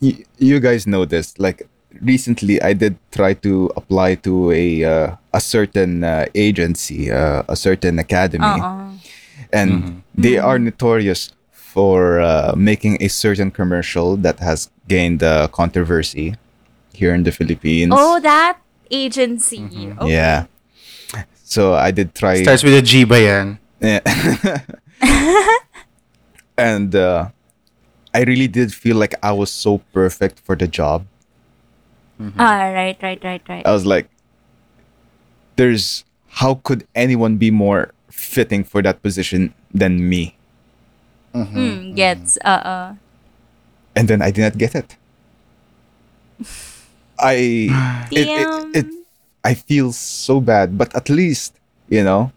y- 0.00 0.24
you 0.38 0.60
guys 0.60 0.86
know 0.86 1.04
this. 1.04 1.38
Like 1.38 1.66
recently, 2.02 2.60
I 2.60 2.72
did 2.74 2.96
try 3.12 3.34
to 3.40 3.70
apply 3.76 4.16
to 4.28 4.52
a 4.52 4.84
uh, 4.84 5.16
a 5.32 5.40
certain 5.40 6.04
uh, 6.04 6.26
agency, 6.34 7.10
uh, 7.10 7.42
a 7.48 7.56
certain 7.56 7.98
academy, 7.98 8.44
Oo. 8.44 8.98
and 9.52 10.02
they 10.14 10.36
are 10.38 10.58
notorious 10.58 11.32
for 11.52 12.20
uh, 12.20 12.52
making 12.56 12.98
a 13.00 13.08
certain 13.08 13.50
commercial 13.50 14.16
that 14.18 14.38
has 14.40 14.70
gained 14.88 15.22
uh, 15.22 15.48
controversy 15.48 16.36
here 16.92 17.14
in 17.14 17.24
the 17.24 17.32
Philippines. 17.32 17.92
Oh, 17.96 18.20
that 18.20 18.58
agency. 18.90 19.64
Okay. 19.98 20.12
Yeah. 20.12 20.46
So 21.44 21.74
I 21.74 21.90
did 21.90 22.14
try. 22.14 22.42
Starts 22.42 22.62
with 22.62 22.74
a 22.74 22.82
G 22.82 23.04
ba 23.04 23.20
yan? 23.20 23.58
Yeah. 23.80 24.00
and 26.56 26.94
uh, 26.94 27.30
I 28.14 28.22
really 28.22 28.48
did 28.48 28.72
feel 28.72 28.96
like 28.96 29.14
I 29.22 29.32
was 29.32 29.50
so 29.50 29.78
perfect 29.92 30.40
for 30.40 30.54
the 30.56 30.68
job. 30.68 31.06
Ah, 32.38 32.70
right, 32.70 32.96
right, 33.02 33.22
right, 33.24 33.42
right. 33.48 33.66
I 33.66 33.72
was 33.72 33.84
like, 33.84 34.08
there's 35.56 36.04
how 36.42 36.54
could 36.62 36.86
anyone 36.94 37.36
be 37.36 37.50
more 37.50 37.92
fitting 38.10 38.64
for 38.64 38.82
that 38.82 39.02
position 39.02 39.54
than 39.72 40.08
me? 40.08 40.36
Hmm, 41.34 41.94
gets, 41.94 42.38
uh, 42.44 42.62
uh. 42.62 42.94
And 43.96 44.08
then 44.08 44.22
I 44.22 44.30
did 44.30 44.42
not 44.42 44.58
get 44.58 44.74
it. 44.74 44.96
I 47.18 47.34
it, 48.10 48.28
it, 48.34 48.50
it 48.74 48.86
I 49.44 49.54
feel 49.54 49.92
so 49.92 50.40
bad, 50.40 50.78
but 50.78 50.94
at 50.94 51.08
least 51.08 51.54
you 51.88 52.02
know, 52.02 52.32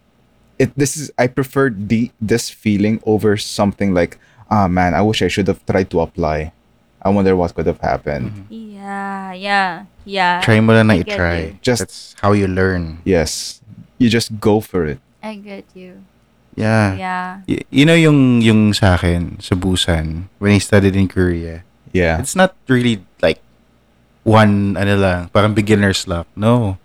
it. 0.58 0.74
This 0.76 0.96
is 0.96 1.10
I 1.16 1.26
prefer 1.26 1.70
the 1.70 2.10
this 2.20 2.50
feeling 2.50 3.00
over 3.06 3.36
something 3.36 3.94
like, 3.94 4.18
ah 4.50 4.66
man, 4.68 4.92
I 4.94 5.02
wish 5.02 5.22
I 5.22 5.28
should 5.28 5.48
have 5.48 5.64
tried 5.66 5.90
to 5.94 6.00
apply. 6.02 6.52
I 6.98 7.08
wonder 7.14 7.34
what 7.38 7.54
could 7.54 7.66
have 7.70 7.80
happened. 7.80 8.46
yeah. 8.50 8.66
Yeah, 8.88 9.32
yeah, 9.34 9.72
yeah. 10.08 10.34
Try 10.40 10.58
mo 10.64 10.72
lang 10.72 10.88
na 10.88 10.96
i, 10.96 11.02
I 11.02 11.02
try 11.04 11.36
you. 11.38 11.50
Just- 11.60 11.82
That's 11.84 12.00
how 12.24 12.32
you 12.32 12.48
learn. 12.48 13.04
Yes. 13.04 13.60
You 14.00 14.08
just 14.08 14.40
go 14.40 14.64
for 14.64 14.86
it. 14.88 14.96
I 15.20 15.36
get 15.36 15.66
you. 15.76 16.00
Yeah. 16.56 16.96
Yeah. 16.96 17.28
Y- 17.44 17.66
you 17.68 17.84
know 17.84 17.98
yung 17.98 18.40
yung 18.40 18.72
sa 18.72 18.96
akin 18.96 19.42
sa 19.44 19.58
Busan 19.60 20.32
when 20.40 20.56
I 20.56 20.58
studied 20.62 20.96
in 20.96 21.04
Korea. 21.10 21.66
Yeah. 21.92 22.16
It's 22.22 22.32
not 22.38 22.56
really 22.64 23.04
like 23.20 23.44
one 24.24 24.78
ano 24.80 24.94
lang, 24.96 25.18
parang 25.34 25.52
beginner's 25.52 26.06
luck. 26.08 26.26
No. 26.32 26.80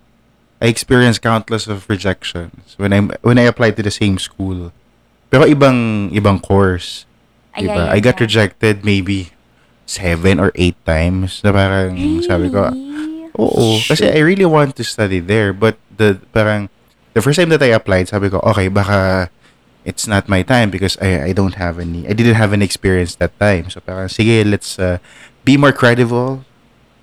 I 0.64 0.72
experienced 0.72 1.20
countless 1.20 1.68
of 1.68 1.84
rejections 1.91 2.80
when 2.80 2.95
I 2.95 3.03
when 3.20 3.36
I 3.36 3.51
applied 3.51 3.76
to 3.76 3.84
the 3.84 3.91
same 3.91 4.16
school. 4.16 4.72
Pero 5.28 5.43
ibang 5.43 6.07
ibang 6.16 6.39
course. 6.39 7.03
Ay, 7.51 7.68
Diba? 7.68 7.91
ay, 7.91 7.97
I 7.97 7.99
got 7.99 8.24
rejected 8.24 8.88
maybe 8.88 9.36
seven 9.84 10.39
or 10.39 10.55
eight 10.55 10.80
times. 10.88 11.43
Na 11.43 11.51
parang 11.51 11.99
sabi 12.24 12.47
ko, 12.47 12.72
Really? 12.72 13.03
Oo. 13.36 13.82
Kasi 13.84 14.07
I 14.07 14.22
really 14.22 14.45
want 14.45 14.78
to 14.78 14.84
study 14.88 15.20
there. 15.20 15.51
But 15.53 15.78
the 15.91 16.22
parang 16.32 16.70
the 17.11 17.22
first 17.22 17.38
time 17.41 17.49
that 17.49 17.61
I 17.61 17.74
applied, 17.74 18.07
sabi 18.07 18.30
ko, 18.30 18.39
okay, 18.53 18.70
baka 18.70 19.30
it's 19.84 20.07
not 20.07 20.32
my 20.32 20.41
time 20.47 20.72
because 20.72 20.95
I 21.03 21.28
I 21.28 21.32
don't 21.36 21.59
have 21.59 21.76
any 21.82 22.07
I 22.07 22.14
didn't 22.16 22.39
have 22.39 22.53
any 22.55 22.64
experience 22.66 23.20
that 23.20 23.36
time. 23.41 23.68
So 23.68 23.82
parang 23.84 24.07
sige, 24.07 24.47
let's 24.47 24.78
uh, 24.80 25.01
be 25.43 25.57
more 25.57 25.74
credible. 25.76 26.45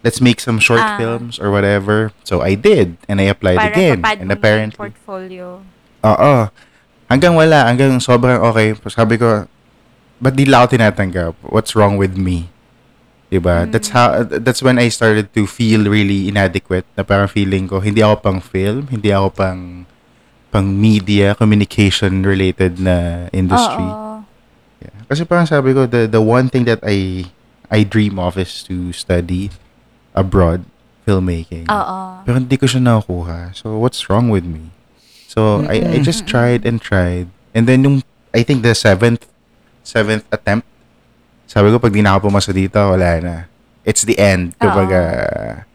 Let's 0.01 0.21
make 0.25 0.41
some 0.41 0.57
short 0.57 0.81
Ah. 0.81 0.97
films 0.97 1.37
or 1.37 1.53
whatever. 1.53 2.13
So 2.25 2.41
I 2.41 2.57
did 2.57 2.97
and 3.05 3.21
I 3.21 3.29
applied 3.29 3.61
Para 3.61 3.73
again. 3.73 4.01
And 4.01 4.05
mo 4.05 4.09
na 4.09 4.21
yung 4.25 4.33
apparently 4.33 4.81
portfolio. 4.81 5.47
Oo. 6.05 6.35
Hanggang 7.11 7.37
wala, 7.37 7.69
hanggang 7.69 8.01
sobrang 8.01 8.41
okay. 8.41 8.73
Sabi 8.89 9.21
ko, 9.21 9.45
ba't 10.23 10.35
di 10.37 10.49
lang 10.49 10.65
ako 10.65 10.81
tinatanggap? 10.81 11.35
What's 11.53 11.77
wrong 11.77 12.01
with 12.01 12.17
me? 12.17 12.49
Diba? 13.31 13.69
That's 13.71 13.95
how, 13.95 14.27
that's 14.27 14.59
when 14.59 14.75
I 14.81 14.91
started 14.91 15.31
to 15.39 15.47
feel 15.47 15.87
really 15.87 16.27
inadequate. 16.27 16.89
Na 16.97 17.05
parang 17.07 17.29
feeling 17.31 17.69
ko, 17.69 17.79
hindi 17.79 18.03
ako 18.03 18.17
pang 18.25 18.41
film, 18.43 18.91
hindi 18.91 19.13
ako 19.13 19.29
pang 19.37 19.61
pang 20.51 20.67
media, 20.67 21.39
communication 21.39 22.27
related 22.27 22.83
na 22.83 23.29
industry. 23.31 23.87
Oo. 23.87 24.27
Yeah. 24.83 24.99
Kasi 25.07 25.23
parang 25.23 25.47
sabi 25.47 25.71
ko, 25.77 25.87
the, 25.87 26.11
the 26.11 26.19
one 26.19 26.51
thing 26.51 26.67
that 26.67 26.83
I 26.83 27.29
I 27.71 27.87
dream 27.87 28.19
of 28.19 28.35
is 28.35 28.67
to 28.67 28.91
study 28.91 29.55
abroad 30.15 30.65
filmmaking. 31.07 31.67
Oo. 31.67 31.99
Pero 32.25 32.37
hindi 32.39 32.57
ko 32.57 32.67
siya 32.67 32.83
nakukuha. 32.83 33.55
So, 33.57 33.79
what's 33.81 34.07
wrong 34.11 34.29
with 34.29 34.45
me? 34.45 34.71
So, 35.31 35.63
I, 35.67 35.97
I 35.97 35.99
just 36.03 36.27
tried 36.27 36.67
and 36.67 36.83
tried. 36.83 37.31
And 37.55 37.67
then, 37.67 37.83
yung, 37.83 38.03
I 38.35 38.43
think 38.43 38.63
the 38.63 38.75
seventh, 38.75 39.27
seventh 39.83 40.27
attempt, 40.31 40.67
sabi 41.47 41.71
ko, 41.71 41.79
pag 41.83 41.91
di 41.91 42.03
na 42.03 42.15
ako 42.15 42.31
pumasa 42.31 42.55
dito, 42.55 42.79
wala 42.79 43.19
na. 43.19 43.37
It's 43.83 44.03
the 44.07 44.19
end. 44.19 44.55
Kapag, 44.59 44.89
uh, 44.91 45.67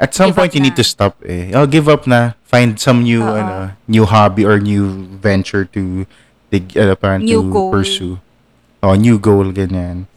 at 0.00 0.10
some 0.16 0.32
Give 0.32 0.36
point, 0.42 0.54
you 0.54 0.62
need 0.64 0.74
na. 0.74 0.80
to 0.80 0.86
stop 0.86 1.14
eh. 1.22 1.52
I'll 1.54 1.70
give 1.70 1.86
up 1.86 2.06
na. 2.06 2.34
Find 2.48 2.80
some 2.80 3.04
new, 3.06 3.22
Oo. 3.22 3.36
ano, 3.36 3.76
new 3.86 4.06
hobby 4.08 4.42
or 4.42 4.58
new 4.58 5.06
venture 5.22 5.66
to, 5.70 6.06
dig, 6.50 6.74
uh, 6.74 6.96
parang 6.98 7.22
New 7.22 7.46
to 7.46 7.52
goal. 7.52 7.70
pursue. 7.70 8.18
Oh, 8.82 8.96
new 8.96 9.20
goal, 9.20 9.52
ganyan. 9.52 10.08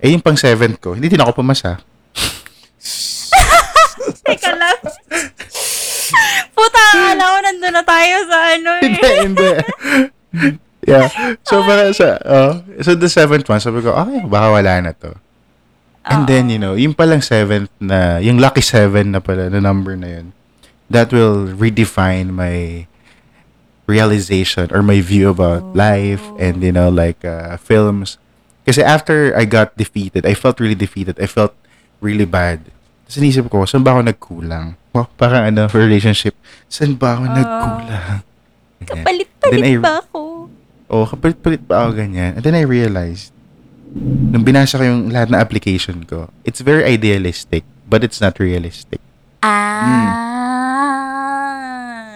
Eh, 0.00 0.10
yung 0.10 0.24
pang 0.24 0.34
seventh 0.34 0.80
ko, 0.80 0.96
hindi 0.96 1.06
din 1.06 1.20
ako 1.20 1.44
pumasa. 1.44 1.78
Teka 4.26 4.52
lang. 4.54 4.78
Puta, 6.54 6.82
akala 6.94 7.24
ko 7.24 7.36
nandun 7.42 7.74
na 7.74 7.84
tayo 7.84 8.16
sa 8.26 8.38
ano 8.54 8.70
eh. 8.78 8.82
hindi, 8.86 9.10
hindi. 9.26 9.50
yeah. 10.86 11.08
So, 11.42 11.62
para 11.66 11.90
sa, 11.92 12.18
oh, 12.22 12.52
so 12.82 12.94
the 12.94 13.10
seventh 13.10 13.46
one, 13.48 13.60
sabi 13.60 13.82
ko, 13.82 13.92
okay, 13.92 14.22
baka 14.26 14.46
wala 14.50 14.72
na 14.80 14.92
to. 14.96 15.14
And 16.06 16.30
then, 16.30 16.46
you 16.46 16.58
know, 16.58 16.78
yung 16.78 16.94
palang 16.94 17.18
seventh 17.18 17.70
na, 17.82 18.22
yung 18.22 18.38
lucky 18.38 18.62
seven 18.62 19.10
na 19.10 19.18
pala, 19.18 19.50
na 19.50 19.58
number 19.58 19.98
na 19.98 20.22
yun, 20.22 20.26
that 20.86 21.10
will 21.10 21.50
redefine 21.50 22.30
my 22.30 22.86
realization 23.90 24.70
or 24.70 24.86
my 24.86 25.02
view 25.02 25.28
about 25.30 25.74
life 25.74 26.22
and, 26.38 26.62
you 26.62 26.70
know, 26.70 26.88
like, 26.88 27.24
uh, 27.26 27.58
films. 27.58 28.18
Kasi 28.66 28.82
after 28.82 29.34
I 29.34 29.46
got 29.46 29.74
defeated, 29.74 30.26
I 30.26 30.34
felt 30.34 30.62
really 30.62 30.78
defeated. 30.78 31.18
I 31.18 31.26
felt 31.26 31.54
really 31.98 32.26
bad. 32.26 32.70
Tapos 33.06 33.22
inisip 33.22 33.46
ko, 33.46 33.62
saan 33.62 33.86
ba 33.86 33.94
ako 33.94 34.02
nagkulang? 34.02 34.74
Wow, 34.90 35.06
parang 35.14 35.46
ano, 35.46 35.70
for 35.70 35.78
relationship, 35.78 36.34
saan 36.66 36.98
ba 36.98 37.14
ako 37.14 37.22
nagkulang? 37.30 38.26
Ganyan. 38.82 39.26
Then 39.46 39.62
I- 39.62 39.78
ba 39.78 40.02
ako? 40.02 40.50
Oh, 40.86 41.06
kapalit-palit 41.06 41.62
pa 41.66 41.86
ako 41.86 41.98
ganyan. 41.98 42.34
And 42.34 42.42
then 42.42 42.58
I 42.58 42.66
realized, 42.66 43.30
nung 43.94 44.42
binasa 44.42 44.78
ko 44.78 44.82
yung 44.86 45.14
lahat 45.14 45.30
na 45.30 45.38
application 45.38 46.02
ko, 46.02 46.30
it's 46.42 46.62
very 46.62 46.82
idealistic, 46.82 47.62
but 47.86 48.02
it's 48.02 48.18
not 48.18 48.42
realistic. 48.42 48.98
Ah. 49.42 50.26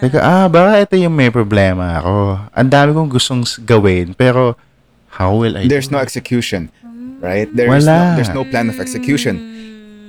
Like, 0.01 0.15
ah, 0.17 0.47
baka 0.49 0.81
ito 0.81 0.95
yung 0.97 1.13
may 1.13 1.29
problema 1.29 1.99
ako. 2.01 2.15
Ang 2.51 2.69
dami 2.71 2.89
kong 2.91 3.11
gustong 3.11 3.43
gawin, 3.63 4.11
pero 4.17 4.57
how 5.13 5.35
will 5.35 5.55
I 5.55 5.67
There's 5.69 5.87
do 5.87 5.95
no 5.95 6.01
execution, 6.01 6.67
right? 7.21 7.45
There's 7.47 7.85
Wala. 7.85 8.15
no, 8.15 8.15
there's 8.17 8.33
no 8.33 8.43
plan 8.43 8.67
of 8.67 8.81
execution. 8.81 9.60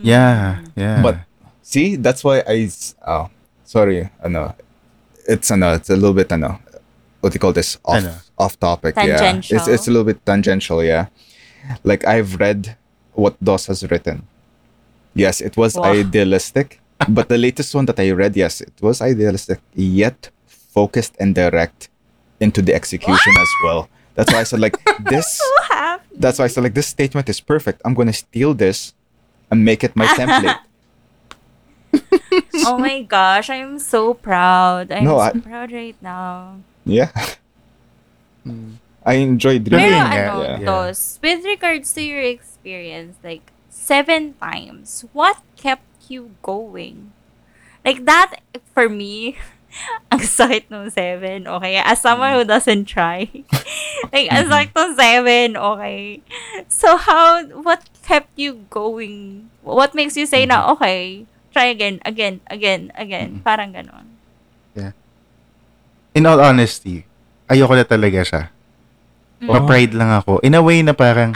Yeah, 0.03 0.61
yeah. 0.77 1.03
But 1.03 1.17
see, 1.63 1.97
that's 1.97 2.23
why 2.25 2.43
I 2.47 2.69
oh 3.07 3.31
sorry, 3.65 4.11
ano, 4.23 4.55
it's 5.29 5.51
ano, 5.51 5.75
it's 5.75 5.91
a 5.91 5.97
little 5.97 6.15
bit 6.15 6.31
ano, 6.33 6.61
what 7.21 7.33
do 7.33 7.37
you 7.37 7.41
call 7.41 7.53
this 7.53 7.79
off 7.85 8.05
off 8.39 8.59
topic. 8.59 8.95
Yeah, 8.97 9.37
it's 9.39 9.69
it's 9.69 9.87
a 9.89 9.91
little 9.91 10.05
bit 10.07 10.25
tangential. 10.27 10.83
Yeah, 10.85 11.07
like 11.85 12.05
I've 12.07 12.37
read 12.41 12.77
what 13.15 13.37
Dos 13.43 13.67
has 13.67 13.83
written. 13.91 14.27
Yes, 15.15 15.41
it 15.41 15.57
was 15.57 15.75
Wow. 15.77 15.93
idealistic, 15.93 16.81
but 17.09 17.29
the 17.29 17.39
latest 17.39 17.75
one 17.75 17.85
that 17.87 18.01
I 18.01 18.11
read, 18.13 18.37
yes, 18.37 18.61
it 18.61 18.73
was 18.81 19.01
idealistic, 19.03 19.61
yet 19.75 20.31
focused 20.47 21.15
and 21.21 21.35
direct 21.35 21.89
into 22.41 22.63
the 22.63 22.75
execution 22.75 23.35
as 23.39 23.49
well. 23.65 23.89
That's 24.15 24.33
why 24.33 24.41
I 24.41 24.45
said 24.45 24.61
like 24.61 24.77
this. 25.05 25.39
so 25.39 25.45
happy. 25.69 26.05
That's 26.17 26.39
why 26.39 26.47
I 26.47 26.49
said 26.49 26.65
like 26.65 26.75
this 26.75 26.87
statement 26.89 27.29
is 27.29 27.41
perfect. 27.41 27.81
I'm 27.85 27.95
gonna 27.95 28.13
steal 28.13 28.55
this 28.55 28.95
and 29.53 29.69
make 29.69 29.85
it 29.85 29.93
my 29.93 30.07
template. 30.17 30.65
Oh 32.65 32.81
my 32.81 33.05
gosh, 33.05 33.53
I'm 33.53 33.79
so 33.79 34.17
proud. 34.17 34.89
I'm 34.91 35.05
No, 35.05 35.21
so 35.21 35.29
I- 35.29 35.37
proud 35.37 35.71
right 35.71 35.97
now. 36.01 36.65
Yeah. 36.89 37.13
Hmm. 38.49 38.81
I 39.05 39.21
enjoyed 39.21 39.67
Pero 39.67 39.77
reading. 39.77 39.93
Yun 39.93 40.07
nga, 40.09 40.23
ano, 40.31 40.43
yeah. 40.43 40.59
Dos, 40.63 41.19
with 41.21 41.45
regards 41.45 41.93
to 41.99 42.01
your 42.01 42.23
experience, 42.23 43.19
like, 43.21 43.51
seven 43.69 44.39
times, 44.39 45.05
what 45.13 45.43
kept 45.59 45.85
you 46.07 46.39
going? 46.41 47.11
Like, 47.85 48.07
that, 48.07 48.39
for 48.71 48.87
me, 48.89 49.37
ang 50.15 50.23
sakit 50.23 50.71
nung 50.71 50.87
seven, 50.87 51.51
okay? 51.51 51.83
As 51.83 51.99
someone 51.99 52.31
hmm. 52.31 52.39
who 52.41 52.45
doesn't 52.47 52.87
try, 52.87 53.27
like, 54.15 54.31
mm-hmm. 54.31 54.39
ang 54.39 54.47
sakit 54.47 54.71
nung 54.71 54.95
seven, 54.95 55.47
okay? 55.59 56.23
So, 56.71 56.95
how, 56.95 57.43
what 57.67 57.83
kept 58.13 58.37
you 58.37 58.69
going? 58.69 59.49
What 59.65 59.97
makes 59.97 60.21
you 60.21 60.29
say 60.29 60.45
na, 60.45 60.69
okay, 60.77 61.25
try 61.49 61.73
again, 61.73 62.05
again, 62.05 62.45
again, 62.53 62.93
again, 62.93 63.41
parang 63.41 63.73
ganon. 63.73 64.13
In 66.13 66.29
all 66.29 66.45
honesty, 66.45 67.09
ayoko 67.49 67.73
na 67.73 67.89
talaga 67.89 68.21
siya. 68.21 68.43
Ma-pride 69.41 69.97
lang 69.97 70.13
ako. 70.13 70.45
In 70.45 70.53
a 70.53 70.61
way 70.61 70.85
na 70.85 70.93
parang, 70.93 71.33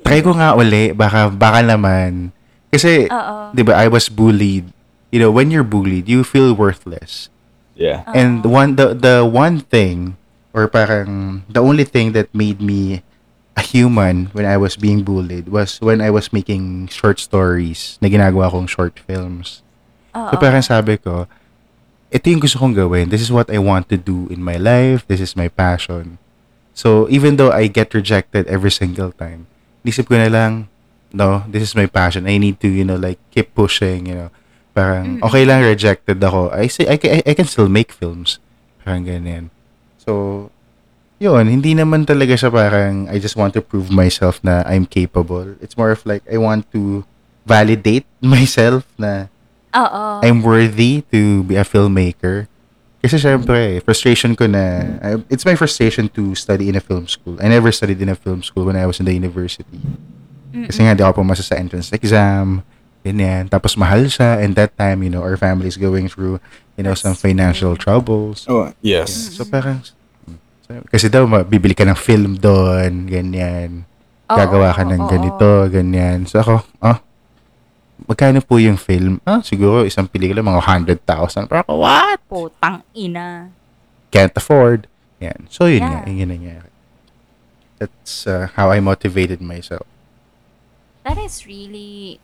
try 0.00 0.24
ko 0.24 0.32
nga 0.32 0.56
uli, 0.56 0.96
baka, 0.96 1.28
baka 1.28 1.60
naman. 1.60 2.32
Kasi, 2.72 3.04
di 3.52 3.60
ba, 3.60 3.76
I 3.76 3.92
was 3.92 4.08
bullied. 4.08 4.72
You 5.12 5.20
know, 5.20 5.28
when 5.28 5.52
you're 5.52 5.60
bullied, 5.68 6.08
you 6.08 6.24
feel 6.24 6.56
worthless. 6.56 7.28
Yeah. 7.76 8.08
And 8.16 8.40
one 8.48 8.80
the 8.80 8.96
the 8.96 9.28
one 9.28 9.60
thing 9.60 10.16
or 10.56 10.68
parang 10.68 11.44
the 11.48 11.60
only 11.60 11.84
thing 11.84 12.12
that 12.12 12.32
made 12.32 12.60
me 12.60 13.04
a 13.56 13.62
human 13.62 14.32
when 14.32 14.44
I 14.48 14.56
was 14.56 14.76
being 14.76 15.04
bullied 15.04 15.48
was 15.48 15.80
when 15.80 16.00
I 16.00 16.10
was 16.10 16.32
making 16.32 16.88
short 16.88 17.20
stories 17.20 17.98
na 18.00 18.08
ginagawa 18.08 18.50
kong 18.50 18.66
short 18.66 18.98
films. 18.98 19.60
So 20.12 20.36
parang 20.36 20.60
sabi 20.60 21.00
ko, 21.00 21.24
ito 22.12 22.28
yung 22.28 22.44
gusto 22.44 22.60
kong 22.60 22.76
gawin. 22.76 23.08
This 23.08 23.24
is 23.24 23.32
what 23.32 23.48
I 23.48 23.56
want 23.56 23.88
to 23.88 23.96
do 23.96 24.28
in 24.28 24.44
my 24.44 24.60
life. 24.60 25.08
This 25.08 25.20
is 25.20 25.32
my 25.32 25.48
passion. 25.48 26.20
So 26.76 27.08
even 27.08 27.36
though 27.36 27.52
I 27.52 27.68
get 27.68 27.96
rejected 27.96 28.44
every 28.48 28.72
single 28.72 29.12
time, 29.12 29.48
isip 29.84 30.08
ko 30.08 30.20
na 30.20 30.28
lang, 30.28 30.68
no, 31.12 31.44
this 31.48 31.64
is 31.64 31.72
my 31.76 31.88
passion. 31.88 32.28
I 32.28 32.36
need 32.36 32.60
to, 32.60 32.68
you 32.68 32.84
know, 32.84 33.00
like 33.00 33.20
keep 33.32 33.56
pushing, 33.56 34.06
you 34.08 34.16
know. 34.16 34.30
Parang 34.72 35.20
okay 35.20 35.44
lang 35.44 35.60
rejected 35.64 36.16
ako. 36.20 36.48
I 36.48 36.68
say 36.68 36.88
I, 36.88 36.96
I, 36.96 37.20
I 37.28 37.34
can 37.36 37.44
still 37.44 37.68
make 37.68 37.92
films. 37.92 38.40
Parang 38.84 39.04
ganyan. 39.04 39.52
So 40.00 40.48
yun, 41.22 41.46
hindi 41.46 41.72
naman 41.72 42.02
talaga 42.02 42.34
siya 42.34 42.50
parang 42.50 43.06
I 43.06 43.22
just 43.22 43.38
want 43.38 43.54
to 43.54 43.62
prove 43.62 43.88
myself 43.88 44.42
na 44.42 44.66
I'm 44.66 44.84
capable. 44.84 45.54
It's 45.62 45.78
more 45.78 45.94
of 45.94 46.02
like 46.02 46.26
I 46.26 46.36
want 46.36 46.66
to 46.74 47.06
validate 47.46 48.02
myself 48.20 48.82
na 48.98 49.30
Oo. 49.70 50.02
I'm 50.20 50.42
worthy 50.42 51.06
to 51.14 51.46
be 51.46 51.54
a 51.54 51.62
filmmaker. 51.64 52.50
Kasi 52.98 53.18
syempre, 53.18 53.82
frustration 53.82 54.34
ko 54.34 54.46
na, 54.46 54.84
I- 55.02 55.24
it's 55.26 55.42
my 55.42 55.54
frustration 55.54 56.06
to 56.14 56.34
study 56.34 56.68
in 56.68 56.74
a 56.74 56.82
film 56.82 57.06
school. 57.06 57.34
I 57.38 57.46
never 57.46 57.70
studied 57.70 57.98
in 57.98 58.06
a 58.06 58.14
film 58.14 58.42
school 58.42 58.66
when 58.66 58.76
I 58.76 58.86
was 58.86 58.98
in 58.98 59.06
the 59.06 59.14
university. 59.14 59.80
Kasi 60.52 60.84
nga, 60.84 60.92
di 60.92 61.02
ako 61.02 61.24
pumasa 61.24 61.42
sa 61.42 61.56
entrance 61.56 61.90
exam. 61.90 62.60
Ganyan. 63.02 63.50
Tapos 63.50 63.74
mahal 63.74 64.06
siya 64.06 64.38
and 64.38 64.54
that 64.54 64.76
time, 64.78 65.02
you 65.02 65.10
know, 65.10 65.24
our 65.24 65.34
family 65.34 65.66
is 65.66 65.74
going 65.74 66.06
through, 66.06 66.38
you 66.78 66.84
know, 66.86 66.94
some 66.94 67.16
financial 67.16 67.74
troubles. 67.74 68.46
Oh, 68.46 68.70
Yeah. 68.78 69.02
yes. 69.02 69.34
So 69.34 69.42
parang 69.42 69.82
kasi 70.88 71.06
daw 71.08 71.24
bibili 71.44 71.76
ka 71.76 71.84
ng 71.84 71.98
film 71.98 72.38
doon, 72.38 73.06
ganyan. 73.06 73.84
Oo, 74.30 74.36
Gagawa 74.36 74.72
ka 74.72 74.82
ng 74.86 75.04
ganito, 75.06 75.68
ganyan. 75.68 76.24
So 76.24 76.40
ako, 76.40 76.64
ah, 76.80 77.04
magkano 78.08 78.40
po 78.40 78.56
yung 78.58 78.80
film? 78.80 79.20
Ah, 79.22 79.44
siguro 79.44 79.84
isang 79.84 80.08
pelikula 80.08 80.40
mga 80.40 80.62
100,000. 81.04 81.46
Parang 81.50 81.64
ako, 81.68 81.74
what? 81.78 82.18
Putang 82.26 82.80
ina. 82.96 83.52
Can't 84.08 84.32
afford. 84.34 84.88
Yan. 85.20 85.46
So 85.48 85.70
yun 85.70 85.84
nga, 85.86 86.02
Yeah. 86.02 86.08
yun 86.10 86.20
yung 86.26 86.32
nangyari. 86.34 86.68
That's 87.78 88.26
uh, 88.30 88.46
how 88.54 88.70
I 88.70 88.78
motivated 88.78 89.42
myself. 89.42 89.86
That 91.02 91.18
is 91.18 91.46
really, 91.50 92.22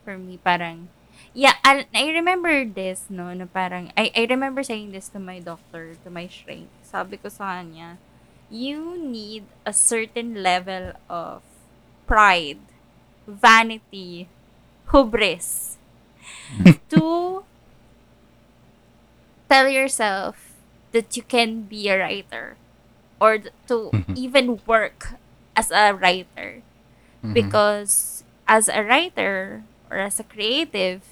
for 0.00 0.16
me, 0.16 0.40
parang, 0.40 0.88
yeah, 1.36 1.60
I, 1.60 1.84
I 1.92 2.08
remember 2.08 2.64
this, 2.64 3.04
no, 3.12 3.28
na 3.36 3.44
parang, 3.44 3.92
I, 4.00 4.08
I 4.16 4.24
remember 4.24 4.64
saying 4.64 4.96
this 4.96 5.12
to 5.12 5.20
my 5.20 5.44
doctor, 5.44 5.92
to 6.04 6.08
my 6.08 6.24
shrink. 6.24 6.72
Sabi 6.94 7.18
ko 7.18 7.26
sa 7.26 7.58
kanya, 7.58 7.98
you 8.46 8.94
need 8.94 9.42
a 9.66 9.74
certain 9.74 10.46
level 10.46 10.94
of 11.10 11.42
pride, 12.06 12.62
vanity, 13.26 14.30
hubris, 14.94 15.74
to 16.94 17.42
tell 19.48 19.68
yourself 19.68 20.54
that 20.92 21.16
you 21.16 21.22
can 21.22 21.62
be 21.66 21.88
a 21.88 21.98
writer 21.98 22.56
or 23.20 23.38
to 23.68 23.90
Mhm. 23.92 24.14
even 24.16 24.46
work 24.66 25.18
as 25.56 25.70
a 25.70 25.94
writer. 25.94 26.62
Because 27.24 28.24
as 28.46 28.68
a 28.68 28.84
writer 28.84 29.64
or 29.90 29.98
as 29.98 30.20
a 30.20 30.24
creative 30.26 31.02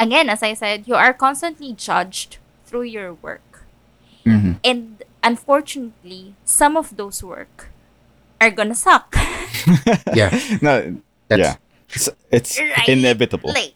again 0.00 0.28
as 0.28 0.42
i 0.42 0.54
said 0.54 0.86
you 0.86 0.94
are 0.94 1.12
constantly 1.14 1.72
judged 1.72 2.38
through 2.66 2.82
your 2.82 3.14
work 3.14 3.47
Mhm. 4.24 4.58
and 4.62 5.02
unfortunately 5.22 6.34
some 6.44 6.76
of 6.76 6.94
those 6.96 7.22
work 7.22 7.70
are 8.40 8.50
gonna 8.50 8.74
suck 8.76 9.14
Yeah. 10.14 10.30
No, 10.62 10.98
That's, 11.26 11.40
yeah. 11.40 11.54
It's, 11.90 12.06
it's 12.30 12.52
Right. 12.60 12.88
inevitable. 12.88 13.50
like 13.50 13.74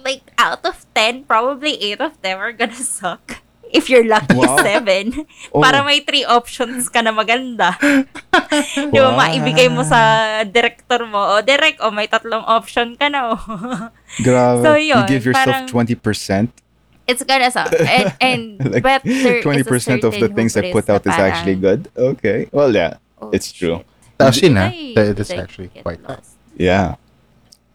like 0.00 0.24
out 0.40 0.64
of 0.64 0.86
10 0.94 1.24
probably 1.28 1.76
8 1.92 2.00
of 2.00 2.14
them 2.22 2.38
are 2.40 2.52
gonna 2.52 2.78
suck 2.78 3.40
if 3.70 3.90
you're 3.90 4.06
lucky 4.06 4.32
Wow. 4.38 4.56
7 4.60 5.12
Oh. 5.54 5.60
para 5.60 5.84
may 5.84 6.00
3 6.02 6.24
options 6.24 6.88
ka 6.88 7.04
na 7.04 7.12
maganda 7.12 7.76
di 7.80 8.96
ba 8.96 9.12
Wow. 9.12 9.18
maibigay 9.18 9.68
mo 9.68 9.84
sa 9.84 10.42
director 10.48 11.04
mo 11.04 11.36
o 11.36 11.44
direct 11.44 11.78
o 11.84 11.90
may 11.92 12.08
tatlong 12.08 12.42
option 12.48 12.96
ka 12.96 13.08
na 13.12 13.34
oh. 13.36 13.40
Grabe. 14.24 14.62
So, 14.64 14.74
you 14.74 14.94
yun, 14.96 15.06
give 15.06 15.22
yourself 15.22 15.66
parang- 15.66 15.68
20%. 15.68 16.50
It's 17.10 17.26
gonna 17.26 17.50
suck 17.50 17.74
and, 17.74 18.14
and 18.22 18.40
like 18.70 18.82
but 18.86 19.02
there 19.02 19.42
is 19.42 19.44
a 19.44 19.48
20% 19.66 20.04
of 20.06 20.14
the 20.14 20.28
things 20.30 20.54
I 20.56 20.70
put 20.70 20.86
out 20.88 21.02
na 21.04 21.12
is 21.12 21.18
actually 21.18 21.58
good. 21.58 21.90
Okay. 21.98 22.46
Well, 22.54 22.70
yeah. 22.70 23.02
oh, 23.18 23.34
it's 23.34 23.50
true. 23.50 23.82
shit. 23.82 23.86
Tapos 24.20 24.38
yun 24.38 24.54
ah, 24.56 24.70
Ay, 24.70 24.94
that- 24.94 25.16
that's 25.18 25.34
actually 25.34 25.74
quite 25.82 25.98
high. 26.06 26.22
lost? 26.22 26.38
Yeah. 26.54 27.00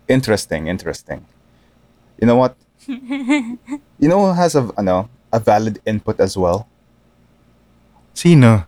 Interesting, 0.07 0.71
interesting. 0.71 1.25
You 2.21 2.29
know 2.29 2.37
what? 2.37 2.55
you 2.87 4.07
know 4.07 4.21
who 4.29 4.33
has 4.37 4.53
a 4.55 4.69
ano, 4.77 5.09
a 5.33 5.39
valid 5.41 5.81
input 5.89 6.21
as 6.21 6.37
well? 6.37 6.69
Sino? 8.13 8.63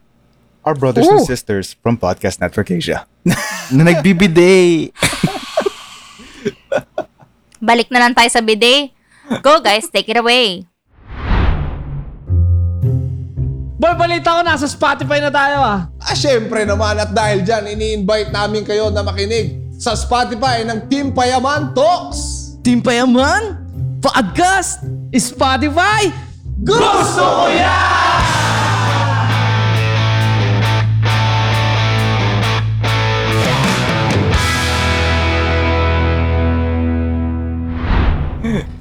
Our 0.65 0.75
brothers 0.75 1.07
and 1.07 1.21
Oh. 1.21 1.29
sisters 1.29 1.77
from 1.79 1.95
Podcast 1.95 2.41
Network 2.43 2.67
Asia. 2.73 3.07
Na 3.71 3.85
nagbibiday. 3.87 4.91
balik 7.57 7.89
na 7.89 7.97
lang 8.05 8.13
tayo 8.13 8.29
sa 8.29 8.41
bidet 8.41 8.93
go 9.43 9.59
guys 9.59 9.87
take 9.91 10.07
it 10.07 10.17
away 10.17 10.67
Boy, 13.77 13.93
balita 13.93 14.33
ko 14.33 14.41
nasa 14.41 14.65
Spotify 14.65 15.21
na 15.21 15.29
tayo 15.29 15.61
ah. 15.61 15.85
Ah, 16.01 16.17
syempre 16.17 16.65
naman 16.65 16.97
at 16.97 17.13
dahil 17.13 17.45
dyan, 17.45 17.77
ini-invite 17.77 18.33
namin 18.33 18.65
kayo 18.65 18.89
na 18.89 19.05
makinig 19.05 19.53
sa 19.77 19.93
Spotify 19.93 20.65
ng 20.65 20.89
Team 20.89 21.13
Payaman 21.13 21.77
Talks. 21.77 22.57
Team 22.65 22.81
Payaman, 22.81 23.53
Podcast, 24.01 24.81
Spotify. 25.13 26.09
Gusto 26.65 27.21
ko 27.21 27.45
yan! 27.53 28.06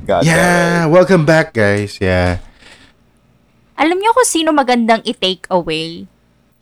God 0.07 0.23
Yeah, 0.23 0.87
welcome 0.87 1.27
back 1.27 1.51
guys. 1.51 1.99
Yeah. 1.99 2.39
alam 3.77 3.99
niyo 3.99 4.15
kung 4.15 4.25
sino 4.25 4.55
magandang 4.55 5.03
i-take 5.05 5.45
away 5.53 6.07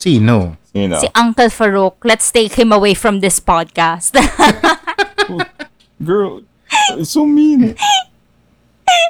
Sino? 0.01 0.57
You 0.75 0.91
know. 0.91 0.99
si 0.99 1.07
Uncle 1.15 1.47
Farouk 1.53 2.01
let's 2.03 2.27
take 2.33 2.57
him 2.57 2.73
away 2.73 2.97
from 2.97 3.21
this 3.21 3.37
podcast 3.37 4.17
Girl, 6.03 6.43
it's 6.99 7.15
so 7.15 7.25
mean. 7.25 7.73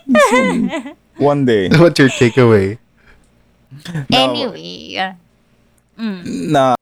So 0.06 0.38
mean. 0.54 0.70
One 1.18 1.44
day. 1.44 1.68
What's 1.74 1.98
your 1.98 2.14
takeaway? 2.14 2.78
anyway 4.14 5.16
na 5.98 6.76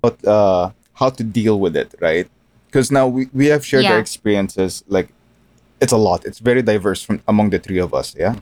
about 0.00 0.24
uh, 0.24 0.70
how 0.94 1.10
to 1.10 1.24
deal 1.24 1.60
with 1.60 1.76
it, 1.76 1.94
right? 2.00 2.28
Because 2.66 2.90
now 2.90 3.08
we, 3.08 3.28
we 3.32 3.46
have 3.46 3.64
shared 3.66 3.84
our 3.84 3.98
experiences. 3.98 4.84
Like, 4.88 5.10
it's 5.80 5.92
a 5.92 5.96
lot. 5.96 6.24
It's 6.24 6.38
very 6.38 6.62
diverse 6.62 7.02
from 7.02 7.22
among 7.26 7.50
the 7.50 7.58
three 7.58 7.78
of 7.78 7.94
us. 7.94 8.14
Yeah. 8.18 8.36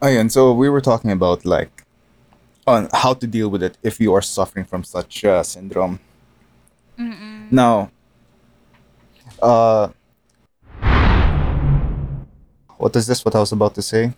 Ayun, 0.00 0.30
so 0.30 0.52
we 0.52 0.68
were 0.68 0.80
talking 0.80 1.10
about 1.10 1.44
like 1.44 1.84
on 2.66 2.88
how 2.92 3.14
to 3.14 3.26
deal 3.26 3.48
with 3.48 3.62
it 3.62 3.78
if 3.82 4.00
you 4.00 4.14
are 4.14 4.22
suffering 4.22 4.64
from 4.64 4.84
such 4.84 5.24
uh, 5.24 5.42
syndrome. 5.42 6.00
Now, 7.50 7.90
uh, 9.40 9.88
what 12.78 12.94
is 12.94 13.06
this? 13.06 13.24
What 13.24 13.34
I 13.34 13.40
was 13.40 13.52
about 13.52 13.74
to 13.74 13.82
say? 13.82 14.12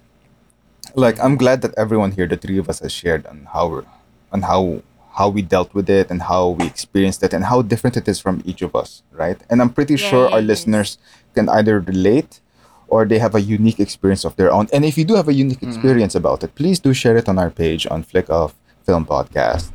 like 0.95 1.19
I'm 1.21 1.37
glad 1.37 1.63
that 1.63 1.75
everyone 1.77 2.13
here, 2.13 2.27
the 2.27 2.37
three 2.37 2.59
of 2.59 2.69
us, 2.69 2.81
has 2.81 2.93
shared 2.93 3.27
on 3.27 3.49
how 3.53 3.69
we're, 3.69 3.85
on 4.33 4.43
how 4.43 4.83
how 5.15 5.29
we 5.29 5.43
dealt 5.43 5.73
with 5.75 5.89
it 5.89 6.11
and 6.11 6.23
how 6.23 6.49
we 6.49 6.67
experienced 6.67 7.23
it 7.23 7.33
and 7.33 7.45
how 7.45 7.63
different 7.63 7.97
it 7.97 8.09
is 8.09 8.19
from 8.19 8.43
each 8.45 8.63
of 8.63 8.75
us, 8.75 9.03
right? 9.13 9.39
And 9.49 9.63
I'm 9.63 9.71
pretty 9.71 9.97
sure 9.97 10.29
our 10.29 10.41
listeners 10.41 10.99
can 11.35 11.51
either 11.51 11.81
relate 11.81 12.41
or 12.89 13.05
they 13.05 13.19
have 13.19 13.35
a 13.35 13.43
unique 13.43 13.81
experience 13.81 14.25
of 14.25 14.37
their 14.37 14.53
own. 14.53 14.69
And 14.73 14.85
if 14.85 14.97
you 14.97 15.05
do 15.05 15.19
have 15.19 15.29
a 15.29 15.35
unique 15.35 15.59
mm-hmm. 15.61 15.75
experience 15.75 16.15
about 16.15 16.45
it, 16.45 16.55
please 16.55 16.79
do 16.79 16.95
share 16.95 17.17
it 17.17 17.29
on 17.29 17.39
our 17.39 17.51
page 17.51 17.87
on 17.91 18.03
Flick 18.07 18.31
Off 18.31 18.55
Film 18.87 19.05
Podcast. 19.05 19.75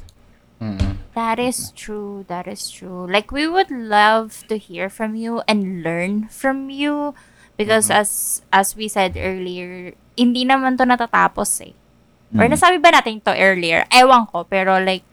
Mm-hmm. 0.61 1.03
That 1.15 1.39
is 1.39 1.71
true. 1.71 2.25
That 2.27 2.47
is 2.47 2.71
true. 2.71 3.07
Like 3.07 3.31
we 3.31 3.47
would 3.47 3.71
love 3.71 4.47
to 4.47 4.55
hear 4.55 4.89
from 4.89 5.15
you 5.15 5.41
and 5.47 5.83
learn 5.83 6.27
from 6.27 6.69
you 6.69 7.15
because 7.55 7.87
mm-hmm. 7.87 8.03
as 8.03 8.41
as 8.51 8.75
we 8.75 8.87
said 8.87 9.15
earlier, 9.15 9.95
hindi 10.15 10.43
naman 10.43 10.79
to 10.79 10.87
natatapos 10.87 11.63
eh. 11.63 11.75
Or 12.35 12.45
nasabi 12.45 12.77
ba 12.77 12.93
natin 12.93 13.23
to 13.25 13.33
earlier? 13.33 13.89
Ewan 13.89 14.29
ko, 14.29 14.45
pero 14.45 14.77
like 14.77 15.07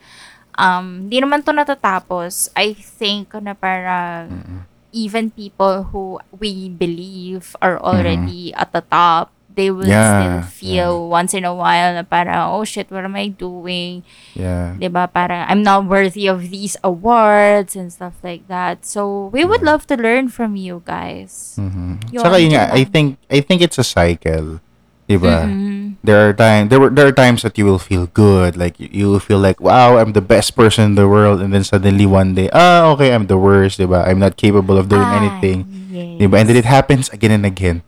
um 0.61 1.09
hindi 1.09 1.23
naman 1.23 1.47
to 1.47 1.55
natatapos. 1.55 2.53
I 2.53 2.75
think 2.77 3.33
na 3.41 3.57
parang 3.57 4.67
even 4.97 5.29
people 5.31 5.93
who 5.93 6.17
we 6.33 6.73
believe 6.73 7.53
are 7.61 7.77
already 7.77 8.57
at 8.57 8.73
the 8.73 8.81
top, 8.81 9.29
they 9.53 9.69
will 9.73 9.89
Yeah, 9.89 10.45
still 10.45 10.49
feel 10.49 10.93
once 11.09 11.33
in 11.37 11.45
a 11.45 11.53
while 11.53 11.93
na 11.97 12.05
parang, 12.05 12.53
oh 12.57 12.65
shit, 12.65 12.89
what 12.93 13.05
am 13.05 13.17
I 13.17 13.29
doing? 13.29 14.05
Yeah. 14.37 14.77
'di 14.77 14.89
ba 14.89 15.09
parang 15.09 15.45
I'm 15.49 15.61
not 15.65 15.85
worthy 15.89 16.29
of 16.29 16.49
these 16.49 16.77
awards 16.85 17.77
and 17.77 17.93
stuff 17.93 18.17
like 18.25 18.49
that. 18.49 18.85
So 18.89 19.29
we 19.33 19.45
would 19.45 19.65
love 19.65 19.85
to 19.93 19.97
learn 19.97 20.29
from 20.33 20.57
you 20.57 20.81
guys. 20.85 21.57
Mhm. 21.61 22.13
Yun, 22.13 22.21
Saka 22.25 22.37
yun 22.41 22.53
nga, 22.57 22.73
I 22.73 22.85
think 22.89 23.17
I 23.33 23.41
think 23.45 23.61
it's 23.65 23.81
a 23.81 23.85
cycle. 23.87 24.61
Diba? 25.09 25.45
Mhm. 25.47 25.76
There 26.07 26.23
are 26.23 26.33
time 26.33 26.71
there 26.71 26.79
were 26.79 26.89
there 26.89 27.11
are 27.11 27.15
times 27.15 27.43
that 27.43 27.59
you 27.59 27.67
will 27.67 27.83
feel 27.83 28.07
good, 28.15 28.55
like 28.55 28.79
you, 28.79 28.87
you 28.91 29.07
will 29.11 29.19
feel 29.19 29.43
like 29.43 29.59
wow, 29.59 29.99
I'm 29.99 30.15
the 30.15 30.23
best 30.23 30.55
person 30.55 30.85
in 30.85 30.95
the 30.95 31.11
world 31.11 31.43
and 31.43 31.51
then 31.51 31.67
suddenly 31.67 32.07
one 32.07 32.39
day, 32.39 32.47
ah, 32.55 32.95
okay, 32.95 33.11
I'm 33.11 33.27
the 33.27 33.37
worst, 33.37 33.83
diba? 33.83 34.07
I'm 34.07 34.23
not 34.23 34.39
capable 34.39 34.79
of 34.79 34.87
doing 34.87 35.03
Ah, 35.03 35.19
anything. 35.19 35.67
yes. 35.91 36.23
Diba? 36.23 36.39
And 36.39 36.47
then 36.47 36.57
it 36.57 36.65
happens 36.65 37.11
again 37.11 37.35
and 37.35 37.43
again. 37.45 37.83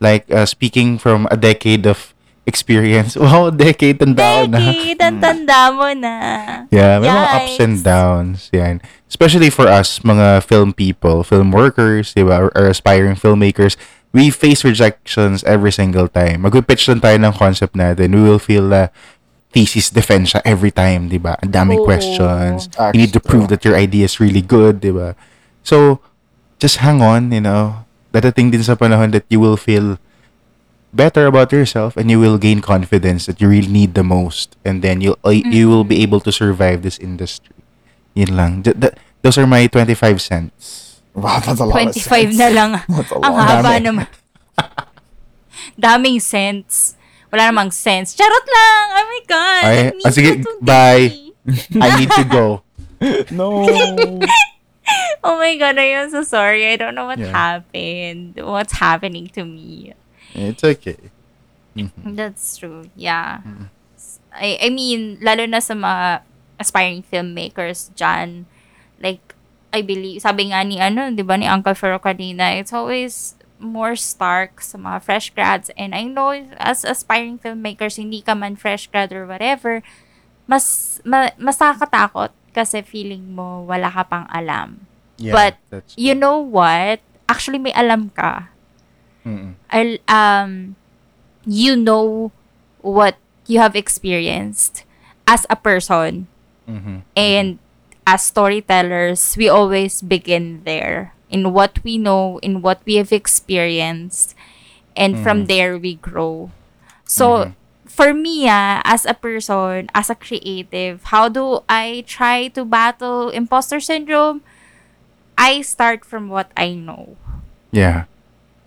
Like 0.00 0.24
uh, 0.32 0.48
speaking 0.48 0.96
from 0.96 1.28
a 1.30 1.36
decade 1.36 1.84
of 1.84 2.16
experience. 2.48 3.12
Wow, 3.20 3.52
decade 3.52 4.00
tanda 4.00 4.48
na. 4.48 4.56
Decade, 4.72 4.96
ang 5.04 5.20
tanda 5.20 5.68
mo 5.68 5.92
na. 5.92 6.16
Yeah, 6.72 6.96
may 6.96 7.12
mga 7.12 7.28
ups 7.36 7.56
and 7.60 7.76
Yikes. 7.76 7.84
downs. 7.84 8.38
Yan. 8.56 8.80
Especially 9.04 9.52
for 9.52 9.68
us, 9.68 10.00
mga 10.00 10.40
film 10.48 10.72
people, 10.72 11.20
film 11.20 11.52
workers, 11.52 12.16
di 12.16 12.24
ba, 12.24 12.48
or, 12.48 12.48
or 12.56 12.72
aspiring 12.72 13.20
filmmakers, 13.20 13.76
we 14.12 14.30
face 14.30 14.64
rejections 14.64 15.44
every 15.44 15.72
single 15.72 16.08
time. 16.08 16.42
Mag-pitch 16.48 16.88
lang 16.88 17.00
tayo 17.00 17.16
ng 17.20 17.34
concept 17.36 17.76
natin. 17.76 18.16
We 18.16 18.22
will 18.24 18.40
feel 18.40 18.64
na 18.64 18.88
thesis 19.52 19.90
defense 19.90 20.32
siya 20.32 20.40
every 20.44 20.72
time, 20.72 21.08
di 21.08 21.20
ba? 21.20 21.36
Ang 21.40 21.52
daming 21.52 21.80
Oo. 21.82 21.88
questions. 21.88 22.68
Actually, 22.76 22.92
you 22.92 23.00
need 23.04 23.12
to 23.12 23.20
prove 23.20 23.48
that 23.48 23.64
your 23.64 23.76
idea 23.76 24.04
is 24.04 24.20
really 24.20 24.44
good, 24.44 24.80
di 24.80 24.92
ba? 24.92 25.12
So, 25.64 26.00
just 26.60 26.80
hang 26.84 27.00
on, 27.00 27.32
you 27.32 27.40
know. 27.40 27.84
Dadating 28.12 28.52
din 28.52 28.64
sa 28.64 28.76
panahon 28.76 29.12
that 29.12 29.28
you 29.28 29.40
will 29.40 29.60
feel 29.60 30.00
better 30.92 31.28
about 31.28 31.52
yourself 31.52 31.96
and 32.00 32.08
you 32.08 32.16
will 32.16 32.40
gain 32.40 32.64
confidence 32.64 33.28
that 33.28 33.40
you 33.40 33.48
really 33.48 33.68
need 33.68 33.92
the 33.92 34.02
most 34.02 34.56
and 34.64 34.80
then 34.80 35.04
you'll 35.04 35.20
uh, 35.20 35.36
you 35.36 35.68
will 35.68 35.84
be 35.84 36.00
able 36.00 36.16
to 36.16 36.32
survive 36.32 36.80
this 36.80 36.96
industry. 36.96 37.52
Yun 38.16 38.32
lang. 38.32 38.52
Th- 38.64 38.72
th- 38.72 38.96
those 39.20 39.36
are 39.36 39.46
my 39.46 39.68
25 39.68 40.20
cents. 40.24 40.87
Wow, 41.18 41.40
that's 41.42 41.60
a 41.60 41.66
lot 41.66 41.76
of 41.76 41.94
25 41.94 41.98
sense. 41.98 42.38
na 42.38 42.48
lang. 42.48 42.70
That's 42.88 43.10
a 43.10 43.16
Ang 43.18 43.34
haba 43.34 43.70
Dami. 43.74 43.82
naman. 43.82 44.06
Daming 45.78 46.18
sense. 46.22 46.94
Wala 47.28 47.52
namang 47.52 47.70
sense. 47.74 48.16
Charot 48.16 48.46
lang! 48.46 48.84
Oh 48.96 49.04
my 49.04 49.22
God! 49.28 49.62
Ay, 49.66 49.76
I 49.92 50.00
ah, 50.00 50.12
sige, 50.14 50.30
bye. 50.64 51.12
I 51.84 51.88
need 52.00 52.10
to 52.14 52.24
go. 52.24 52.46
No. 53.30 53.62
Oh 55.20 55.36
my 55.36 55.54
God, 55.60 55.76
I 55.76 56.00
am 56.00 56.08
so 56.08 56.24
sorry. 56.24 56.64
I 56.64 56.76
don't 56.80 56.94
know 56.96 57.04
what 57.04 57.20
Yeah. 57.20 57.28
happened. 57.28 58.40
What's 58.40 58.80
happening 58.80 59.28
to 59.36 59.44
me. 59.44 59.92
It's 60.32 60.64
okay. 60.64 60.96
That's 62.04 62.56
true. 62.56 62.88
Yeah. 62.96 63.44
I, 64.32 64.56
I 64.64 64.68
mean, 64.70 65.18
lalo 65.20 65.44
na 65.44 65.60
sa 65.60 65.74
mga 65.76 66.24
aspiring 66.58 67.04
filmmakers 67.04 67.92
dyan, 67.92 68.48
like, 69.02 69.27
I 69.72 69.82
believe, 69.84 70.24
sabi 70.24 70.48
nga 70.48 70.64
ni, 70.64 70.80
ano, 70.80 71.12
di 71.12 71.20
ba, 71.20 71.36
ni 71.36 71.44
Uncle 71.44 71.76
Fero 71.76 72.00
kanina, 72.00 72.56
it's 72.56 72.72
always 72.72 73.36
more 73.60 73.92
stark 73.98 74.62
sa 74.64 74.78
mga 74.78 75.02
fresh 75.02 75.28
grads. 75.34 75.68
And 75.76 75.92
I 75.92 76.08
know, 76.08 76.32
as 76.56 76.86
aspiring 76.86 77.38
filmmakers, 77.42 77.98
hindi 78.00 78.22
ka 78.24 78.32
man 78.32 78.56
fresh 78.56 78.88
grad 78.88 79.12
or 79.12 79.26
whatever, 79.28 79.82
mas, 80.48 80.98
ma, 81.04 81.28
mas 81.36 81.60
nakakatakot 81.60 82.32
kasi 82.56 82.80
feeling 82.80 83.34
mo 83.36 83.62
wala 83.68 83.92
ka 83.92 84.02
pang 84.08 84.26
alam. 84.32 84.88
Yeah, 85.20 85.34
But, 85.34 85.54
that's 85.68 85.92
You 85.98 86.14
know 86.14 86.38
what? 86.38 87.02
Actually, 87.28 87.58
may 87.58 87.74
alam 87.76 88.08
ka. 88.14 88.48
Mm-mm. 89.26 89.58
I'll, 89.68 89.98
um, 90.08 90.78
you 91.44 91.76
know 91.76 92.32
what 92.80 93.18
you 93.44 93.58
have 93.60 93.76
experienced 93.76 94.84
as 95.28 95.44
a 95.52 95.56
person 95.56 96.28
Mhm. 96.64 97.04
and 97.12 97.58
as 98.08 98.24
storytellers 98.24 99.36
we 99.36 99.52
always 99.52 100.00
begin 100.00 100.64
there 100.64 101.12
in 101.28 101.52
what 101.52 101.76
we 101.84 102.00
know 102.00 102.40
in 102.40 102.64
what 102.64 102.80
we 102.88 102.96
have 102.96 103.12
experienced 103.12 104.32
and 104.96 105.20
from 105.20 105.44
there 105.44 105.76
we 105.76 106.00
grow 106.00 106.48
so 107.04 107.52
for 107.84 108.16
me 108.16 108.48
ah, 108.48 108.80
as 108.88 109.04
a 109.04 109.12
person 109.12 109.92
as 109.92 110.08
a 110.08 110.16
creative 110.16 111.12
how 111.12 111.28
do 111.28 111.60
i 111.68 112.00
try 112.08 112.48
to 112.48 112.64
battle 112.64 113.28
imposter 113.28 113.76
syndrome 113.76 114.40
i 115.36 115.60
start 115.60 116.00
from 116.00 116.32
what 116.32 116.48
i 116.56 116.72
know 116.72 117.12
Yeah. 117.70 118.08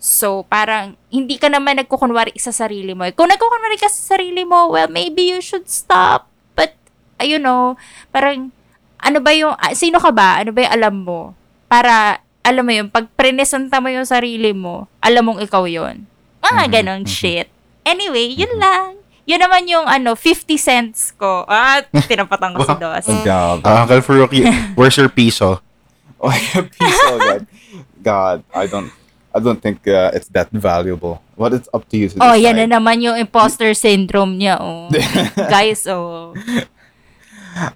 So, 0.02 0.42
parang, 0.50 0.98
hindi 1.10 1.38
ka 1.38 1.46
naman 1.46 1.78
nagkukunwari 1.78 2.34
sa 2.38 2.50
sarili 2.50 2.90
mo. 2.94 3.06
Kung 3.14 3.30
nagkukunwari 3.30 3.78
ka 3.78 3.86
sa 3.86 4.14
sarili 4.18 4.42
mo, 4.42 4.66
well, 4.70 4.90
maybe 4.90 5.30
you 5.30 5.38
should 5.38 5.70
stop. 5.70 6.26
But, 6.58 6.74
uh, 7.22 7.26
you 7.26 7.38
know, 7.38 7.78
parang, 8.10 8.50
ano 9.02 9.18
ba 9.18 9.30
yung, 9.30 9.52
ah, 9.52 9.74
sino 9.74 9.98
ka 9.98 10.08
ba? 10.08 10.38
Ano 10.38 10.50
ba 10.50 10.62
yung 10.62 10.72
alam 10.72 10.94
mo? 10.96 11.20
Para, 11.66 12.22
alam 12.40 12.62
mo 12.62 12.70
yun, 12.70 12.86
pag 12.86 13.10
prenesenta 13.12 13.78
mo 13.78 13.86
yung 13.86 14.06
sarili 14.06 14.50
mo, 14.50 14.86
alam 14.98 15.22
mong 15.24 15.42
ikaw 15.42 15.66
yun. 15.66 16.06
Mga 16.38 16.64
ganong 16.72 17.04
shit. 17.04 17.50
Anyway, 17.82 18.30
yun 18.32 18.54
lang. 18.56 18.98
Yun 19.22 19.38
naman 19.38 19.66
yung, 19.66 19.86
ano, 19.86 20.14
50 20.14 20.54
cents 20.56 21.10
ko. 21.12 21.46
Ah, 21.46 21.82
tinapatan 22.10 22.54
ko 22.54 22.62
si 22.62 22.74
Dos. 22.74 23.06
God. 23.22 23.62
Uh, 23.62 23.82
Uncle 23.82 24.02
Farouk, 24.02 24.32
y- 24.32 24.46
where's 24.78 24.94
your 24.94 25.10
piso? 25.10 25.58
Oh, 26.18 26.30
peace, 26.70 27.02
oh 27.06 27.18
God. 27.18 27.42
God, 27.98 28.38
I 28.50 28.66
don't, 28.66 28.90
I 29.30 29.38
don't 29.38 29.58
think 29.58 29.86
uh, 29.86 30.10
it's 30.12 30.26
that 30.30 30.50
valuable. 30.50 31.22
What 31.34 31.50
it's 31.50 31.66
up 31.70 31.86
to 31.90 31.96
you 31.96 32.06
to 32.08 32.18
Oh, 32.18 32.34
decide. 32.34 32.42
yan 32.44 32.54
na 32.60 32.78
naman 32.78 32.98
yung 32.98 33.14
imposter 33.14 33.74
syndrome 33.74 34.38
niya, 34.38 34.58
oh. 34.58 34.86
Guys, 35.54 35.86
oh. 35.86 36.34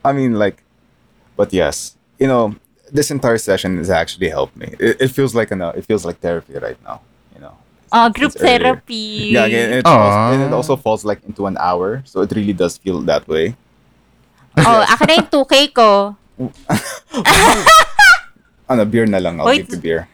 I 0.02 0.10
mean, 0.10 0.34
like, 0.34 0.62
but 1.36 1.52
yes, 1.52 1.96
you 2.18 2.26
know, 2.26 2.56
this 2.90 3.10
entire 3.10 3.38
session 3.38 3.76
has 3.78 3.90
actually 3.90 4.28
helped 4.28 4.56
me. 4.56 4.74
It, 4.78 5.00
it 5.00 5.08
feels 5.08 5.34
like 5.34 5.50
an, 5.50 5.62
uh, 5.62 5.72
it 5.76 5.84
feels 5.84 6.04
like 6.04 6.18
therapy 6.18 6.54
right 6.54 6.78
now. 6.84 7.00
You 7.34 7.40
know. 7.42 7.54
Oh, 7.92 8.10
group 8.10 8.32
therapy. 8.32 9.30
Yeah, 9.36 9.44
again, 9.44 9.72
it 9.72 9.86
Aw. 9.86 9.90
also, 9.90 10.34
and 10.34 10.42
it 10.42 10.52
also 10.52 10.76
falls 10.76 11.04
like 11.04 11.22
into 11.24 11.46
an 11.46 11.56
hour, 11.58 12.02
so 12.04 12.20
it 12.22 12.32
really 12.32 12.52
does 12.52 12.78
feel 12.78 13.00
that 13.02 13.28
way. 13.28 13.54
Oh, 14.56 14.80
akin 14.88 15.06
na 15.06 15.14
yung 15.20 15.28
2K 15.28 15.54
ko. 15.74 16.16
Ano, 18.66 18.82
beer 18.82 19.06
na 19.06 19.22
lang. 19.22 19.38
I'll 19.38 19.46
Wait. 19.46 19.62
give 19.62 19.70
the 19.70 19.78
beer. 19.78 20.08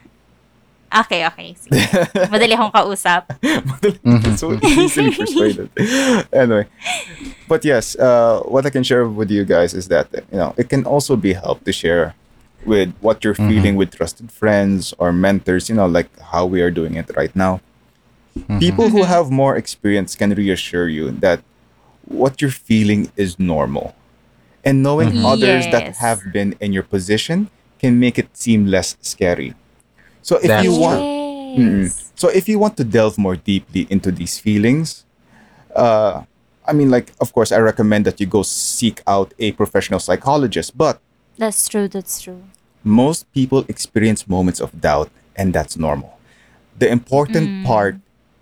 Okay, 0.92 1.24
okay. 1.26 1.56
Sige. 1.56 1.80
Madali 2.32 2.52
akong 2.52 2.72
kausap. 2.72 3.32
so 4.40 4.52
mhm. 4.52 4.60
easily 4.60 5.10
persuaded. 5.16 5.68
anyway, 6.32 6.68
but 7.48 7.64
yes, 7.64 7.96
uh, 7.96 8.44
what 8.44 8.68
I 8.68 8.70
can 8.70 8.84
share 8.84 9.08
with 9.08 9.32
you 9.32 9.44
guys 9.48 9.72
is 9.72 9.88
that 9.88 10.12
you 10.12 10.36
know 10.36 10.52
it 10.60 10.68
can 10.68 10.84
also 10.84 11.16
be 11.16 11.32
helped 11.32 11.64
to 11.64 11.72
share 11.72 12.12
with 12.68 12.92
what 13.00 13.24
you're 13.24 13.34
mhm. 13.34 13.48
feeling 13.48 13.74
with 13.80 13.96
trusted 13.96 14.28
friends 14.28 14.92
or 15.00 15.12
mentors. 15.16 15.72
You 15.72 15.80
know, 15.80 15.88
like 15.88 16.12
how 16.32 16.44
we 16.44 16.60
are 16.60 16.70
doing 16.70 17.00
it 17.00 17.08
right 17.16 17.32
now. 17.32 17.64
Mhm. 18.36 18.60
People 18.60 18.92
who 18.92 19.08
have 19.08 19.32
more 19.32 19.56
experience 19.56 20.12
can 20.12 20.36
reassure 20.36 20.92
you 20.92 21.08
that 21.24 21.40
what 22.04 22.44
you're 22.44 22.52
feeling 22.52 23.08
is 23.16 23.40
normal, 23.40 23.96
and 24.60 24.84
knowing 24.84 25.24
others 25.24 25.64
that 25.72 25.96
have 26.04 26.20
been 26.36 26.52
in 26.60 26.76
your 26.76 26.84
position 26.84 27.48
can 27.80 27.96
make 27.96 28.20
it 28.20 28.28
seem 28.36 28.68
less 28.68 29.00
scary. 29.00 29.56
So 30.22 30.36
if 30.38 30.48
That's 30.48 30.64
you 30.64 30.72
want. 30.78 31.00
Yes. 31.58 32.12
So 32.16 32.28
if 32.28 32.48
you 32.48 32.58
want 32.58 32.76
to 32.78 32.84
delve 32.84 33.18
more 33.18 33.36
deeply 33.36 33.86
into 33.90 34.10
these 34.10 34.38
feelings, 34.38 35.04
uh, 35.76 36.22
I 36.66 36.72
mean, 36.72 36.90
like, 36.90 37.12
of 37.20 37.32
course, 37.32 37.52
I 37.52 37.58
recommend 37.58 38.06
that 38.06 38.20
you 38.20 38.26
go 38.26 38.42
seek 38.42 39.02
out 39.06 39.34
a 39.38 39.52
professional 39.52 39.98
psychologist. 39.98 40.78
But 40.78 41.00
That's 41.36 41.66
true, 41.68 41.88
that's 41.88 42.20
true. 42.22 42.44
most 42.84 43.30
people 43.32 43.64
experience 43.68 44.26
moments 44.28 44.60
of 44.60 44.80
doubt, 44.80 45.10
and 45.36 45.52
that's 45.54 45.76
normal. 45.76 46.18
The 46.78 46.88
important 46.90 47.66
part 47.66 47.96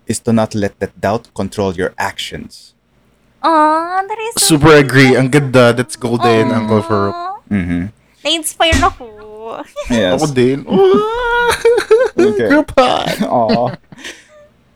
is 0.07 0.19
to 0.25 0.33
not 0.33 0.53
let 0.55 0.79
that 0.79 0.99
doubt 0.99 1.33
control 1.33 1.73
your 1.73 1.93
actions. 1.97 2.73
Aw, 3.43 4.01
that 4.07 4.19
is 4.19 4.33
so 4.41 4.55
Super 4.57 4.75
agree. 4.77 5.15
Ang 5.15 5.29
ganda. 5.29 5.73
That's 5.73 5.95
golden, 5.95 6.51
Uncle 6.51 6.81
Farouk. 6.81 7.13
Aw, 7.13 7.29
Mm-hmm. 7.51 7.83
Na-inspire 8.23 8.79
ako. 8.79 9.05
Yes. 9.89 10.21
Ako 10.21 10.25
din. 10.33 10.65
Okay. 12.21 12.49
Group 12.49 12.71
hug. 12.77 13.21
Aw. 13.25 13.75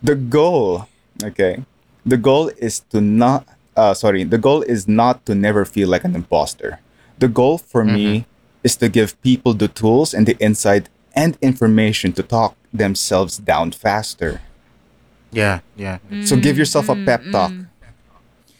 the 0.01 0.15
goal, 0.15 0.87
okay, 1.23 1.63
the 2.05 2.17
goal 2.17 2.49
is 2.57 2.79
to 2.89 3.01
not, 3.01 3.45
uh, 3.75 3.93
sorry, 3.93 4.23
the 4.23 4.37
goal 4.37 4.61
is 4.63 4.87
not 4.87 5.25
to 5.25 5.35
never 5.35 5.65
feel 5.65 5.89
like 5.89 6.03
an 6.03 6.15
imposter. 6.15 6.79
The 7.19 7.27
goal 7.27 7.57
for 7.57 7.83
me 7.83 8.25
is 8.63 8.75
to 8.77 8.89
give 8.89 9.19
people 9.21 9.53
the 9.53 9.67
tools 9.67 10.13
and 10.13 10.25
the 10.25 10.37
insight 10.39 10.89
and 11.15 11.37
information 11.41 12.13
to 12.13 12.23
talk 12.23 12.55
themselves 12.73 13.37
down 13.37 13.71
faster. 13.71 14.41
Yeah, 15.31 15.59
yeah. 15.75 15.99
So 16.23 16.35
give 16.35 16.57
yourself 16.57 16.89
a 16.89 16.95
pep 16.95 17.21
talk. 17.31 17.51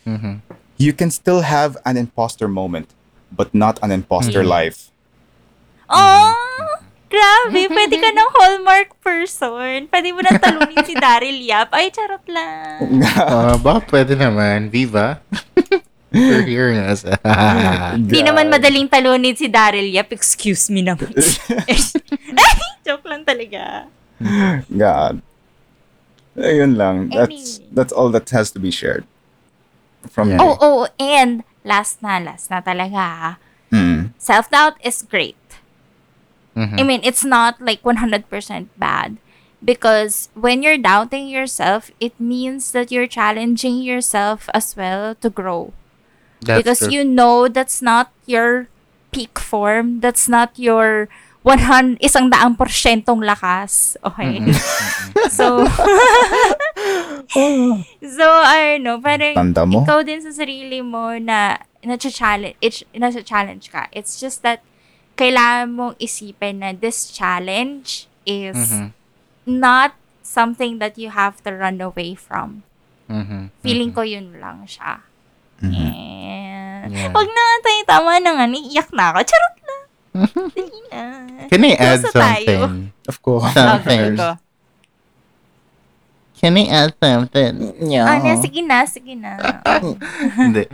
Mhm. 0.06 0.42
You 0.78 0.94
can 0.94 1.10
still 1.10 1.42
have 1.42 1.78
an 1.86 1.98
imposter 1.98 2.48
moment, 2.48 2.90
but 3.32 3.54
not 3.54 3.80
an 3.82 3.92
imposter 3.92 4.44
life. 4.44 4.90
Aw, 5.90 6.34
grabe. 7.10 7.62
Pwede 7.70 7.96
ka 8.02 8.10
ng 8.10 8.30
hallmark 8.40 8.90
person. 9.02 9.86
Pwede 9.90 10.10
mo 10.14 10.22
nang 10.26 10.42
talunin 10.42 10.82
si 10.86 10.94
Daryl 10.98 11.40
Yap. 11.46 11.70
Ay, 11.74 11.94
charot 11.94 12.26
lang. 12.30 13.02
Uh, 13.02 13.56
ba, 13.66 13.82
pwede 13.90 14.18
naman. 14.18 14.74
Viva. 14.74 15.22
For 16.16 16.42
hearing 16.48 16.80
us. 16.80 17.04
Hindi 17.92 18.24
naman 18.24 18.48
madaling 18.48 18.88
talunin 18.88 19.36
si 19.36 19.52
Daryl 19.52 19.92
Yap. 19.92 20.16
Excuse 20.16 20.72
me 20.72 20.82
naman. 20.82 21.12
Joke 22.88 23.06
lang 23.06 23.28
talaga. 23.28 23.92
God. 24.72 25.20
Ayun 26.36 26.76
lang. 26.76 27.12
That's 27.12 27.64
that's 27.72 27.96
all 27.96 28.12
that 28.12 28.28
has 28.32 28.52
to 28.52 28.60
be 28.60 28.72
shared. 28.72 29.08
From 30.12 30.36
Yeah. 30.36 30.44
Oh, 30.44 30.56
oh, 30.62 30.88
and 31.00 31.44
last 31.64 32.04
na, 32.04 32.20
last 32.20 32.52
na 32.52 32.62
talaga. 32.62 33.38
Mm. 33.74 34.14
Self-doubt 34.20 34.78
is 34.86 35.02
great. 35.02 35.40
Mhm. 36.56 36.80
I 36.80 36.84
mean, 36.84 37.02
it's 37.04 37.24
not 37.24 37.60
like 37.60 37.84
100% 37.84 38.72
bad. 38.80 39.18
Because 39.66 40.30
when 40.36 40.62
you're 40.62 40.78
doubting 40.78 41.28
yourself, 41.28 41.90
it 42.00 42.14
means 42.20 42.72
that 42.72 42.92
you're 42.92 43.10
challenging 43.10 43.82
yourself 43.82 44.48
as 44.54 44.76
well 44.78 45.16
to 45.20 45.30
grow. 45.30 45.74
That's 46.42 46.60
because 46.60 46.80
true. 46.86 46.92
you 46.92 47.04
know 47.04 47.48
that's 47.48 47.82
not 47.82 48.14
your 48.30 48.70
peak 49.12 49.40
form. 49.40 50.02
That's 50.06 50.30
not 50.30 50.54
your 50.60 51.10
100, 51.46 52.02
isang 52.02 52.34
daang 52.34 52.58
porsyentong 52.58 53.22
lakas. 53.22 53.98
Okay? 54.02 54.42
so, 55.30 55.62
so, 58.02 58.26
I 58.26 58.82
know, 58.82 58.98
parang 58.98 59.34
Tanda 59.38 59.62
mo? 59.66 59.86
ikaw 59.86 60.02
din 60.02 60.26
sa 60.26 60.34
sarili 60.34 60.82
mo 60.82 61.14
na 61.22 61.62
na-challenge, 61.86 62.58
it's, 62.66 62.82
nasa-challenge 62.98 63.70
ka. 63.70 63.86
It's 63.94 64.18
just 64.18 64.42
that 64.42 64.66
kailangan 65.16 65.68
mong 65.70 65.96
isipin 65.98 66.60
na 66.60 66.72
this 66.72 67.08
challenge 67.10 68.08
is 68.24 68.56
Mhm. 68.76 68.92
not 69.48 69.96
something 70.22 70.80
that 70.80 70.98
you 70.98 71.10
have 71.10 71.40
to 71.42 71.52
run 71.52 71.80
away 71.80 72.14
from. 72.14 72.64
Mhm. 73.08 73.54
Feeling 73.62 73.92
ko 73.92 74.02
yun 74.02 74.36
lang 74.38 74.66
siya. 74.66 75.06
And, 75.64 76.92
Yeah. 76.92 77.10
wag 77.10 77.28
na 77.28 77.42
nga 77.42 77.58
tayo, 77.64 77.80
tama 77.88 78.12
na 78.20 78.30
nga, 78.34 78.46
iiyak 78.50 78.90
na 78.92 79.04
ako. 79.10 79.20
Charot 79.24 79.56
lang. 79.62 79.84
Dali 80.56 80.80
na. 80.90 81.02
Can 81.48 81.62
I 81.64 81.74
add 81.74 82.02
Close 82.02 82.06
na 82.06 82.12
tayo. 82.12 82.56
something? 82.60 82.64
Of 83.06 83.18
course. 83.22 83.46
Okay, 83.48 83.56
Something. 83.56 84.10
go. 84.16 84.30
Can 86.36 86.54
I 86.58 86.66
add 86.68 86.92
something? 87.00 87.54
Ah, 88.04 88.20
na, 88.20 88.36
sige 88.38 88.62
na, 88.62 88.78
sige 88.86 89.14
na. 89.16 89.40
Hindi. 90.38 90.68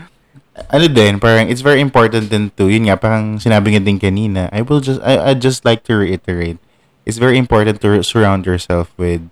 Ano 0.51 0.85
din, 0.91 1.15
parang 1.15 1.47
it's 1.47 1.63
very 1.63 1.79
important 1.79 2.27
din 2.27 2.51
to, 2.59 2.67
yun 2.67 2.91
nga, 2.91 2.99
parang 2.99 3.39
sinabi 3.39 3.71
nga 3.71 3.79
din 3.79 3.95
kanina, 3.95 4.51
I 4.51 4.61
will 4.67 4.83
just, 4.83 4.99
I, 4.99 5.31
I 5.31 5.33
just 5.33 5.63
like 5.63 5.87
to 5.87 5.95
reiterate, 5.95 6.59
it's 7.07 7.15
very 7.15 7.39
important 7.39 7.79
to 7.81 8.03
surround 8.03 8.43
yourself 8.43 8.91
with 8.99 9.23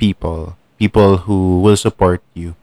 people, 0.00 0.56
people 0.80 1.28
who 1.28 1.60
will 1.60 1.76
support 1.76 2.24
you. 2.32 2.56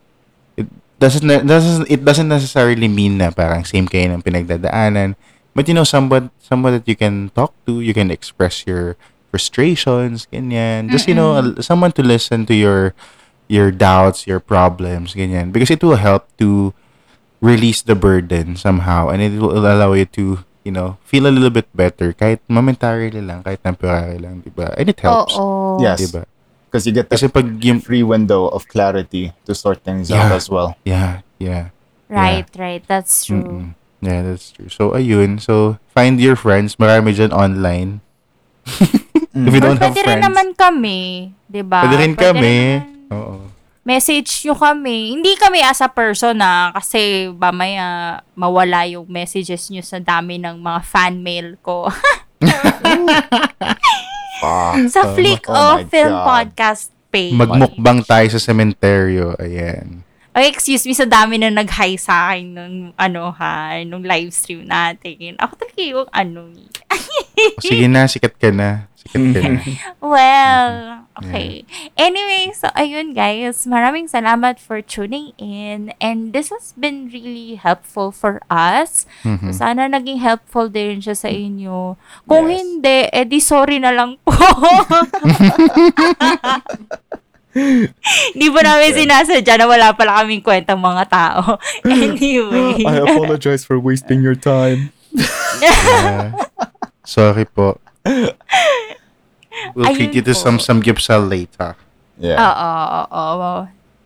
It 0.58 0.66
doesn't, 0.98 1.22
doesn't 1.46 1.86
it 1.86 2.02
doesn't 2.02 2.28
necessarily 2.28 2.90
mean 2.90 3.22
na 3.22 3.30
parang 3.30 3.62
same 3.62 3.86
kayo 3.86 4.10
ng 4.10 4.26
pinagdadaanan, 4.26 5.14
but 5.54 5.70
you 5.70 5.78
know, 5.78 5.86
someone, 5.86 6.34
someone 6.42 6.74
that 6.74 6.90
you 6.90 6.98
can 6.98 7.30
talk 7.38 7.54
to, 7.70 7.78
you 7.78 7.94
can 7.94 8.10
express 8.10 8.66
your 8.66 8.98
frustrations, 9.30 10.26
ganyan. 10.34 10.90
Just, 10.90 11.08
you 11.08 11.14
know, 11.14 11.54
someone 11.62 11.94
to 11.94 12.02
listen 12.02 12.50
to 12.50 12.58
your, 12.58 12.98
your 13.46 13.70
doubts, 13.70 14.26
your 14.26 14.42
problems, 14.42 15.14
ganyan. 15.14 15.54
Because 15.54 15.70
it 15.70 15.86
will 15.86 16.02
help 16.02 16.26
to 16.42 16.74
release 17.40 17.82
the 17.82 17.96
burden 17.96 18.56
somehow 18.56 19.08
and 19.08 19.22
it 19.22 19.40
will 19.40 19.64
allow 19.64 19.94
you 19.94 20.06
to, 20.06 20.44
you 20.64 20.72
know, 20.72 20.98
feel 21.04 21.26
a 21.26 21.32
little 21.32 21.50
bit 21.50 21.68
better 21.74 22.12
kahit 22.12 22.40
momentarily 22.48 23.24
lang, 23.24 23.44
kahit 23.44 23.64
temporary 23.64 24.20
lang, 24.20 24.44
di 24.44 24.52
ba? 24.52 24.76
And 24.76 24.88
it 24.88 25.00
helps. 25.00 25.36
Oo. 25.36 25.80
Yes. 25.80 26.00
Di 26.00 26.12
ba? 26.12 26.24
Because 26.68 26.86
you 26.86 26.94
get 26.94 27.10
the 27.10 27.16
Kasi 27.18 27.32
pag 27.32 27.48
yung, 27.64 27.82
free 27.82 28.04
window 28.04 28.46
of 28.48 28.68
clarity 28.68 29.34
to 29.48 29.56
sort 29.56 29.82
things 29.82 30.12
Yeah. 30.12 30.28
out 30.28 30.38
as 30.38 30.52
well. 30.52 30.78
yeah, 30.86 31.26
yeah. 31.42 31.74
Right, 32.10 32.50
right. 32.58 32.82
That's 32.86 33.26
true. 33.26 33.42
Mm-mm. 33.42 33.68
Yeah, 34.02 34.22
that's 34.24 34.50
true. 34.50 34.70
So, 34.70 34.98
ayun. 34.98 35.38
So, 35.38 35.78
find 35.94 36.18
your 36.18 36.34
friends. 36.34 36.78
Marami 36.78 37.14
dyan 37.14 37.30
online. 37.30 38.00
If 39.30 39.54
you 39.54 39.62
Or 39.62 39.72
don't 39.72 39.78
have 39.78 39.94
pwede 39.94 40.02
rin 40.04 40.18
friends. 40.20 40.26
naman 40.26 40.48
kami, 40.54 40.98
di 41.46 41.62
ba? 41.62 41.86
Pwede 41.86 41.96
rin 42.02 42.14
kami. 42.18 42.56
naman. 42.82 43.14
Oo. 43.14 43.36
Message 43.90 44.46
nyo 44.46 44.54
kami. 44.54 45.18
Hindi 45.18 45.34
kami 45.34 45.66
as 45.66 45.82
a 45.82 45.90
person 45.90 46.38
na 46.38 46.70
kasi 46.78 47.26
mamaya 47.34 48.22
mawala 48.38 48.86
yung 48.86 49.10
messages 49.10 49.66
nyo 49.74 49.82
sa 49.82 49.98
dami 49.98 50.38
ng 50.38 50.62
mga 50.62 50.80
fan 50.86 51.18
mail 51.18 51.58
ko. 51.66 51.90
sa 54.94 55.02
Flick 55.18 55.50
oh 55.50 55.82
of 55.82 55.90
Film 55.90 56.14
God. 56.14 56.26
Podcast 56.30 56.94
page. 57.10 57.34
Magmukbang 57.34 58.06
tayo 58.06 58.30
sa 58.30 58.38
sementeryo. 58.38 59.34
Ayan. 59.42 60.06
Ay, 60.38 60.54
excuse 60.54 60.86
me, 60.86 60.94
sa 60.94 61.10
dami 61.10 61.42
na 61.42 61.50
nag-hi 61.50 61.98
sa 61.98 62.30
akin 62.30 62.46
nung, 62.54 62.78
ano 62.94 63.34
ha, 63.34 63.74
nung 63.82 64.06
live 64.06 64.30
stream 64.30 64.70
natin. 64.70 65.34
Ako 65.42 65.58
talaga 65.58 65.82
yung, 65.82 66.10
ano, 66.14 66.54
O, 67.58 67.62
sige 67.66 67.90
na, 67.90 68.06
sikat 68.06 68.38
ka 68.38 68.54
na. 68.54 68.89
Well, 70.04 71.06
okay. 71.18 71.64
Anyway, 71.96 72.52
so 72.54 72.68
ayun 72.76 73.16
guys, 73.16 73.64
maraming 73.66 74.06
salamat 74.06 74.60
for 74.60 74.84
tuning 74.84 75.34
in 75.40 75.96
and 75.98 76.32
this 76.36 76.52
has 76.52 76.76
been 76.76 77.08
really 77.10 77.56
helpful 77.56 78.12
for 78.12 78.44
us. 78.52 79.08
Mhm. 79.24 79.50
So, 79.50 79.64
sana 79.64 79.88
naging 79.88 80.20
helpful 80.20 80.68
din 80.68 81.00
siya 81.00 81.16
sa 81.16 81.30
inyo. 81.32 81.96
Kung 82.28 82.48
Yes. 82.52 82.60
hindi, 82.62 82.98
edi 83.10 83.40
sorry 83.40 83.80
na 83.80 83.92
lang 83.96 84.20
po. 84.22 84.36
Hindi 88.36 88.48
ba 88.54 88.62
namin 88.62 88.94
sinasadya 88.94 89.58
na 89.58 89.66
wala 89.66 89.92
pala 89.98 90.22
kaming 90.22 90.46
kwentang 90.46 90.80
mga 90.80 91.04
tao. 91.10 91.58
Anyway. 91.88 92.86
apologize 92.86 93.66
for 93.66 93.80
wasting 93.82 94.22
your 94.22 94.38
time. 94.38 94.94
Yeah. 95.60 96.32
Sorry 97.04 97.44
po. 97.44 97.82
We'll 99.76 99.94
treat 99.96 100.12
Ayun 100.12 100.16
you 100.16 100.24
to 100.24 100.34
po. 100.34 100.40
some 100.40 100.58
some 100.60 100.80
gipsal 100.82 101.28
later. 101.30 101.76
Yeah. 102.20 102.40
Oo, 102.40 102.70
oo, 103.08 103.08
oo. 103.10 103.56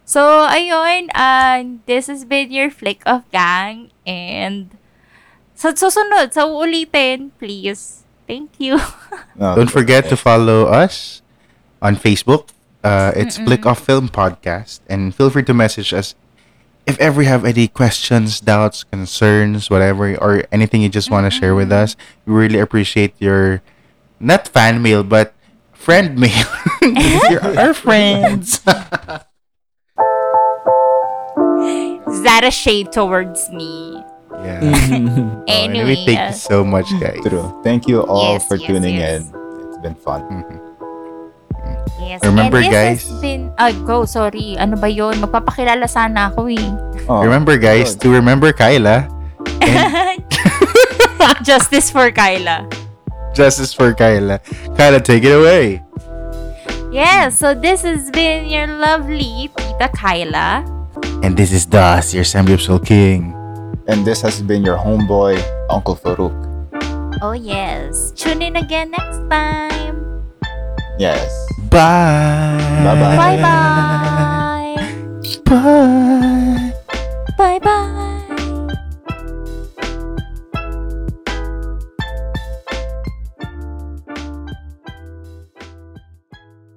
So, 0.05 0.21
ayun, 0.51 1.09
uh, 1.15 1.79
this 1.87 2.07
has 2.07 2.25
been 2.27 2.51
your 2.51 2.69
Flick 2.69 3.01
Off 3.07 3.23
Gang 3.31 3.89
and 4.05 4.69
sa 5.55 5.71
susunod, 5.71 6.35
sa 6.35 6.45
uulitin, 6.45 7.31
please. 7.39 8.03
Thank 8.27 8.59
you. 8.59 8.79
No, 9.33 9.57
Don't 9.57 9.71
forget 9.71 10.09
to 10.13 10.17
follow 10.17 10.69
us 10.69 11.25
on 11.81 11.97
Facebook. 11.97 12.53
Uh, 12.85 13.11
it's 13.15 13.41
Flick 13.41 13.65
Off 13.65 13.81
Film 13.81 14.09
Podcast, 14.09 14.85
and 14.85 15.15
feel 15.15 15.31
free 15.33 15.41
to 15.47 15.55
message 15.55 15.89
us 15.89 16.13
if 16.85 16.99
ever 16.99 17.21
you 17.23 17.29
have 17.29 17.45
any 17.45 17.67
questions, 17.67 18.39
doubts, 18.39 18.83
concerns, 18.83 19.69
whatever, 19.69 20.15
or 20.17 20.43
anything 20.51 20.81
you 20.81 20.89
just 20.89 21.09
want 21.09 21.25
to 21.25 21.31
share 21.31 21.55
with 21.55 21.71
us. 21.71 21.95
We 22.25 22.33
really 22.33 22.59
appreciate 22.59 23.15
your 23.19 23.61
not 24.19 24.47
fan 24.47 24.81
mail, 24.81 25.03
but 25.03 25.33
friend 25.84 26.15
mail. 26.17 26.47
You're 27.29 27.43
our 27.59 27.73
friends. 27.75 28.63
Is 32.07 32.21
that 32.23 32.43
a 32.43 32.51
shade 32.51 32.91
towards 32.91 33.49
me? 33.51 33.99
yeah. 34.43 34.59
Anyway, 35.47 35.95
Anyway, 35.95 35.95
thank 36.07 36.19
you 36.31 36.36
so 36.36 36.63
much, 36.63 36.88
guys. 36.99 37.19
True. 37.23 37.51
Thank 37.63 37.88
you 37.88 38.03
all 38.03 38.36
Yes, 38.39 38.47
for 38.47 38.55
yes, 38.55 38.67
tuning 38.67 38.95
yes. 38.95 39.21
in. 39.21 39.21
It's 39.67 39.77
been 39.79 39.95
fun. 39.95 40.23
Mhm. 40.27 40.57
yes. 41.99 42.19
Remember, 42.23 42.59
and 42.59 42.67
this 42.67 42.73
guys- 42.73 43.03
Has 43.07 43.21
been, 43.21 43.51
ah, 43.59 43.71
go, 43.88 44.03
sorry. 44.05 44.55
Ano 44.59 44.75
ba 44.79 44.88
yon 44.91 45.19
Magpapakilala 45.19 45.88
sana 45.88 46.31
ako 46.31 46.47
eh. 46.51 46.63
Oh, 47.07 47.23
Remember, 47.23 47.55
guys, 47.59 47.95
to 47.99 48.07
remember 48.11 48.51
Kyla, 48.55 49.07
Justice 51.47 51.91
for 51.91 52.11
Kyla. 52.11 52.67
Justice 53.34 53.73
for 53.73 53.93
Kyla. 53.93 54.39
Kyla, 54.77 55.01
take 55.01 55.23
it 55.25 55.34
away. 55.34 55.81
Yes, 56.93 57.39
so 57.39 57.53
this 57.53 57.81
has 57.81 58.11
been 58.11 58.45
your 58.45 58.67
lovely 58.67 59.49
Tita 59.57 59.89
Kyla. 59.89 60.61
And 61.23 61.36
this 61.36 61.51
is 61.51 61.65
Dos, 61.65 62.13
your 62.13 62.23
Samgyupsal 62.23 62.86
King. 62.86 63.34
And 63.88 64.05
this 64.05 64.21
has 64.21 64.41
been 64.41 64.63
your 64.63 64.77
homeboy, 64.77 65.41
Uncle 65.69 65.95
Farouk. 65.95 66.31
Oh 67.21 67.34
yes. 67.34 68.11
Tune 68.11 68.41
in 68.41 68.55
again 68.55 68.91
next 68.91 69.17
time. 69.29 70.23
Yes. 70.99 71.34
Bye. 71.69 72.53
Bye-bye. 72.86 73.17
Bye-bye. 73.17 74.34
Bye. 75.49 76.73
Bye-bye. 77.38 77.89